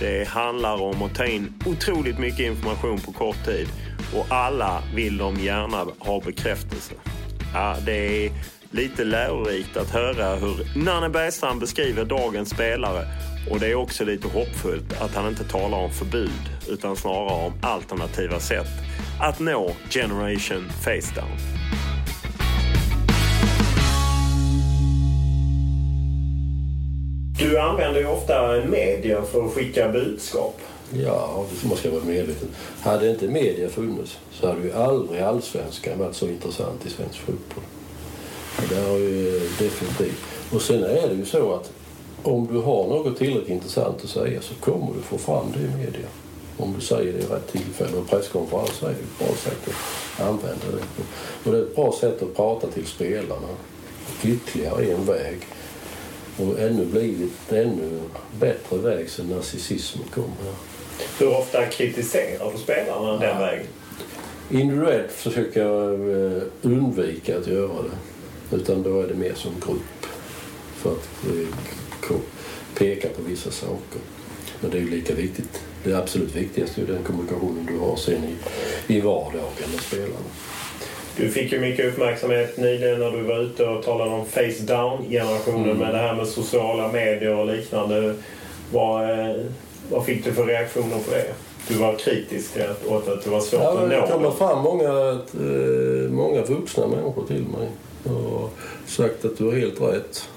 Det 0.00 0.28
handlar 0.28 0.82
om 0.82 1.02
att 1.02 1.14
ta 1.14 1.24
in 1.24 1.54
otroligt 1.66 2.18
mycket 2.18 2.40
information 2.40 3.00
på 3.00 3.12
kort 3.12 3.44
tid 3.44 3.68
och 4.14 4.26
alla 4.28 4.82
vill 4.94 5.16
de 5.16 5.36
gärna 5.36 5.86
ha 5.98 6.20
bekräftelse. 6.20 6.94
Ja, 7.54 7.76
det 7.86 8.26
är 8.26 8.32
lite 8.70 9.04
lärorikt 9.04 9.76
att 9.76 9.90
höra 9.90 10.36
hur 10.36 10.84
Nanne 10.84 11.08
Bergstrand 11.08 11.60
beskriver 11.60 12.04
dagens 12.04 12.50
spelare 12.50 13.04
och 13.50 13.60
det 13.60 13.66
är 13.66 13.74
också 13.74 14.04
lite 14.04 14.28
hoppfullt 14.28 15.00
att 15.00 15.14
han 15.14 15.28
inte 15.28 15.44
talar 15.44 15.78
om 15.78 15.90
förbud 15.90 16.50
utan 16.68 16.96
snarare 16.96 17.46
om 17.46 17.52
alternativa 17.62 18.40
sätt 18.40 18.70
att 19.20 19.40
nå 19.40 19.72
Generation 19.90 20.64
Facedown. 20.84 21.58
Du 27.38 27.58
använder 27.58 28.00
ju 28.00 28.06
ofta 28.06 28.62
medier 28.66 29.22
för 29.22 29.46
att 29.46 29.52
skicka 29.52 29.88
budskap. 29.88 30.60
Ja, 30.92 31.44
det 31.62 31.68
måste 31.68 31.88
jag 31.88 31.94
vara 31.94 32.04
medveten. 32.04 32.48
Hade 32.80 33.10
inte 33.10 33.28
media 33.28 33.68
funnits 33.68 34.18
så 34.32 34.46
hade 34.46 34.62
ju 34.62 34.72
aldrig 34.72 35.20
allsvenskan 35.20 35.98
varit 35.98 36.14
så 36.14 36.26
intressant 36.28 36.86
i 36.86 36.90
svensk 36.90 37.18
fotboll. 37.18 37.64
Det 38.68 38.90
har 38.90 38.98
ju 38.98 39.40
definitivt. 39.58 40.20
Och 40.52 40.62
sen 40.62 40.84
är 40.84 41.08
det 41.08 41.14
ju 41.14 41.24
så 41.24 41.54
att 41.54 41.72
om 42.22 42.46
du 42.52 42.58
har 42.58 42.88
något 42.88 43.18
tillräckligt 43.18 43.48
intressant 43.48 44.04
att 44.04 44.10
säga 44.10 44.40
så 44.42 44.54
kommer 44.54 44.94
du 44.94 45.02
få 45.02 45.18
fram 45.18 45.52
det 45.52 45.60
i 45.60 45.84
media. 45.84 46.08
Om 46.56 46.74
du 46.78 46.80
säger 46.80 47.12
det 47.12 47.18
i 47.18 47.26
rätt 47.26 47.52
tillfälle. 47.52 47.96
Och 47.96 48.10
presskonferens 48.10 48.82
är 48.82 48.88
ju 48.88 48.94
ett 48.94 49.18
bra 49.18 49.36
sätt 49.36 49.68
att 49.68 50.26
använda 50.26 50.66
det. 50.70 51.02
Och 51.44 51.52
det 51.52 51.58
är 51.58 51.62
ett 51.62 51.76
bra 51.76 51.94
sätt 52.00 52.22
att 52.22 52.36
prata 52.36 52.66
till 52.66 52.86
spelarna. 52.86 53.48
Ytterligare 54.24 54.84
en 54.84 55.04
väg. 55.04 55.38
Och 56.38 56.60
ännu 56.60 56.84
blivit 56.84 57.52
ännu 57.52 58.00
bättre 58.40 58.78
väg 58.78 59.10
sen 59.10 59.26
narcissismen 59.26 60.08
kom 60.14 60.32
här. 60.44 60.54
Hur 61.18 61.38
ofta 61.38 61.66
kritiserar 61.66 62.52
du 62.52 62.58
spelarna 62.58 63.12
den 63.12 63.22
ja. 63.22 63.38
vägen? 63.38 63.66
Individuellt 64.50 65.12
försöker 65.12 65.62
jag 65.62 65.92
eh, 65.92 66.42
undvika 66.62 67.38
att 67.38 67.46
göra 67.46 67.82
det. 67.82 68.56
Utan 68.56 68.82
då 68.82 69.00
är 69.00 69.06
det 69.06 69.14
mer 69.14 69.34
som 69.34 69.52
grupp. 69.66 70.06
För 70.76 70.92
att 70.92 71.08
eh, 71.26 72.16
peka 72.74 73.08
på 73.08 73.22
vissa 73.22 73.50
saker. 73.50 74.00
Men 74.60 74.70
det 74.70 74.78
är 74.78 74.80
ju 74.80 74.90
lika 74.90 75.14
viktigt. 75.14 75.62
Det 75.84 75.94
absolut 75.94 76.36
viktigaste 76.36 76.80
är 76.80 76.86
den 76.86 77.04
kommunikationen 77.04 77.66
du 77.66 77.78
har 77.78 77.96
sen 77.96 78.24
i, 78.24 78.36
i 78.96 79.00
vardagen 79.00 79.70
med 79.72 79.80
spelarna. 79.80 80.28
Du 81.18 81.30
fick 81.30 81.52
ju 81.52 81.60
mycket 81.60 81.92
uppmärksamhet 81.92 82.56
nyligen 82.56 82.98
när 82.98 83.10
du 83.10 83.22
var 83.22 83.38
ute 83.38 83.66
och 83.66 83.84
talade 83.84 84.10
om 84.10 84.26
face 84.26 84.62
down-generationen 84.62 85.64
mm. 85.64 85.78
med 85.78 85.94
det 85.94 85.98
här 85.98 86.14
med 86.14 86.26
sociala 86.26 86.92
medier 86.92 87.34
och 87.34 87.46
liknande. 87.46 88.14
Vad, 88.72 89.10
eh, 89.10 89.36
vad 89.90 90.04
fick 90.04 90.24
du 90.24 90.32
för 90.32 90.44
reaktioner 90.44 90.98
på 90.98 91.10
det? 91.10 91.34
Du 91.68 91.74
var 91.74 91.96
kritisk 91.96 92.50
åt 92.88 93.08
att 93.08 93.24
det 93.24 93.30
var 93.30 93.40
svårt 93.40 93.60
ja, 93.62 93.72
att 93.72 93.88
nå 93.88 93.88
Det 93.88 94.12
kommer 94.12 94.30
fram 94.30 94.62
många, 94.62 95.20
eh, 95.40 96.10
många 96.10 96.42
vuxna 96.42 96.86
människor 96.86 97.26
till 97.26 97.44
mig 97.44 97.68
och 98.14 98.50
sagt 98.86 99.24
att 99.24 99.38
du 99.38 99.44
har 99.44 99.52
helt 99.52 99.80
rätt. 99.80 100.28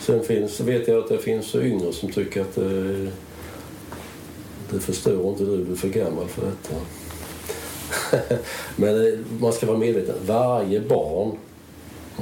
Sen 0.00 0.24
finns, 0.24 0.60
vet 0.60 0.88
jag 0.88 0.98
att 0.98 1.08
det 1.08 1.18
finns 1.18 1.54
yngre 1.54 1.92
som 1.92 2.12
tycker 2.12 2.40
att 2.40 2.54
det, 2.54 3.08
det 4.70 4.80
förstår 4.80 5.28
inte 5.28 5.44
du, 5.44 5.64
du 5.64 5.72
är 5.72 5.76
för 5.76 5.88
gammal 5.88 6.28
för 6.28 6.42
detta. 6.42 6.74
Men 8.76 9.06
eh, 9.06 9.18
man 9.40 9.52
ska 9.52 9.66
vara 9.66 9.78
medveten. 9.78 10.14
Varje 10.26 10.80
barn, 10.80 11.36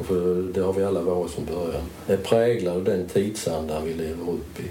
för 0.02 0.42
det 0.54 0.60
har 0.60 0.72
vi 0.72 0.84
alla 0.84 1.00
varit 1.00 1.30
från 1.30 1.44
början, 1.44 1.82
är 2.06 2.16
präglad 2.16 2.76
av 2.76 2.84
den 2.84 3.08
tidsandan 3.08 3.84
vi 3.84 3.94
lever 3.94 4.30
upp 4.30 4.60
i. 4.60 4.68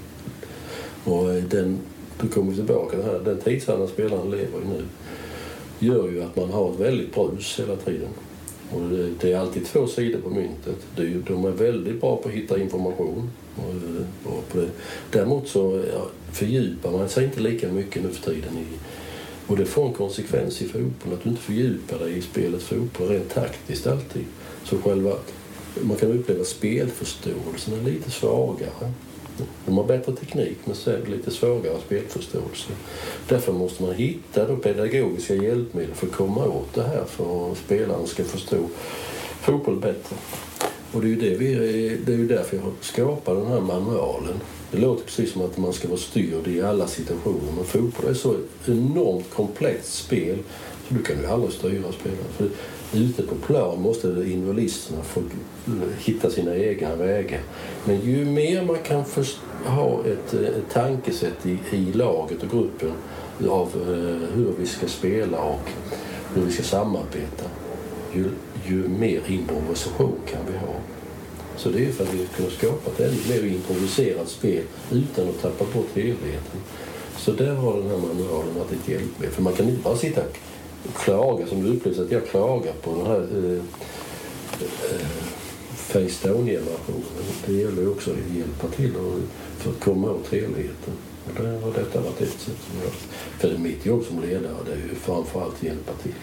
Och 1.10 1.34
eh, 1.34 1.43
den, 1.43 1.80
då 2.22 2.28
kommer 2.28 2.52
vi 2.52 2.58
tillbaka 2.58 2.98
den 2.98 3.06
här, 3.06 3.20
den 3.20 3.41
tidsandan 3.41 3.88
spelaren 3.88 4.32
lever 4.32 4.62
i 4.62 4.68
nu 4.78 4.84
gör 5.80 6.10
ju 6.10 6.24
att 6.24 6.36
man 6.36 6.50
har 6.50 6.72
ett 6.72 6.80
väldigt 6.80 7.16
brus 7.16 7.60
hela 7.60 7.76
tiden. 7.76 8.10
Och 8.72 8.82
det, 8.82 9.10
det 9.22 9.32
är 9.32 9.38
alltid 9.38 9.66
två 9.66 9.88
sidor 9.88 10.20
på 10.20 10.30
myntet. 10.30 10.78
Det, 10.96 11.04
de 11.28 11.46
är 11.46 11.52
väldigt 11.52 12.02
bra 12.02 12.18
på 12.18 12.30
att 12.30 12.36
hitta 12.36 12.60
information. 12.60 13.30
Och, 13.56 13.72
eh, 13.72 14.34
och 14.34 14.50
på 14.50 14.58
det. 14.58 14.70
Däremot 15.12 15.48
så 15.48 15.84
ja, 15.93 16.08
fördjupar 16.32 16.91
man 16.91 17.10
sig 17.10 17.24
inte 17.26 17.39
lika 17.39 17.68
mycket 17.68 18.04
nu 18.04 18.10
för 18.10 18.32
tiden 18.32 18.58
i 18.58 18.66
och 19.48 19.58
det 19.58 19.66
får 19.66 19.86
en 19.88 19.93
konsekvens 19.93 20.62
i 20.62 20.68
fotboll, 20.68 21.14
att 21.14 21.24
du 21.24 21.30
inte 21.30 21.41
fördjupar 21.41 22.00
dig 22.00 22.18
i 22.18 22.22
spelet 22.22 22.64
fotboll 22.64 23.08
rent 23.08 23.34
taktiskt 23.34 23.88
alltid. 23.88 24.26
Så 24.64 24.78
själva, 24.78 25.14
man 25.82 25.98
kan 25.98 26.12
uppleva 26.12 26.43
spelförståelsen 26.43 27.74
är 27.74 27.82
lite 27.82 28.12
svagare. 28.12 28.91
De 29.66 29.78
har 29.78 29.84
bättre 29.84 30.16
teknik 30.16 30.58
men 30.66 30.76
sen 30.76 31.02
lite 31.02 31.32
svagare 31.32 31.78
spelförståelse. 31.86 32.70
Därför 33.28 33.54
måste 33.54 33.84
man 33.84 33.93
hitta 33.93 34.48
då 34.48 34.56
pedagogiska 34.56 35.36
hjälpmedel 35.36 35.96
för 35.96 36.08
att 36.08 36.14
komma 36.14 36.46
åt 36.46 36.74
det 36.74 36.84
här 36.84 37.06
för 37.06 37.52
att 37.52 37.58
spelaren 37.58 38.08
ska 38.08 38.24
förstå 38.24 38.58
fotboll 39.41 39.80
bättre. 39.80 40.16
Och 40.91 41.02
det 41.02 41.08
är 41.08 41.10
ju, 41.10 41.16
det 41.16 41.38
vi, 41.38 41.56
det 42.06 42.14
är 42.14 42.18
ju 42.18 42.28
därför 42.28 42.58
jag 42.58 42.64
har 42.64 42.72
skapat 42.82 43.38
den 43.38 43.48
här 43.48 43.62
manualen 43.62 44.39
det 44.76 44.82
låter 44.82 45.05
precis 45.05 45.32
som 45.32 45.41
att 45.41 45.57
man 45.57 45.73
ska 45.73 45.88
vara 45.88 45.99
styrd 45.99 46.47
i 46.47 46.61
alla 46.61 46.88
situationer 46.88 47.51
men 47.55 47.65
fotboll 47.65 48.09
är 48.09 48.13
så 48.13 48.36
enormt 48.65 49.30
komplext 49.34 49.93
spel 49.93 50.38
så 50.88 50.93
du 50.93 51.03
kan 51.03 51.19
ju 51.19 51.26
aldrig 51.26 51.53
styra 51.53 51.91
spelaren. 51.91 52.26
För 52.38 52.49
ute 52.93 53.23
på 53.23 53.36
plan 53.36 53.82
måste 53.82 54.07
individualisterna 54.07 55.03
få 55.03 55.21
hitta 55.99 56.30
sina 56.30 56.55
egna 56.55 56.95
vägar. 56.95 57.41
Men 57.86 58.01
ju 58.01 58.26
mer 58.26 58.65
man 58.65 58.78
kan 58.84 59.03
ha 59.65 59.99
ett, 60.05 60.34
eh, 60.34 60.39
ett 60.39 60.69
tankesätt 60.73 61.45
i, 61.45 61.59
i 61.71 61.93
laget 61.93 62.43
och 62.43 62.49
gruppen 62.49 62.91
av 63.49 63.67
eh, 63.67 64.36
hur 64.36 64.53
vi 64.59 64.65
ska 64.65 64.88
spela 64.88 65.41
och 65.41 65.69
hur 66.34 66.41
vi 66.45 66.51
ska 66.51 66.63
samarbeta 66.63 67.45
ju, 68.13 68.30
ju 68.65 68.88
mer 68.88 69.21
improvisation 69.28 70.15
kan 70.26 70.41
vi 70.51 70.57
ha. 70.57 70.73
Så 71.58 71.70
det 71.70 71.86
är 71.86 71.91
för 71.91 72.03
att 72.03 72.14
vi 72.14 72.26
ska 72.26 72.36
kunna 72.36 72.49
skapa 72.49 72.91
ett 72.91 72.99
ännu 72.99 73.18
mer 73.30 73.53
improviserat 73.53 74.30
spel 74.30 74.64
utan 74.91 75.30
att 75.30 75.41
tappa 75.41 75.66
bort 75.74 75.89
helheten. 75.95 76.62
Så 77.18 77.32
där 77.32 77.56
har 77.56 77.74
den 77.74 77.89
här 77.89 77.97
manualen 77.97 78.56
varit 78.56 78.72
ett 78.72 78.88
hjälpmedel. 78.88 79.36
För 79.36 79.41
man 79.41 79.53
kan 79.53 79.70
inte 79.70 79.82
bara 79.82 79.97
sitta 79.97 80.22
och 80.88 80.95
klaga 80.95 81.47
som 81.47 81.64
du 81.64 81.70
upplevde 81.70 82.03
att 82.03 82.12
jag 82.12 82.28
klagar 82.28 82.74
på 82.74 82.91
den 82.95 83.06
här 83.06 83.28
eh, 83.38 83.64
eh, 84.62 85.08
face 85.76 86.28
down-generationen. 86.28 87.26
Det 87.45 87.53
gäller 87.53 87.82
ju 87.82 87.89
också 87.89 88.12
att 88.12 88.36
hjälpa 88.38 88.68
till 88.68 88.93
för 89.58 89.70
att 89.70 89.80
komma 89.80 90.12
åt 90.12 90.32
helheten. 90.32 90.93
Och 91.26 91.43
där 91.43 91.60
har 91.62 91.72
detta 91.74 92.01
varit 92.01 92.22
ett 92.22 92.39
sätt. 92.39 92.58
Som 92.68 92.80
jag, 92.84 92.91
för 93.39 93.58
mitt 93.58 93.86
jobb 93.86 94.03
som 94.06 94.22
ledare 94.22 94.56
det 94.66 94.72
är 94.72 94.76
ju 94.76 94.95
framförallt 94.95 95.53
att 95.53 95.64
hjälpa 95.64 95.93
till. 96.03 96.14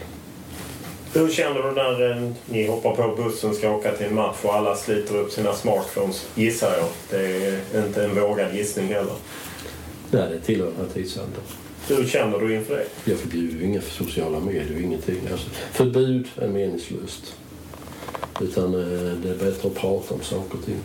Hur 1.14 1.30
känner 1.30 1.62
du 1.62 1.72
när 1.72 2.10
eh, 2.10 2.30
ni 2.46 2.66
hoppar 2.66 2.94
på 2.94 3.22
bussen 3.22 3.54
ska 3.54 3.70
åka 3.70 3.92
till 3.92 4.06
en 4.06 4.14
match 4.14 4.36
och 4.42 4.54
alla 4.54 4.76
sliter 4.76 5.16
upp 5.16 5.32
sina 5.32 5.52
smartphones, 5.52 6.26
gissar 6.34 6.72
jag. 6.76 6.88
Det 7.10 7.46
är 7.74 7.86
inte 7.86 8.04
en 8.04 8.14
vågad 8.14 8.54
gissning 8.54 8.88
heller. 8.88 9.14
Nej, 10.10 10.28
det 10.30 10.40
tillhör 10.40 10.66
den 10.66 10.86
här 10.86 10.94
tidsandan. 10.94 11.42
Hur 11.88 12.06
känner 12.06 12.38
du 12.38 12.54
inför 12.54 12.76
det? 12.76 13.10
Jag 13.10 13.18
förbjuder 13.18 13.58
ju 13.58 13.64
inga 13.64 13.80
sociala 13.80 14.40
medier, 14.40 14.80
ingenting. 14.82 15.20
Alltså, 15.32 15.50
förbud 15.72 16.28
är 16.36 16.48
meningslöst. 16.48 17.34
Utan 18.40 18.74
eh, 18.74 19.12
det 19.22 19.30
är 19.30 19.36
bättre 19.38 19.68
att 19.68 19.74
prata 19.74 20.14
om 20.14 20.20
saker 20.20 20.58
och 20.58 20.64
ting. 20.64 20.78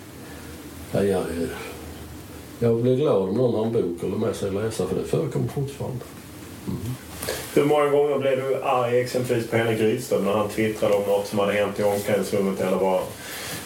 Ja, 0.91 1.03
jag, 1.03 1.23
jag 2.59 2.81
blir 2.81 2.95
glad 2.95 3.29
om 3.29 3.35
någon 3.35 3.55
har 3.55 3.65
en 3.65 3.73
bok 3.73 4.03
eller 4.03 4.17
med 4.17 4.35
sig 4.35 4.51
läsa, 4.51 4.87
för 4.87 4.95
det 4.95 5.03
förekommer 5.03 5.47
fortfarande. 5.47 6.05
Mm. 6.67 6.79
Hur 7.53 7.65
många 7.65 7.89
gånger 7.89 8.17
blev 8.19 8.37
du 8.37 8.55
arg 8.63 8.99
exempelvis 8.99 9.47
på 9.47 9.57
Henrik 9.57 9.79
Rydström 9.79 10.25
när 10.25 10.33
han 10.33 10.49
twittrade 10.49 10.93
om 10.93 11.03
något 11.03 11.27
som 11.27 11.39
hade 11.39 11.53
hänt 11.53 11.79
i 11.79 11.83
omklädningsrummet 11.83 12.61
eller 12.61 12.77
bara 12.77 13.01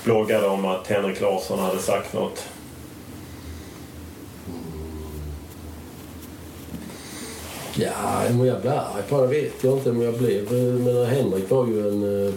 bloggade 0.03 0.47
om 0.47 0.65
att 0.65 0.87
Henrik 0.87 1.21
Larsson 1.21 1.59
hade 1.59 1.79
sagt 1.79 2.13
något? 2.13 2.43
Ja, 7.75 8.29
om 8.29 8.45
jag 8.45 8.61
blev 8.61 8.73
arg 8.73 9.03
på 9.09 9.21
det 9.21 9.27
vet 9.27 9.63
jag 9.63 9.77
inte 9.77 9.89
om 9.89 10.01
jag 10.01 10.13
blev. 10.13 10.53
Eh, 10.53 10.73
men 10.73 11.05
Henrik 11.05 11.49
var 11.49 11.67
ju 11.67 11.87
en 11.87 12.27
eh, 12.27 12.33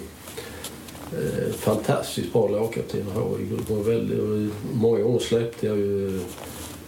eh 1.13 1.53
fantastiskt 1.53 2.33
bra 2.33 2.49
lagkapten 2.49 3.07
att 3.09 3.23
ha 3.23 3.39
i 3.39 3.47
gruppen. 3.47 4.53
många 4.73 5.01
gånger 5.01 5.19
släppte 5.19 5.67
jag 5.67 5.77
ju 5.77 6.17
eh, 6.17 6.23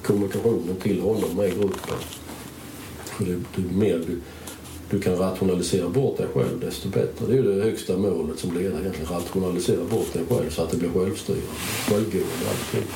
kommunikationen 0.03 0.77
till 0.83 1.01
honom 1.01 1.37
med 1.37 1.51
gruppen. 1.51 1.97
Du, 3.19 3.41
du, 3.55 3.63
mer 3.75 3.99
du 4.07 4.21
du 4.91 5.01
kan 5.01 5.17
rationalisera 5.17 5.89
bort 5.89 6.17
dig 6.17 6.27
själv 6.35 6.61
desto 6.61 6.89
bättre. 6.89 7.27
Det 7.27 7.33
är 7.33 7.37
ju 7.37 7.55
det 7.55 7.63
högsta 7.63 7.97
målet 7.97 8.39
som 8.39 8.55
ledare 8.55 8.81
egentligen. 8.81 9.11
Rationalisera 9.11 9.85
bort 9.85 10.13
dig 10.13 10.23
själv 10.29 10.51
så 10.51 10.63
att 10.63 10.71
det 10.71 10.77
blir 10.77 10.91
självstyrande, 10.91 11.47
självgående 11.89 12.47
allting. 12.51 12.91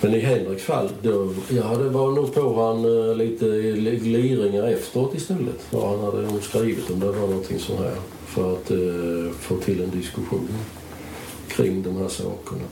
Men 0.00 0.14
i 0.14 0.18
Henriks 0.18 0.62
fall, 0.62 0.88
då, 1.02 1.32
ja, 1.48 1.76
det 1.76 1.88
var 1.88 2.12
nog 2.12 2.34
på 2.34 2.62
han 2.62 2.84
uh, 2.84 3.16
lite 3.16 3.46
gliringar 4.02 4.64
efteråt 4.64 5.14
istället. 5.14 5.60
Vad 5.70 5.90
han 5.90 6.00
hade 6.00 6.22
nog 6.22 6.42
skrivit 6.42 6.90
om 6.90 7.00
det 7.00 7.06
var 7.06 7.28
någonting 7.28 7.58
sånt 7.58 7.80
här. 7.80 7.96
För 8.26 8.52
att 8.52 8.70
uh, 8.70 9.32
få 9.32 9.56
till 9.56 9.82
en 9.82 9.90
diskussion 9.90 10.48
kring 11.48 11.82
de 11.82 11.96
här 11.96 12.08
sakerna. 12.08 12.64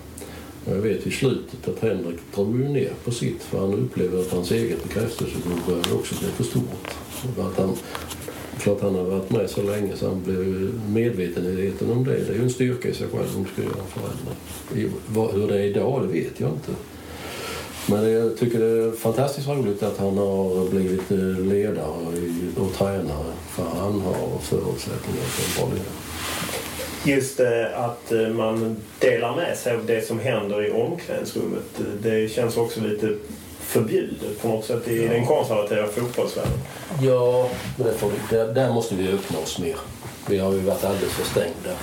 Jag 0.67 0.75
vet 0.75 1.07
i 1.07 1.11
slutet 1.11 1.69
att 1.69 1.83
Henrik 1.83 2.19
drog 2.35 2.61
ju 2.61 2.69
ner 2.69 2.93
på 3.05 3.11
sitt 3.11 3.43
för 3.43 3.59
han 3.59 3.75
upplevde 3.75 4.21
att 4.21 4.33
hans 4.33 4.51
eget 4.51 4.83
bekräftelsebehov 4.83 5.61
började 5.67 5.93
också 5.93 6.15
bli 6.21 6.29
för 6.29 6.45
stort. 6.45 6.89
Att 7.39 7.59
han, 7.59 7.77
klart 8.59 8.81
han 8.83 8.95
har 8.95 9.05
varit 9.05 9.31
med 9.31 9.51
så 9.51 9.63
länge 9.63 9.97
så 9.97 10.09
han 10.09 10.23
blev 10.23 10.73
medvetenheten 10.89 11.91
om 11.91 12.05
det. 12.05 12.11
Det 12.11 12.33
är 12.33 12.35
ju 12.35 12.43
en 12.43 12.51
styrka 12.51 12.89
i 12.89 12.95
sig 12.95 13.07
själv 13.09 13.37
om 13.37 13.43
du 13.43 13.51
ska 13.51 13.63
göra 13.63 13.83
en 13.83 14.03
förändring. 14.03 15.41
Hur 15.41 15.49
det 15.49 15.55
är 15.55 15.65
idag, 15.65 16.03
det 16.03 16.13
vet 16.13 16.41
jag 16.41 16.51
inte. 16.51 16.73
Men 17.87 18.11
jag 18.11 18.37
tycker 18.37 18.59
det 18.59 18.85
är 18.85 18.93
fantastiskt 18.93 19.49
roligt 19.49 19.83
att 19.83 19.99
han 19.99 20.19
har 20.19 20.71
blivit 20.71 21.11
eh, 21.11 21.19
ledare 21.47 21.87
och 22.57 22.73
tränare. 22.75 23.33
För 23.49 23.63
han 23.63 24.01
har 24.01 24.39
förutsättningar 24.43 25.25
för 25.25 25.63
en 25.63 25.69
bra 25.69 25.77
ledare. 25.77 26.04
Just 27.05 27.41
att 27.75 28.13
eh, 28.13 28.29
man 28.29 28.77
delar 28.99 29.37
med 29.37 29.57
sig 29.57 29.75
av 29.75 29.87
det 29.87 30.07
som 30.07 30.21
händer 30.21 30.67
i 30.67 30.71
omklädningsrummet. 30.71 31.65
Det 32.03 32.33
känns 32.33 32.57
också 32.57 32.81
lite 32.81 33.15
förbjudet 33.61 34.43
på 34.43 34.49
något 34.49 34.65
sätt 34.65 34.89
i 34.89 35.05
ja. 35.05 35.13
den 35.13 35.27
konservativa 35.27 35.87
fotbollsvärlden. 35.87 36.59
Ja, 37.03 37.51
men 37.77 37.87
vi, 37.87 38.37
där, 38.37 38.55
där 38.55 38.73
måste 38.73 38.95
vi 38.95 39.13
öppna 39.13 39.39
oss 39.39 39.59
mer. 39.59 39.77
Vi 40.29 40.39
har 40.39 40.53
ju 40.53 40.59
varit 40.59 40.85
alldeles 40.85 41.13
för 41.13 41.25
stängda. 41.25 41.77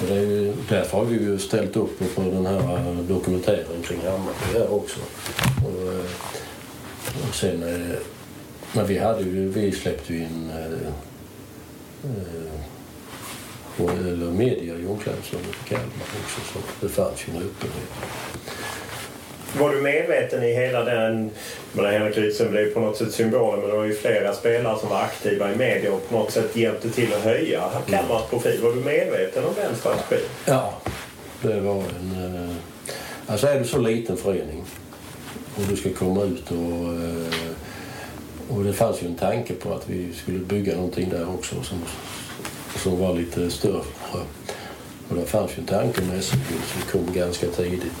Och 0.00 0.06
det 0.08 0.14
är 0.14 0.20
ju, 0.20 0.52
därför 0.68 0.98
har 0.98 1.04
vi 1.04 1.16
ju 1.16 1.38
ställt 1.38 1.76
upp 1.76 1.98
på 2.14 2.20
den 2.20 2.46
här 2.46 2.76
eh, 2.76 2.94
dokumentären 2.94 3.82
kring 3.84 4.00
Hammarby 4.04 4.58
här 4.58 4.74
också. 4.74 5.00
Och, 5.66 5.92
eh, 5.92 7.28
och 7.28 7.34
sen, 7.34 7.60
men 8.72 8.86
vi, 8.86 8.98
hade 8.98 9.22
ju, 9.22 9.48
vi 9.48 9.72
släppte 9.72 10.12
ju 10.12 10.18
in 10.18 10.50
eller 13.78 14.30
media 14.30 14.74
i 14.74 14.86
omklädningsrummet 14.86 15.48
i 15.48 15.68
Kalmar 15.68 16.06
också 16.24 16.40
så 16.52 16.58
det 16.86 16.88
fanns 16.88 17.28
ju 17.28 17.36
en 17.36 17.42
öppenhet. 17.42 17.90
Var 19.58 19.72
du 19.72 19.82
medveten 19.82 20.44
i 20.44 20.54
hela 20.54 20.84
den... 20.84 21.30
Men 21.72 21.86
Henrik 21.86 22.16
Rydström 22.16 22.50
blev 22.50 22.74
på 22.74 22.80
något 22.80 22.96
sätt 22.96 23.12
symbolen 23.12 23.60
men 23.60 23.70
det 23.70 23.76
var 23.76 23.84
ju 23.84 23.94
flera 23.94 24.34
spelare 24.34 24.78
som 24.78 24.88
var 24.88 25.00
aktiva 25.00 25.52
i 25.52 25.56
media 25.56 25.92
och 25.92 26.08
på 26.08 26.16
något 26.16 26.30
sätt 26.30 26.56
hjälpte 26.56 26.90
till 26.90 27.14
att 27.14 27.22
höja 27.22 27.62
Kalmars 27.86 28.22
profil. 28.30 28.60
Var 28.62 28.72
du 28.72 28.80
medveten 28.80 29.44
om 29.44 29.54
den 29.56 29.76
strategin? 29.76 30.24
Ja, 30.44 30.72
det 31.42 31.60
var 31.60 31.74
en... 31.74 32.34
Eh, 32.48 32.56
alltså 33.26 33.46
är 33.46 33.58
du 33.58 33.64
så 33.64 33.78
liten 33.78 34.16
förening 34.16 34.64
och 35.56 35.62
du 35.68 35.76
ska 35.76 35.90
komma 35.90 36.22
ut 36.22 36.50
och... 36.50 36.56
Eh, 36.56 37.46
och 38.48 38.64
det 38.64 38.72
fanns 38.72 39.02
ju 39.02 39.06
en 39.06 39.14
tanke 39.14 39.54
på 39.54 39.74
att 39.74 39.88
vi 39.88 40.12
skulle 40.12 40.38
bygga 40.38 40.74
någonting 40.74 41.08
där 41.08 41.34
också 41.34 41.62
som, 41.62 41.78
som 42.78 42.98
var 42.98 43.14
lite 43.14 43.50
större. 43.50 43.82
Och 45.08 45.16
det 45.16 45.26
fanns 45.26 45.50
ju 45.50 45.60
en 45.60 45.66
tanke 45.66 46.02
med 46.02 46.24
SMG 46.24 46.46
som 46.72 46.82
kom 46.92 47.14
ganska 47.14 47.46
tidigt 47.46 47.92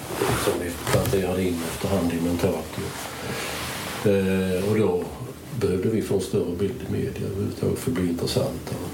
som 0.44 0.52
vi 0.62 0.70
planterade 0.92 1.42
in 1.42 1.60
efterhand 1.68 2.12
i 2.12 2.20
mentalt. 2.20 2.76
Eh, 4.04 4.70
och 4.70 4.78
då 4.78 5.04
behövde 5.60 5.88
vi 5.88 6.02
få 6.02 6.14
en 6.14 6.20
större 6.20 6.56
bild 6.58 6.74
i 6.88 6.92
media 6.92 7.26
överhuvudtaget 7.26 7.78
för 7.78 7.90
att 7.90 7.96
bli 7.96 8.08
intressantare. 8.08 8.86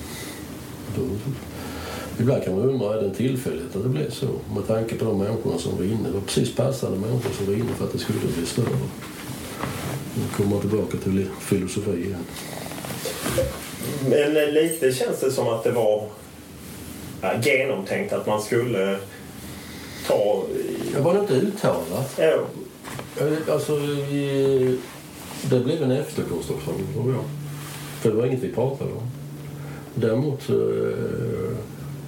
Då, 0.97 1.03
ibland 2.18 2.45
kan 2.45 2.55
man 2.57 2.68
undra, 2.68 2.95
är 2.95 3.01
det 3.01 3.09
en 3.09 3.14
tillfällighet 3.14 3.76
att 3.76 3.83
det 3.83 3.89
blev 3.89 4.11
så? 4.11 4.26
Med 4.55 4.66
tanke 4.66 4.95
på 4.95 5.05
de 5.05 5.18
människorna 5.18 5.59
som 5.59 5.76
var 5.76 5.85
inne. 5.85 6.09
Det 6.09 6.14
var 6.14 6.20
precis 6.20 6.55
passande 6.55 6.99
människor 6.99 7.30
som 7.30 7.47
var 7.47 7.55
inne 7.55 7.74
för 7.78 7.85
att 7.85 7.93
det 7.93 7.99
skulle 7.99 8.18
bli 8.18 8.47
större. 8.47 8.78
Nu 10.14 10.22
kommer 10.37 10.51
man 10.51 10.61
tillbaka 10.61 10.99
till 10.99 11.26
filosofi 11.41 11.91
igen. 11.91 12.24
Men 14.09 14.35
lite 14.35 14.93
känns 14.93 15.20
det 15.20 15.30
som 15.30 15.49
att 15.49 15.64
det 15.64 15.70
var 15.72 16.09
genomtänkt 17.43 18.12
att 18.12 18.26
man 18.26 18.43
skulle 18.43 18.97
ta... 20.07 20.45
Det 20.95 21.01
var 21.01 21.14
det 21.14 21.20
inte 21.20 21.35
uttalat? 21.35 22.18
Ja. 22.18 22.39
Alltså, 23.53 23.78
det 25.51 25.61
blev 25.61 25.83
en 25.83 25.91
efterkonstruktion, 25.91 26.87
tror 26.95 27.12
jag. 27.12 27.24
För 28.01 28.11
det 28.11 28.16
var 28.16 28.26
inget 28.26 28.43
vi 28.43 28.53
pratade 28.53 28.91
om. 28.93 29.11
Däremot. 29.95 30.51
Eh, 30.51 30.57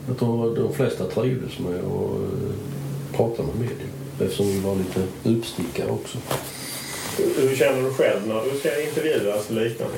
jag 0.08 0.18
tror 0.18 0.56
de 0.56 0.74
flesta 0.74 1.04
trivdes 1.04 1.58
med 1.58 1.78
att 1.78 1.84
eh, 1.84 3.16
prata 3.16 3.42
med 3.42 3.56
media 3.56 3.86
eftersom 4.20 4.46
vi 4.46 4.60
var 4.60 4.76
lite 4.76 5.02
utstickare 5.24 5.90
också. 5.90 6.18
Hur 7.16 7.56
känner 7.56 7.82
du 7.82 7.90
själv 7.90 8.26
när 8.26 8.44
du 8.52 8.58
ska 8.58 8.82
intervjuas 8.82 9.50
och 9.50 9.54
liknande? 9.54 9.94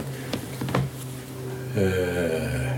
Eh, 1.76 2.76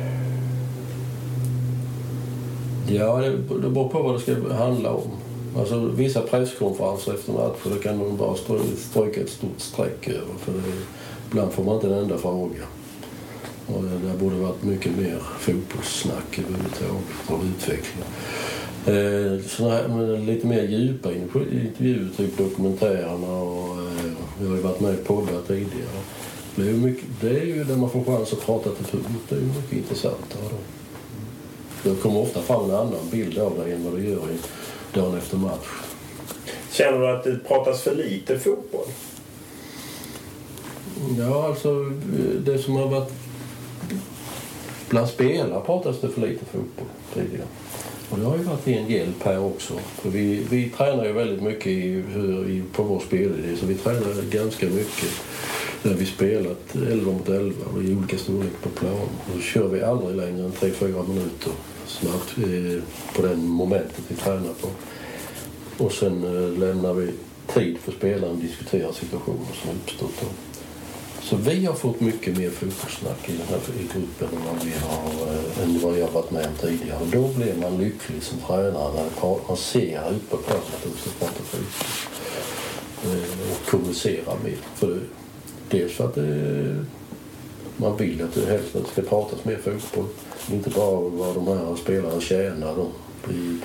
Ja, 2.90 3.16
det, 3.16 3.30
det 3.62 3.68
beror 3.70 3.88
på 3.88 4.02
vad 4.02 4.14
det 4.14 4.20
ska 4.20 4.54
handla 4.54 4.90
om. 4.90 5.10
Alltså, 5.56 5.78
vissa 5.78 6.20
presskonferenser 6.20 7.14
efter 7.14 7.32
matcher 7.32 7.82
kan 7.82 7.98
de 7.98 8.16
bara 8.16 8.34
stryka 8.76 9.20
ett 9.20 9.30
stort 9.30 9.60
streck 9.60 10.08
över. 10.08 10.34
För 10.38 10.52
det, 10.52 10.58
ibland 11.30 11.52
får 11.52 11.64
man 11.64 11.74
inte 11.74 11.86
en 11.86 11.92
enda 11.92 12.18
fråga. 12.18 12.62
Och 13.66 13.82
det, 13.82 14.08
det 14.08 14.18
borde 14.18 14.36
varit 14.36 14.62
mycket 14.62 14.96
mer 14.96 15.18
fotbollssnack 15.38 16.38
överhuvudtaget 16.38 17.04
och 17.26 17.40
utveckling. 17.44 18.04
Eh, 18.86 19.42
såna 19.46 19.70
här, 19.70 19.88
med 19.88 20.20
lite 20.26 20.46
mer 20.46 20.62
djupa 20.62 21.12
intervjuer, 21.12 22.08
typ 22.16 22.38
dokumentärerna 22.38 23.32
och 23.32 23.76
eh, 23.76 24.12
vi 24.40 24.48
har 24.48 24.56
ju 24.56 24.62
varit 24.62 24.80
med 24.80 24.94
i 24.94 24.96
poddar 24.96 25.40
tidigare. 25.46 26.00
Det 26.58 26.64
är, 26.64 26.72
ju 26.72 26.76
mycket, 26.76 27.04
det 27.20 27.30
är 27.30 27.44
ju 27.44 27.64
där 27.64 27.76
man 27.76 27.90
får 27.90 28.04
chans 28.04 28.32
att 28.32 28.40
prata 28.40 28.70
till 28.70 28.84
publik. 28.84 29.22
Det 29.28 29.34
är 29.34 29.40
ju 29.40 29.46
mycket 29.46 29.72
intressantare 29.72 30.42
då. 30.50 31.90
Det 31.90 31.96
kommer 31.96 32.20
ofta 32.20 32.42
fram 32.42 32.64
en 32.64 32.76
annan 32.76 33.10
bild 33.10 33.38
av 33.38 33.58
dig 33.58 33.72
än 33.72 33.84
vad 33.84 33.94
du 33.94 34.08
gör 34.08 34.30
i 34.30 34.38
dagen 34.94 35.18
efter 35.18 35.36
match. 35.36 35.66
Känner 36.70 36.98
du 36.98 37.08
att 37.08 37.24
det 37.24 37.38
pratas 37.48 37.82
för 37.82 37.94
lite 37.94 38.38
fotboll? 38.38 38.86
Ja, 41.18 41.46
alltså 41.46 41.84
det 42.44 42.58
som 42.58 42.76
har 42.76 42.88
varit... 42.88 43.12
Bland 44.88 45.08
spelare 45.08 45.60
pratas 45.66 46.00
det 46.00 46.08
för 46.08 46.20
lite 46.20 46.44
fotboll 46.44 46.86
tidigare. 47.14 47.46
Och 48.10 48.18
det 48.18 48.24
har 48.24 48.36
ju 48.36 48.42
varit 48.42 48.68
en 48.68 48.90
hjälp 48.90 49.22
här 49.22 49.44
också. 49.44 49.74
För 49.94 50.10
vi, 50.10 50.46
vi 50.50 50.68
tränar 50.70 51.04
ju 51.04 51.12
väldigt 51.12 51.42
mycket 51.42 51.66
i, 51.66 51.88
i, 52.48 52.62
på 52.72 52.82
vår 52.82 53.00
spelidé 53.00 53.56
så 53.56 53.66
vi 53.66 53.74
tränar 53.74 54.30
ganska 54.30 54.66
mycket 54.66 55.10
där 55.82 55.94
vi 55.94 56.06
spelat 56.06 56.74
11 56.74 57.12
mot 57.12 57.28
11 57.28 57.54
och 57.74 57.82
i 57.82 57.94
olika 57.94 58.18
storlek 58.18 58.52
på 58.62 58.68
plan. 58.68 59.08
Då 59.34 59.40
kör 59.40 59.68
vi 59.68 59.82
aldrig 59.82 60.16
längre 60.16 60.44
än 60.44 60.52
3-4 60.52 61.08
minuter 61.08 61.52
snabbt 61.86 62.38
eh, 62.38 62.82
på 63.16 63.22
den 63.22 63.46
momentet 63.46 64.04
vi 64.08 64.14
tränar 64.14 64.54
på. 64.60 64.68
Och 65.84 65.92
sen 65.92 66.24
eh, 66.24 66.58
lämnar 66.58 66.94
vi 66.94 67.12
tid 67.46 67.78
för 67.78 67.92
spelaren 67.92 68.34
att 68.34 68.40
diskutera 68.40 68.92
situationer 68.92 69.54
som 69.62 69.70
uppstått. 69.70 70.24
Så 71.22 71.36
vi 71.36 71.64
har 71.64 71.74
fått 71.74 72.00
mycket 72.00 72.36
mer 72.36 72.50
fotbollssnack 72.50 73.28
i 73.28 73.32
den 73.32 73.46
här 73.48 73.60
i 73.80 73.82
gruppen 73.82 74.38
än 74.38 74.44
vad, 74.46 74.64
vi 74.64 74.72
har, 74.72 75.34
eh, 75.34 75.62
än 75.64 75.80
vad 75.82 75.98
jag 75.98 76.10
varit 76.10 76.30
med 76.30 76.46
om 76.46 76.68
tidigare. 76.68 76.98
Och 77.00 77.06
då 77.06 77.28
blir 77.28 77.54
man 77.60 77.78
lycklig 77.78 78.22
som 78.22 78.38
tränare 78.38 78.92
när 78.92 79.38
man 79.48 79.56
ser 79.56 80.10
ut 80.10 80.30
på 80.30 80.36
planen 80.36 80.62
att 80.76 80.82
de 80.82 80.90
ska 81.00 81.10
prata 81.18 81.42
fotboll. 81.42 81.68
Och 83.50 83.70
kommunicera 83.70 84.34
mer. 84.44 84.56
För 84.74 85.00
Dels 85.70 85.92
för 85.92 86.04
att 86.04 86.14
det, 86.14 86.84
man 87.76 87.96
vill 87.96 88.22
att 88.22 88.34
det 88.34 88.46
helst 88.46 88.92
ska 88.92 89.02
pratas 89.02 89.44
mer 89.44 89.56
fotboll. 89.56 90.06
Inte 90.52 90.70
bara 90.70 91.00
vad 91.00 91.34
de 91.34 91.46
här 91.46 91.76
spelarna 91.76 92.20
tjänar 92.20 92.76
då, 92.76 92.88
i, 93.32 93.58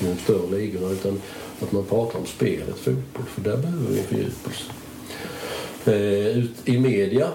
i 0.00 0.06
de 0.06 0.16
större 0.24 0.58
ligorna 0.58 0.90
utan 0.90 1.20
att 1.60 1.72
man 1.72 1.84
pratar 1.84 2.18
om 2.18 2.26
spelet 2.26 2.78
fotboll 2.78 3.24
för 3.26 3.40
där 3.40 3.56
behöver 3.56 3.86
vi 3.88 3.98
en 3.98 4.04
fördjupelse. 4.04 4.64
Eh, 5.84 6.38
ut 6.38 6.50
i 6.64 6.78
media 6.78 7.28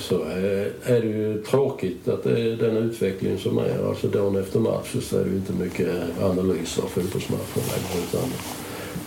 så 0.00 0.22
är, 0.22 0.72
är 0.84 1.00
det 1.00 1.06
ju 1.06 1.42
tråkigt 1.42 2.08
att 2.08 2.24
det 2.24 2.40
är 2.40 2.56
den 2.56 2.76
utvecklingen 2.76 3.38
som 3.38 3.58
är. 3.58 3.88
Alltså 3.88 4.08
dagen 4.08 4.36
efter 4.36 4.60
match 4.60 4.96
så 5.02 5.18
är 5.18 5.24
det 5.24 5.30
inte 5.30 5.52
mycket 5.52 5.88
analys 6.22 6.78
av 6.78 6.88
fotbollsmatchen 6.88 7.62
längre 7.68 8.06
utan 8.08 8.30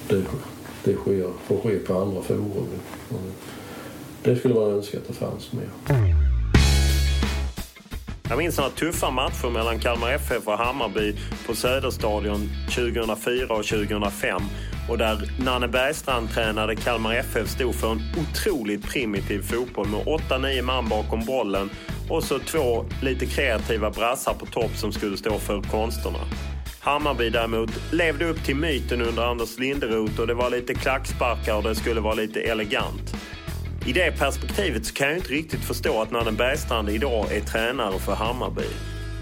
det, 0.08 0.24
det 0.84 0.94
sker, 0.94 1.30
får 1.48 1.58
ske 1.58 1.78
på 1.80 1.94
andra 1.94 2.22
forum. 2.22 2.68
Det 4.28 4.36
skulle 4.36 4.54
man 4.54 4.72
önska 4.72 4.98
att 4.98 5.08
det 5.08 5.14
fanns 5.14 5.54
mer. 5.54 5.70
Jag 8.30 8.38
minns 8.38 8.58
några 8.58 8.70
tuffa 8.70 9.12
matcher 9.12 9.50
mellan 9.50 9.80
Kalmar 9.80 10.12
FF 10.12 10.48
och 10.48 10.58
Hammarby 10.58 11.16
på 11.46 11.56
Söderstadion 11.56 12.50
2004 12.76 13.54
och 13.54 13.66
2005. 13.66 14.42
och 14.90 14.98
där 14.98 15.32
Nanne 15.46 15.68
Bergstrand 15.68 16.30
tränade 16.30 16.76
Kalmar 16.76 17.16
FF 17.16 17.50
stod 17.50 17.76
för 17.76 17.92
en 17.92 18.02
otroligt 18.18 18.84
primitiv 18.84 19.42
fotboll 19.42 19.88
med 19.88 20.00
8-9 20.06 20.62
man 20.62 20.90
bakom 20.90 21.26
bollen 21.26 21.70
och 22.10 22.24
så 22.24 22.40
två 22.40 22.86
lite 23.02 23.26
kreativa 23.26 23.90
brassar 23.90 24.34
på 24.34 24.46
topp 24.46 24.72
som 24.76 24.92
skulle 24.92 25.18
stå 25.18 25.40
för 25.40 25.62
konsterna. 25.62 26.20
Hammarby 26.80 27.30
däremot 27.30 27.72
levde 27.92 28.26
upp 28.26 28.44
till 28.44 28.56
myten 28.56 29.02
under 29.02 29.24
Anders 29.24 29.60
Linderoth 29.60 30.20
och 30.20 30.28
det 30.28 30.34
var 30.34 30.50
lite 30.50 30.74
klacksparkar 30.74 31.56
och 31.56 31.64
det 31.64 31.76
skulle 31.76 32.02
vara 32.02 32.14
lite 32.14 32.42
elegant. 32.42 33.16
I 33.88 33.94
det 33.94 34.12
perspektivet 34.20 34.86
så 34.86 34.94
kan 34.94 35.08
jag 35.08 35.18
inte 35.18 35.30
riktigt 35.30 35.64
förstå 35.64 36.02
att 36.02 36.12
Nanne 36.12 36.32
Bergstrand 36.32 36.90
idag 36.90 37.32
är 37.32 37.42
tränare 37.42 38.00
för 38.00 38.16
Hammarby. 38.16 38.68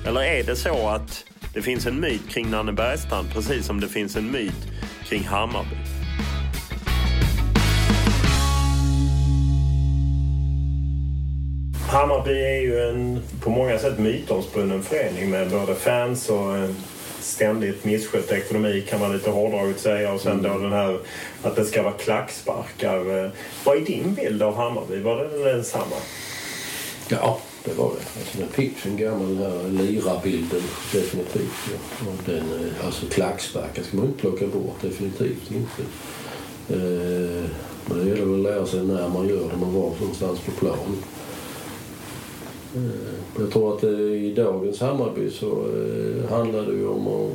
Eller 0.08 0.22
är 0.22 0.44
det 0.44 0.56
så 0.56 0.90
att 0.90 1.26
det 1.54 1.62
finns 1.62 1.86
en 1.86 2.00
myt 2.00 2.30
kring 2.30 2.50
Nanne 2.50 2.74
Bergstrand 2.74 3.34
precis 3.34 3.66
som 3.66 3.80
det 3.80 3.88
finns 3.88 4.16
en 4.16 4.32
myt 4.32 4.68
kring 5.04 5.24
Hammarby? 5.24 5.76
Hammarby 11.90 12.42
är 12.42 12.62
ju 12.62 12.80
en 12.80 13.22
på 13.44 13.50
många 13.50 13.78
sätt 13.78 14.00
mytomspunnen 14.00 14.84
förening 14.84 15.30
med 15.30 15.50
både 15.50 15.76
fans 15.76 16.30
och 16.30 16.58
eh, 16.58 16.70
ständigt 17.26 17.86
misskött 17.86 18.32
ekonomi 18.32 18.86
kan 18.90 19.00
man 19.00 19.14
lite 19.14 19.30
hårdraget 19.30 19.80
säga. 19.80 20.14
Och 20.14 20.22
sen 20.22 20.42
då 20.42 20.58
den 20.58 20.72
här 20.72 21.00
att 21.42 21.56
det 21.56 21.66
ska 21.66 21.84
vara 21.84 21.94
klacksparkar. 21.94 23.32
Vad 23.64 23.78
är 23.78 23.82
din 23.82 24.14
bild 24.14 24.44
av 24.44 24.56
Hammarby? 24.56 25.02
Var 25.02 25.18
det 25.18 25.54
densamma? 25.54 25.96
Ja, 27.10 27.40
det 27.64 27.74
var 27.74 27.92
det. 27.92 28.20
Alltså, 28.20 28.38
den 28.38 28.48
fick 28.48 28.86
en 28.86 28.98
gammal 28.98 29.38
lira-bilden 29.70 30.64
definitivt. 30.94 31.52
Ja. 31.72 32.10
Och 32.10 32.24
den, 32.26 32.72
alltså 32.86 33.06
klacksparkar 33.06 33.84
ska 33.84 33.98
man 33.98 34.06
inte 34.06 34.20
plocka 34.20 34.48
bort, 34.48 34.82
definitivt 34.82 35.52
inte. 35.52 35.82
Eh, 36.70 37.50
men 37.86 38.00
det 38.00 38.10
gäller 38.10 38.26
väl 38.26 38.34
att 38.34 38.54
lära 38.54 38.66
sig 38.66 38.84
när 38.84 39.10
man 39.10 39.28
gör 39.28 39.50
det, 39.52 39.58
man 39.58 39.74
var 39.74 39.92
någonstans 40.00 40.40
på 40.40 40.52
plan. 40.52 40.98
Eh, 42.76 43.40
jag 43.40 43.52
tror 43.52 43.76
att 43.76 43.84
eh, 43.84 43.90
i 44.00 44.34
dagens 44.36 44.82
Hammarby 44.82 45.32
så 45.32 45.48
eh, 45.48 46.30
handlar 46.30 46.62
det 46.62 46.74
ju 46.74 46.88
om 46.88 47.08
att 47.08 47.32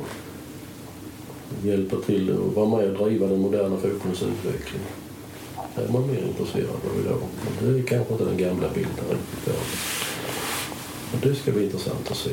hjälpa 1.65 1.95
till 1.95 2.31
och 2.31 2.53
vara 2.53 2.81
med 2.81 2.95
och 2.95 3.07
driva 3.07 3.27
den 3.27 3.39
moderna 3.39 3.77
fotbollens 3.77 4.23
utveckling. 4.23 4.81
Det 5.75 5.81
är 5.81 5.87
man 5.87 6.07
mer 6.07 6.23
intresserad 6.27 6.69
av 6.69 7.05
idag. 7.05 7.17
Men 7.61 7.73
det 7.73 7.79
är 7.79 7.83
kanske 7.83 8.13
inte 8.13 8.25
den 8.25 8.37
gamla 8.37 8.67
bilden 8.73 9.05
riktigt. 9.09 9.55
Men 11.11 11.29
det 11.29 11.35
ska 11.35 11.51
bli 11.51 11.63
intressant 11.63 12.11
att 12.11 12.17
se. 12.17 12.29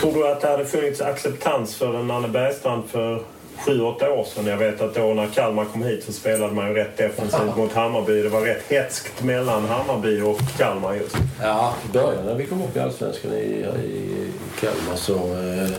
Tror 0.00 0.14
du 0.14 0.28
att 0.28 0.40
det 0.40 0.48
hade 0.48 0.64
funnits 0.64 1.00
acceptans 1.00 1.74
för 1.74 1.94
en 1.94 2.06
Nanne 2.06 2.28
Bergstrand 2.28 2.84
för 2.86 3.22
sju, 3.64 3.80
åtta 3.80 4.12
år 4.12 4.24
sedan. 4.24 4.46
Jag 4.46 4.56
vet 4.56 4.80
att 4.80 4.94
då 4.94 5.14
när 5.14 5.26
Kalmar 5.26 5.64
kom 5.64 5.82
hit 5.82 6.04
så 6.04 6.12
spelade 6.12 6.54
man 6.54 6.68
ju 6.68 6.74
rätt 6.74 6.96
defensivt 6.96 7.56
mot 7.56 7.72
Hammarby. 7.72 8.22
Det 8.22 8.28
var 8.28 8.40
rätt 8.40 8.64
hetskt 8.68 9.22
mellan 9.22 9.64
Hammarby 9.64 10.20
och 10.20 10.40
Kalmar 10.56 10.94
just. 10.94 11.16
Ja, 11.42 11.74
i 11.88 11.92
början 11.92 12.26
när 12.26 12.34
vi 12.34 12.46
kom 12.46 12.62
upp 12.62 12.76
i 12.76 12.80
Allsvenskan 12.80 13.32
i, 13.32 13.66
i 13.84 14.30
Kalmar 14.60 14.96
så, 14.96 15.14
eh, 15.14 15.70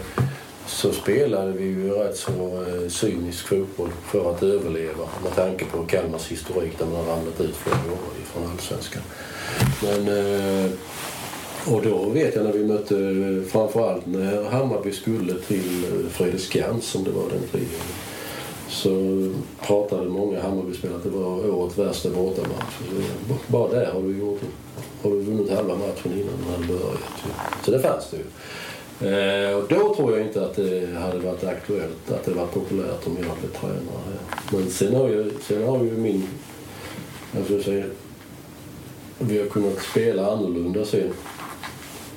så 0.66 0.92
spelade 0.92 1.52
vi 1.52 1.64
ju 1.64 1.90
rätt 1.90 2.18
så 2.18 2.66
eh, 2.68 2.90
cynisk 2.90 3.48
fotboll 3.48 3.90
för 4.12 4.32
att 4.32 4.44
överleva 4.44 5.06
med 5.24 5.36
tanke 5.36 5.66
på 5.66 5.84
Kalmars 5.84 6.28
historik 6.28 6.80
där 6.80 6.86
man 6.86 6.96
har 6.96 7.16
ramlat 7.16 7.42
ut 7.42 7.56
flera 7.56 7.78
gånger 7.78 8.26
från 8.34 8.52
Allsvenskan. 8.52 9.02
Men 9.82 10.08
eh, 10.08 10.72
och 11.68 11.82
då 11.82 12.10
vet 12.10 12.36
jag 12.36 12.46
när 12.46 12.54
vi 12.54 12.66
mötte, 12.66 13.44
framförallt 13.52 14.06
när 14.06 14.44
Hammarby 14.44 14.92
skulle 14.92 15.34
till 15.34 15.84
eh, 15.84 16.10
Fredriksskans 16.10 16.86
som 16.86 17.04
det 17.04 17.12
var 17.12 17.30
den 17.30 17.48
tiden. 17.52 17.82
Så 18.70 18.90
pratade 19.68 20.10
många 20.10 20.42
Hammarbyspelare 20.42 20.98
att 20.98 21.04
det 21.04 21.10
var 21.10 21.50
årets 21.50 21.78
värsta 21.78 22.10
bortamatch. 22.10 22.76
Bara 23.48 23.72
där 23.72 23.92
har 23.92 24.02
du, 24.02 24.18
gjort, 24.18 24.42
har 25.04 25.12
du 25.12 25.22
vunnit 25.22 25.52
halva 25.52 25.76
matchen 25.76 26.12
innan 26.14 26.34
den 26.44 26.54
hade 26.54 26.68
börjat. 26.68 27.04
Så 27.66 27.72
det 27.72 27.80
fanns 27.80 28.12
det 28.12 28.18
ju. 28.18 28.24
Eh, 29.02 29.58
och 29.58 29.64
då 29.70 29.96
tror 29.96 30.18
jag 30.18 30.28
inte 30.28 30.46
att 30.46 30.56
det 30.56 31.00
hade 31.00 31.20
varit 31.20 31.44
aktuellt, 31.44 32.12
att 32.12 32.24
det 32.26 32.32
var 32.32 32.46
populärt 32.46 33.08
om 33.08 33.18
jag 33.20 33.30
hade 33.30 33.40
blivit 33.40 33.60
tränare 33.60 34.02
här. 34.06 34.40
Men 34.52 34.70
sen 34.70 34.96
har 34.96 35.10
ju, 35.10 35.32
sen 35.42 35.68
har 35.68 35.84
ju 35.84 35.92
min... 35.92 36.28
Jag 37.36 37.44
skulle 37.44 37.64
säga, 37.64 37.86
vi 39.20 39.40
har 39.40 39.46
kunnat 39.46 39.82
spela 39.92 40.32
annorlunda 40.32 40.86
sen 40.86 41.14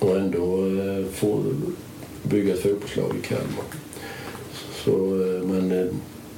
och 0.02 0.16
ändå 0.16 0.66
eh, 0.66 1.06
få 1.12 1.44
bygga 2.22 2.54
ett 2.54 2.62
fotbollslag 2.62 3.16
i 3.22 3.26
Kalmar. 3.26 3.64
Så, 4.84 4.90
eh, 4.90 5.42
men 5.42 5.72
eh, 5.72 5.86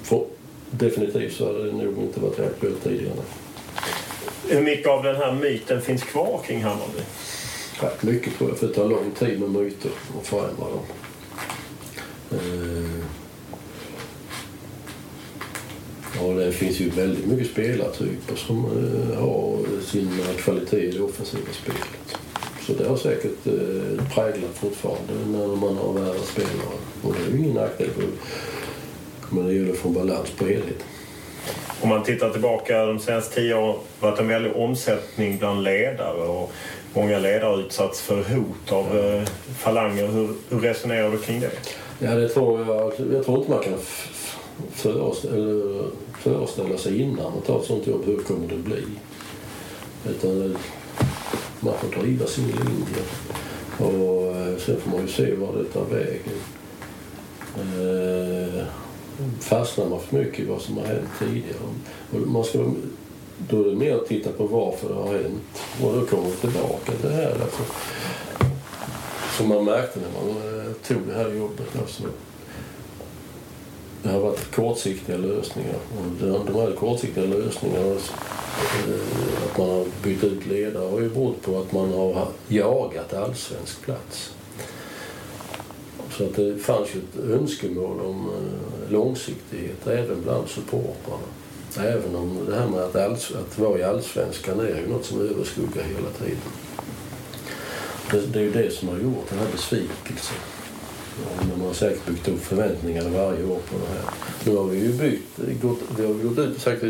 för, 0.03 0.25
definitivt 0.71 1.33
så 1.33 1.47
hade 1.47 1.67
det 1.67 1.73
nog 1.73 1.99
inte 1.99 2.21
varit 2.21 2.41
aktuellt 2.41 2.85
tidigare. 2.85 3.17
Hur 4.49 4.63
mycket 4.63 4.87
av 4.89 5.03
den 5.03 5.17
här 5.17 5.35
myten 5.35 5.83
finns 5.83 6.03
kvar 6.03 6.41
kring 6.47 6.63
Hammarby? 6.63 7.01
Rätt 7.81 8.03
mycket 8.03 8.39
tror 8.39 8.51
jag, 8.51 8.59
för 8.59 8.67
det 8.67 8.75
tar 8.75 8.89
lång 8.89 9.11
tid 9.19 9.41
med 9.41 9.51
myter 9.51 9.91
och 10.19 10.27
förändra 10.27 10.65
dem. 10.65 10.85
Ja, 16.21 16.27
det 16.29 16.53
finns 16.53 16.81
ju 16.81 16.91
väldigt 16.91 17.27
mycket 17.27 17.51
spelartyper 17.51 18.37
som 18.37 18.65
har 19.17 19.59
sina 19.83 20.35
kvaliteter 20.39 20.79
i 20.79 20.91
det 20.91 21.01
offensiva 21.01 21.53
spelet. 21.53 22.19
Så 22.67 22.73
det 22.73 22.89
har 22.89 22.97
säkert 22.97 23.47
eh, 23.47 24.07
präglat 24.15 24.51
fortfarande 24.55 25.13
när 25.27 25.47
man 25.47 25.77
har 25.77 25.93
värre 25.93 26.19
spelare. 26.19 26.79
Och 27.03 27.15
det 27.15 27.25
är 27.25 27.37
ju 27.37 27.39
ingen 27.39 27.55
nackdel. 27.55 27.89
Men 29.31 29.47
det 29.47 29.55
gäller 29.55 29.73
att 29.73 29.79
få 29.79 29.89
balans 29.89 30.31
på 30.31 30.45
helheten. 30.45 30.87
Om 31.81 31.89
man 31.89 32.03
tittar 32.03 32.31
tillbaka 32.31 32.87
de 32.87 32.99
senaste 32.99 33.35
tio 33.35 33.55
åren 33.55 33.77
har 34.01 34.09
varit 34.11 34.21
en 34.21 34.29
väldig 34.29 34.57
omsättning 34.57 35.39
bland 35.39 35.63
ledare 35.63 36.23
och 36.23 36.53
många 36.95 37.19
ledare 37.19 37.51
har 37.51 37.61
utsatts 37.61 38.01
för 38.01 38.17
hot 38.17 38.73
av 38.73 38.99
eh, 38.99 39.23
falanger. 39.59 40.07
Hur, 40.07 40.29
hur 40.49 40.61
resonerar 40.61 41.11
du 41.11 41.19
kring 41.19 41.41
det? 41.41 41.51
Ja, 41.99 42.15
det 42.15 42.29
tror 42.29 42.61
jag. 42.61 42.93
Jag 43.13 43.25
tror 43.25 43.39
inte 43.39 43.51
man 43.51 43.63
kan 43.63 43.79
föreställa 46.23 46.79
sig 46.79 47.01
innan 47.01 47.33
man 47.33 47.43
tar 47.47 47.61
ett 47.61 47.67
sånt 47.67 47.87
jobb 47.87 48.03
hur 48.07 48.19
kommer 48.19 48.49
det 48.49 48.57
bli. 48.57 48.85
Utan 50.09 50.57
man 51.61 51.75
får 51.75 52.01
driva 52.01 52.27
sin 52.27 52.47
linje. 52.47 53.03
Och 53.79 54.37
eh, 54.37 54.59
sen 54.59 54.81
får 54.81 54.91
man 54.91 55.01
ju 55.01 55.09
se 55.09 55.35
var 55.35 55.53
det 55.59 55.65
tar 55.65 55.85
vägen. 55.85 56.41
Eh, 57.57 58.65
fastnar 59.41 59.89
man 59.89 60.01
för 60.01 60.17
mycket 60.17 60.41
i 60.41 60.45
vad 60.45 60.61
som 60.61 60.77
har 60.79 60.85
hänt 60.85 61.09
tidigare. 61.19 61.57
Och 62.13 62.21
man 62.21 62.45
ska, 62.45 62.71
då 63.49 63.61
är 63.61 63.71
det 63.71 63.77
mer 63.77 63.97
att 63.97 64.07
titta 64.07 64.33
på 64.33 64.47
varför 64.47 64.89
det 64.89 64.95
har 64.95 65.13
hänt. 65.15 65.63
Och 65.83 65.93
då 65.95 66.07
kommer 66.07 66.31
vi 66.31 66.37
tillbaka 66.37 66.93
till 66.93 67.09
det 67.11 67.15
här. 67.15 67.31
Alltså, 67.43 67.63
som 69.37 69.49
man 69.49 69.65
märkte 69.65 70.01
när 70.01 70.21
man 70.21 70.59
eh, 70.59 70.73
tog 70.73 70.99
det 71.07 71.15
här 71.15 71.35
jobbet. 71.35 71.77
Alltså, 71.81 72.03
det 74.05 74.11
har 74.11 74.21
varit 74.21 74.55
kortsiktiga 74.55 75.17
lösningar. 75.17 75.75
Och 75.75 76.27
de 76.47 76.55
här 76.55 76.73
kortsiktiga 76.73 77.25
lösningarna, 77.25 77.87
eh, 77.87 77.97
att 79.45 79.59
man 79.59 79.69
har 79.69 79.85
bytt 80.03 80.25
ut 80.25 80.47
ledare, 80.47 80.91
har 80.91 81.01
ju 81.01 81.09
berott 81.09 81.43
på 81.43 81.59
att 81.59 81.73
man 81.73 81.93
har 81.93 82.29
jagat 82.49 83.15
allsvensk 83.15 83.83
plats. 83.83 84.33
Så 86.11 86.25
att 86.25 86.37
det 86.37 86.59
fanns 86.59 86.89
ju 86.95 86.99
ett 86.99 87.31
önskemål 87.31 88.01
om 88.01 88.31
eh, 88.31 88.93
långsiktighet 88.93 89.87
även 89.87 90.23
bland 90.23 90.49
supportrarna. 90.49 91.29
Även 91.79 92.17
om 92.17 92.39
det 92.49 92.57
här 92.57 92.69
med 92.69 92.81
att, 92.81 92.97
alls, 92.97 93.33
att 93.33 93.59
vara 93.59 93.79
i 93.79 93.83
allsvenskan 93.83 94.61
är 94.61 94.81
ju 94.81 94.89
något 94.89 95.05
som 95.05 95.21
överskuggar 95.21 95.85
hela 95.85 96.11
tiden. 96.19 96.53
Det, 98.11 98.33
det 98.33 98.39
är 98.39 98.43
ju 98.43 98.53
det 98.53 98.71
som 98.71 98.89
har 98.89 98.99
gjort 98.99 99.29
den 99.31 99.39
här 99.39 99.49
besvikelsen. 99.53 100.37
Man 101.51 101.67
har 101.67 101.75
säkert 101.75 102.07
byggt 102.07 102.29
upp 102.29 102.45
förväntningar 102.45 103.03
varje 103.03 103.45
år 103.45 103.61
på 103.71 103.77
det 103.79 103.95
här. 103.95 104.15
Nu 104.45 104.57
har 104.57 104.65
vi 104.65 104.79
ju 104.79 104.93
byggt, 104.93 105.63
gått, 105.63 105.79
vi 105.99 106.07
har 106.07 106.15
gått 106.15 106.39
ut 106.39 106.57
och 106.57 106.63
sagt 106.63 106.83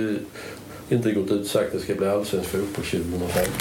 inte 0.89 1.13
gått 1.13 1.31
ut 1.31 1.41
och 1.41 1.47
sagt 1.47 1.67
att 1.67 1.73
det 1.73 1.81
ska 1.81 1.95
bli 1.95 2.09
allsvensk 2.09 2.51
fotboll 2.51 2.85
2015. 2.85 3.53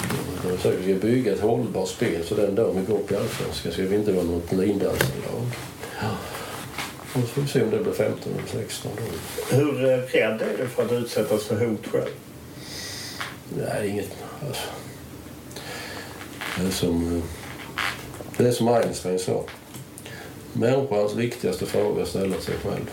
Vi 0.44 0.50
har 0.50 0.56
sagt 0.56 0.66
att 0.66 0.84
vi 0.84 0.98
ska 0.98 1.06
bygga 1.06 1.32
ett 1.32 1.40
hållbart 1.40 1.88
spel 1.88 2.24
så 2.24 2.34
den 2.34 2.54
dagen 2.54 2.80
vi 2.80 2.92
går 2.92 3.00
upp 3.00 3.12
i 3.12 3.16
allsvenskan 3.16 3.72
ska 3.72 3.82
vi 3.82 3.96
inte 3.96 4.12
vara 4.12 4.24
något 4.24 4.52
lindanslag. 4.52 5.42
Ja. 6.00 6.10
Och 7.14 7.20
så 7.20 7.26
får 7.26 7.42
vi 7.42 7.48
se 7.48 7.62
om 7.62 7.70
det 7.70 7.78
blir 7.78 7.92
15 7.92 8.32
eller 8.32 8.64
16 8.64 8.92
då. 8.96 9.56
Hur 9.56 9.72
rädd 9.72 10.42
är 10.42 10.58
du 10.58 10.68
för 10.68 10.84
att 10.84 10.92
utsättas 10.92 11.44
för 11.44 11.66
hot 11.66 11.86
själv? 11.86 12.10
Nej, 13.56 13.88
inget. 13.88 14.10
Alltså. 14.46 14.62
Det 16.58 16.66
är 16.66 16.70
som, 16.70 17.22
det 18.36 18.48
är 18.48 18.52
som 18.52 18.68
Einstein 18.68 19.18
sa. 19.18 19.44
Människans 20.56 21.14
viktigaste 21.14 21.66
fråga 21.66 21.98
är 21.98 22.02
att 22.02 22.08
ställa 22.08 22.40
sig 22.40 22.54
själv. 22.62 22.90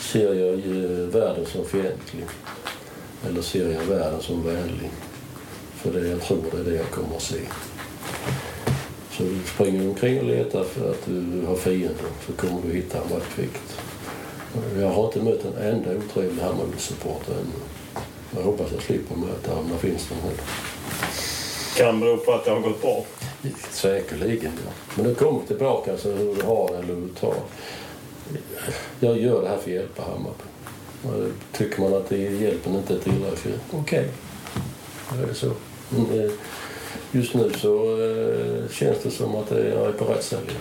Ser 0.00 0.34
jag 0.34 0.56
världen 1.06 1.46
som 1.46 1.64
fientlig? 1.64 2.24
Eller 3.26 3.42
ser 3.42 3.70
jag 3.70 3.80
världen 3.80 4.20
som 4.20 4.42
vänlig? 4.42 4.90
För 5.74 5.92
det 5.92 6.08
jag 6.08 6.22
tror 6.22 6.44
det 6.52 6.58
är 6.58 6.64
det 6.64 6.76
jag 6.76 6.90
kommer 6.90 7.16
att 7.16 7.22
se. 7.22 7.40
Så 9.10 9.22
du 9.22 9.40
springer 9.54 9.88
omkring 9.88 10.18
och 10.18 10.24
letar 10.24 10.64
för 10.64 10.90
att 10.90 11.06
du 11.06 11.46
har 11.46 11.56
fiender 11.56 12.10
så 12.26 12.32
kommer 12.32 12.62
du 12.62 12.72
hitta 12.72 12.98
en. 12.98 13.16
rätt 13.16 13.28
kvickt. 13.34 13.80
Jag 14.78 14.90
har 14.90 15.04
inte 15.06 15.22
mött 15.22 15.44
en 15.44 15.74
enda 15.74 15.90
otrevlig 15.96 16.42
Hammarby-supporter 16.42 17.32
ännu. 17.32 18.02
Jag 18.36 18.42
hoppas 18.42 18.72
jag 18.72 18.82
slipper 18.82 19.16
möta 19.16 19.54
honom. 19.54 19.70
det 19.72 19.88
finns 19.88 20.08
de 20.08 20.14
heller. 20.14 20.44
Kan 21.76 22.00
bero 22.00 22.16
på 22.16 22.32
att 22.32 22.44
det 22.44 22.50
har 22.50 22.60
gått 22.60 22.82
bra. 22.82 23.04
Säkerligen, 23.70 24.52
ja. 24.66 24.72
Men 24.94 25.04
du 25.04 25.14
kommer 25.14 25.46
tillbaka 25.46 25.92
alltså, 25.92 26.12
hur 26.12 26.34
du 26.34 26.42
har 26.42 26.68
det 26.72 26.78
eller 26.78 26.94
hur 26.94 27.00
du 27.00 27.08
tar. 27.08 27.34
Jag 29.00 29.18
gör 29.18 29.42
det 29.42 29.48
här 29.48 29.56
för 29.56 29.70
att 29.70 29.76
hjälpa 29.76 30.02
Hammarby. 30.02 31.32
Tycker 31.52 31.80
man 31.80 31.94
att 31.94 32.08
det 32.08 32.16
hjälpen 32.16 32.74
inte 32.74 32.94
är 32.94 32.98
tillräcklig, 32.98 33.54
okej. 33.70 33.80
Okay. 33.80 34.08
Då 35.16 35.22
är 35.22 35.26
det 35.26 35.34
så. 35.34 35.52
Men, 35.88 36.20
eh, 36.20 36.30
just 37.12 37.34
nu 37.34 37.52
så 37.56 38.02
eh, 38.02 38.70
känns 38.70 38.98
det 39.02 39.10
som 39.10 39.34
att 39.34 39.50
jag 39.50 39.60
är 39.62 39.92
på 39.92 40.04
rätt 40.04 40.24
ställe. 40.24 40.52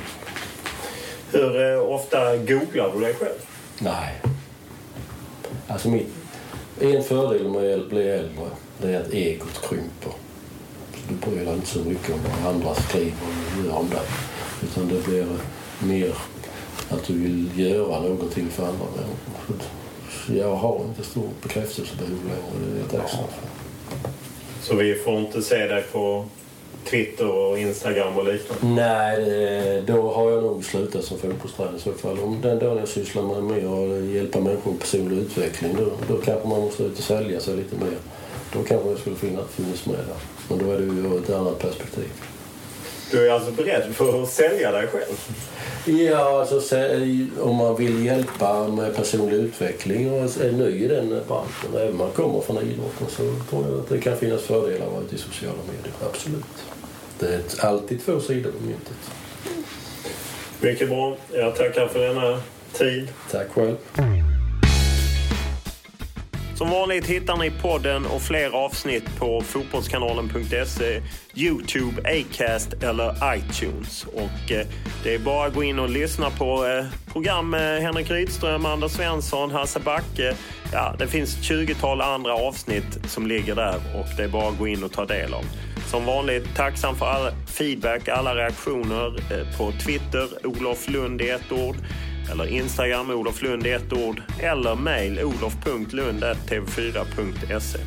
Hur 1.32 1.74
eh, 1.74 1.80
ofta 1.80 2.38
googlar 2.38 2.92
du 2.96 3.00
dig 3.00 3.14
själv? 3.14 3.40
Nej. 3.80 4.22
Alltså 5.68 5.90
mitt, 5.90 6.08
en 6.80 7.04
fördel 7.04 7.50
med 7.50 7.80
att 7.80 7.90
bli 7.90 8.10
äldre 8.10 8.46
det 8.82 8.96
är 8.96 9.02
att 9.02 9.14
egot 9.14 9.62
krymper. 9.70 10.14
Du 11.10 11.32
bryr 11.32 11.46
dig 11.46 11.54
inte 11.54 11.68
så 11.68 11.80
mycket 11.80 12.14
om 12.14 12.20
vad 12.44 12.54
andra 12.54 12.76
skriver 12.76 13.14
och 13.60 13.66
gör 13.66 13.76
om 13.76 13.90
dig. 13.90 14.08
Utan 14.64 14.88
det 14.88 15.08
blir 15.08 15.28
mer 15.80 16.14
att 16.90 17.04
du 17.08 17.14
vill 17.14 17.60
göra 17.60 18.02
någonting 18.02 18.50
för 18.50 18.64
andra 18.64 18.86
människor. 18.96 19.68
Jag 20.34 20.56
har 20.56 20.82
inte 20.86 21.04
stort 21.04 21.42
bekräftelsebehov 21.44 22.20
längre. 22.24 22.74
Det 22.74 22.78
är 22.78 22.80
jag 22.80 22.90
tacksam 22.90 23.24
för. 23.24 23.50
Så 24.62 24.76
vi 24.76 24.96
får 24.96 25.20
inte 25.20 25.42
se 25.42 25.68
dig 25.68 25.84
på 25.92 26.26
Twitter 26.90 27.28
och 27.28 27.60
Instagram 27.60 28.18
och 28.18 28.26
liknande? 28.26 28.84
Nej, 28.84 29.84
då 29.88 30.12
har 30.12 30.32
jag 30.32 30.44
nog 30.44 30.66
slutat 30.66 31.04
som 31.04 31.18
fotbollstränare 31.18 31.78
i 31.78 31.80
så 31.80 31.94
fall. 31.94 32.20
Om 32.20 32.42
den 32.42 32.60
dagen 32.60 32.78
jag 32.78 32.88
sysslar 32.88 33.24
med 33.24 33.44
mer 33.44 33.70
och 33.70 34.06
hjälpa 34.06 34.40
människor 34.40 34.72
med 34.72 34.80
personlig 34.80 35.18
utveckling 35.18 35.76
då, 35.78 36.16
då 36.16 36.22
kanske 36.22 36.48
man 36.48 36.62
måste 36.62 36.84
ut 36.84 36.98
och 36.98 37.04
sälja 37.04 37.40
sig 37.40 37.56
lite 37.56 37.76
mer. 37.76 37.98
Då 38.54 38.64
kanske 38.64 38.90
jag 38.90 39.00
skulle 39.00 39.16
finnas 39.16 39.86
med 39.86 39.96
där. 39.96 40.39
Men 40.50 40.58
då 40.58 40.72
är 40.72 40.78
det 40.78 40.84
ju 40.84 41.18
ett 41.18 41.30
annat 41.30 41.60
perspektiv. 41.60 42.10
Du 43.12 43.28
är 43.28 43.32
alltså 43.34 43.52
beredd 43.52 43.96
för 43.96 44.24
att 44.24 44.30
sälja 44.30 44.72
dig 44.72 44.88
själv? 44.88 45.38
Ja, 45.86 46.40
alltså, 46.40 46.78
om 47.42 47.56
man 47.56 47.76
vill 47.76 48.06
hjälpa 48.06 48.68
med 48.68 48.96
personlig 48.96 49.38
utveckling 49.38 50.12
och 50.12 50.20
är 50.42 50.52
ny 50.52 50.84
i 50.84 50.88
den 50.88 51.10
branschen, 51.10 51.74
även 51.74 51.90
om 51.90 51.98
man 51.98 52.12
kommer 52.12 52.42
från 52.42 52.58
idrotten, 52.58 53.08
så 53.10 53.24
tror 53.50 53.66
jag 53.70 53.80
att 53.80 53.90
det 53.90 54.00
kan 54.00 54.18
finnas 54.18 54.42
fördelar 54.42 54.86
att 54.86 54.92
vara 54.92 55.04
ute 55.04 55.16
i 55.16 55.18
sociala 55.18 55.58
medier. 55.68 55.94
Absolut. 56.06 56.46
Det 57.20 57.28
är 57.28 57.66
alltid 57.66 58.06
två 58.06 58.20
sidor 58.20 58.52
på 58.52 58.64
myntet. 58.64 58.98
Mycket 60.62 60.90
bra. 60.90 61.18
Jag 61.34 61.56
tackar 61.56 61.88
för 61.88 62.00
denna 62.00 62.42
tid. 62.74 63.08
Tack 63.32 63.48
själv. 63.52 63.76
Som 66.60 66.70
vanligt 66.70 67.06
hittar 67.06 67.38
ni 67.38 67.52
podden 67.52 68.06
och 68.06 68.22
fler 68.22 68.50
avsnitt 68.50 69.20
på 69.20 69.42
fotbollskanalen.se, 69.42 71.02
Youtube, 71.34 72.02
Acast 72.02 72.74
eller 72.84 73.36
iTunes. 73.36 74.06
Och 74.06 74.52
eh, 74.52 74.68
det 75.04 75.16
är 75.16 75.20
bara 75.20 75.48
att 75.48 75.54
gå 75.54 75.64
in 75.64 75.80
och 75.80 75.90
lyssna 75.90 76.30
på 76.30 76.66
eh, 76.68 76.86
program 77.14 77.50
med 77.50 77.82
Henrik 77.82 78.12
Rydström, 78.12 78.66
Anders 78.66 78.92
Svensson, 78.92 79.52
Hasse 79.52 79.80
Backe. 79.80 80.36
Ja, 80.74 80.96
det 81.00 81.08
finns 81.08 81.38
ett 81.38 81.44
20-tal 81.44 82.02
andra 82.02 82.34
avsnitt 82.34 83.00
som 83.08 83.28
ligger 83.28 83.56
där 83.56 83.76
och 83.96 84.08
det 84.18 84.24
är 84.24 84.28
bara 84.28 84.50
att 84.50 84.58
gå 84.58 84.68
in 84.68 84.84
och 84.84 84.92
ta 84.92 85.06
del 85.06 85.34
av. 85.34 85.44
Som 85.88 86.06
vanligt 86.06 86.56
tacksam 86.56 86.96
för 86.96 87.06
all 87.06 87.32
feedback, 87.48 88.08
alla 88.08 88.36
reaktioner 88.36 89.08
eh, 89.08 89.58
på 89.58 89.72
Twitter, 89.72 90.28
Olof 90.48 90.90
Lund 90.90 91.22
i 91.22 91.30
ett 91.30 91.52
ord 91.52 91.76
eller 92.32 92.48
Instagram 92.48 93.10
Olof 93.10 93.42
Lund 93.42 93.68
i 93.68 93.72
ett 93.72 93.94
ord 93.94 94.22
eller 94.40 94.76
mejl 94.76 95.20
olof.lund.tv4.se. 95.20 97.80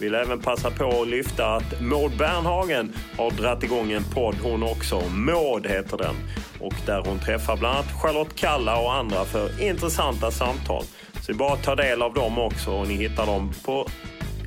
Vill 0.00 0.14
även 0.14 0.40
passa 0.40 0.70
på 0.70 1.02
att 1.02 1.08
lyfta 1.08 1.46
att 1.46 1.80
Maud 1.80 2.16
Bernhagen 2.18 2.92
har 3.18 3.30
dratt 3.30 3.62
igång 3.62 3.92
en 3.92 4.04
podd 4.04 4.36
hon 4.42 4.62
också. 4.62 5.02
Maud 5.10 5.66
heter 5.66 5.98
den. 5.98 6.14
Och 6.60 6.74
där 6.86 7.02
hon 7.06 7.18
träffar 7.18 7.56
bland 7.56 7.76
annat 7.76 8.02
Charlotte 8.02 8.34
Kalla 8.34 8.80
och 8.80 8.94
andra 8.94 9.24
för 9.24 9.62
intressanta 9.62 10.30
samtal. 10.30 10.84
Så 11.20 11.26
det 11.26 11.32
är 11.32 11.38
bara 11.38 11.52
att 11.52 11.62
ta 11.62 11.74
del 11.74 12.02
av 12.02 12.14
dem 12.14 12.38
också 12.38 12.70
och 12.70 12.88
ni 12.88 12.94
hittar 12.94 13.26
dem 13.26 13.52
på 13.64 13.86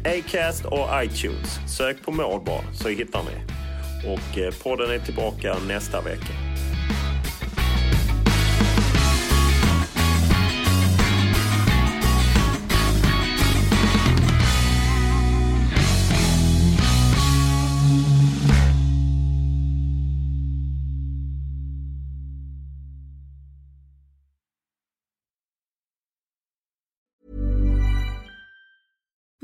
Acast 0.05 0.65
och 0.65 0.89
iTunes. 1.03 1.59
Sök 1.77 2.05
på 2.05 2.11
Maud 2.11 2.43
bara 2.43 2.73
så 2.73 2.89
hittar 2.89 3.21
ni. 3.23 3.31
Och 4.07 4.37
eh, 4.37 4.53
podden 4.63 4.91
är 4.91 4.99
tillbaka 4.99 5.55
nästa 5.67 6.01
vecka. 6.01 6.52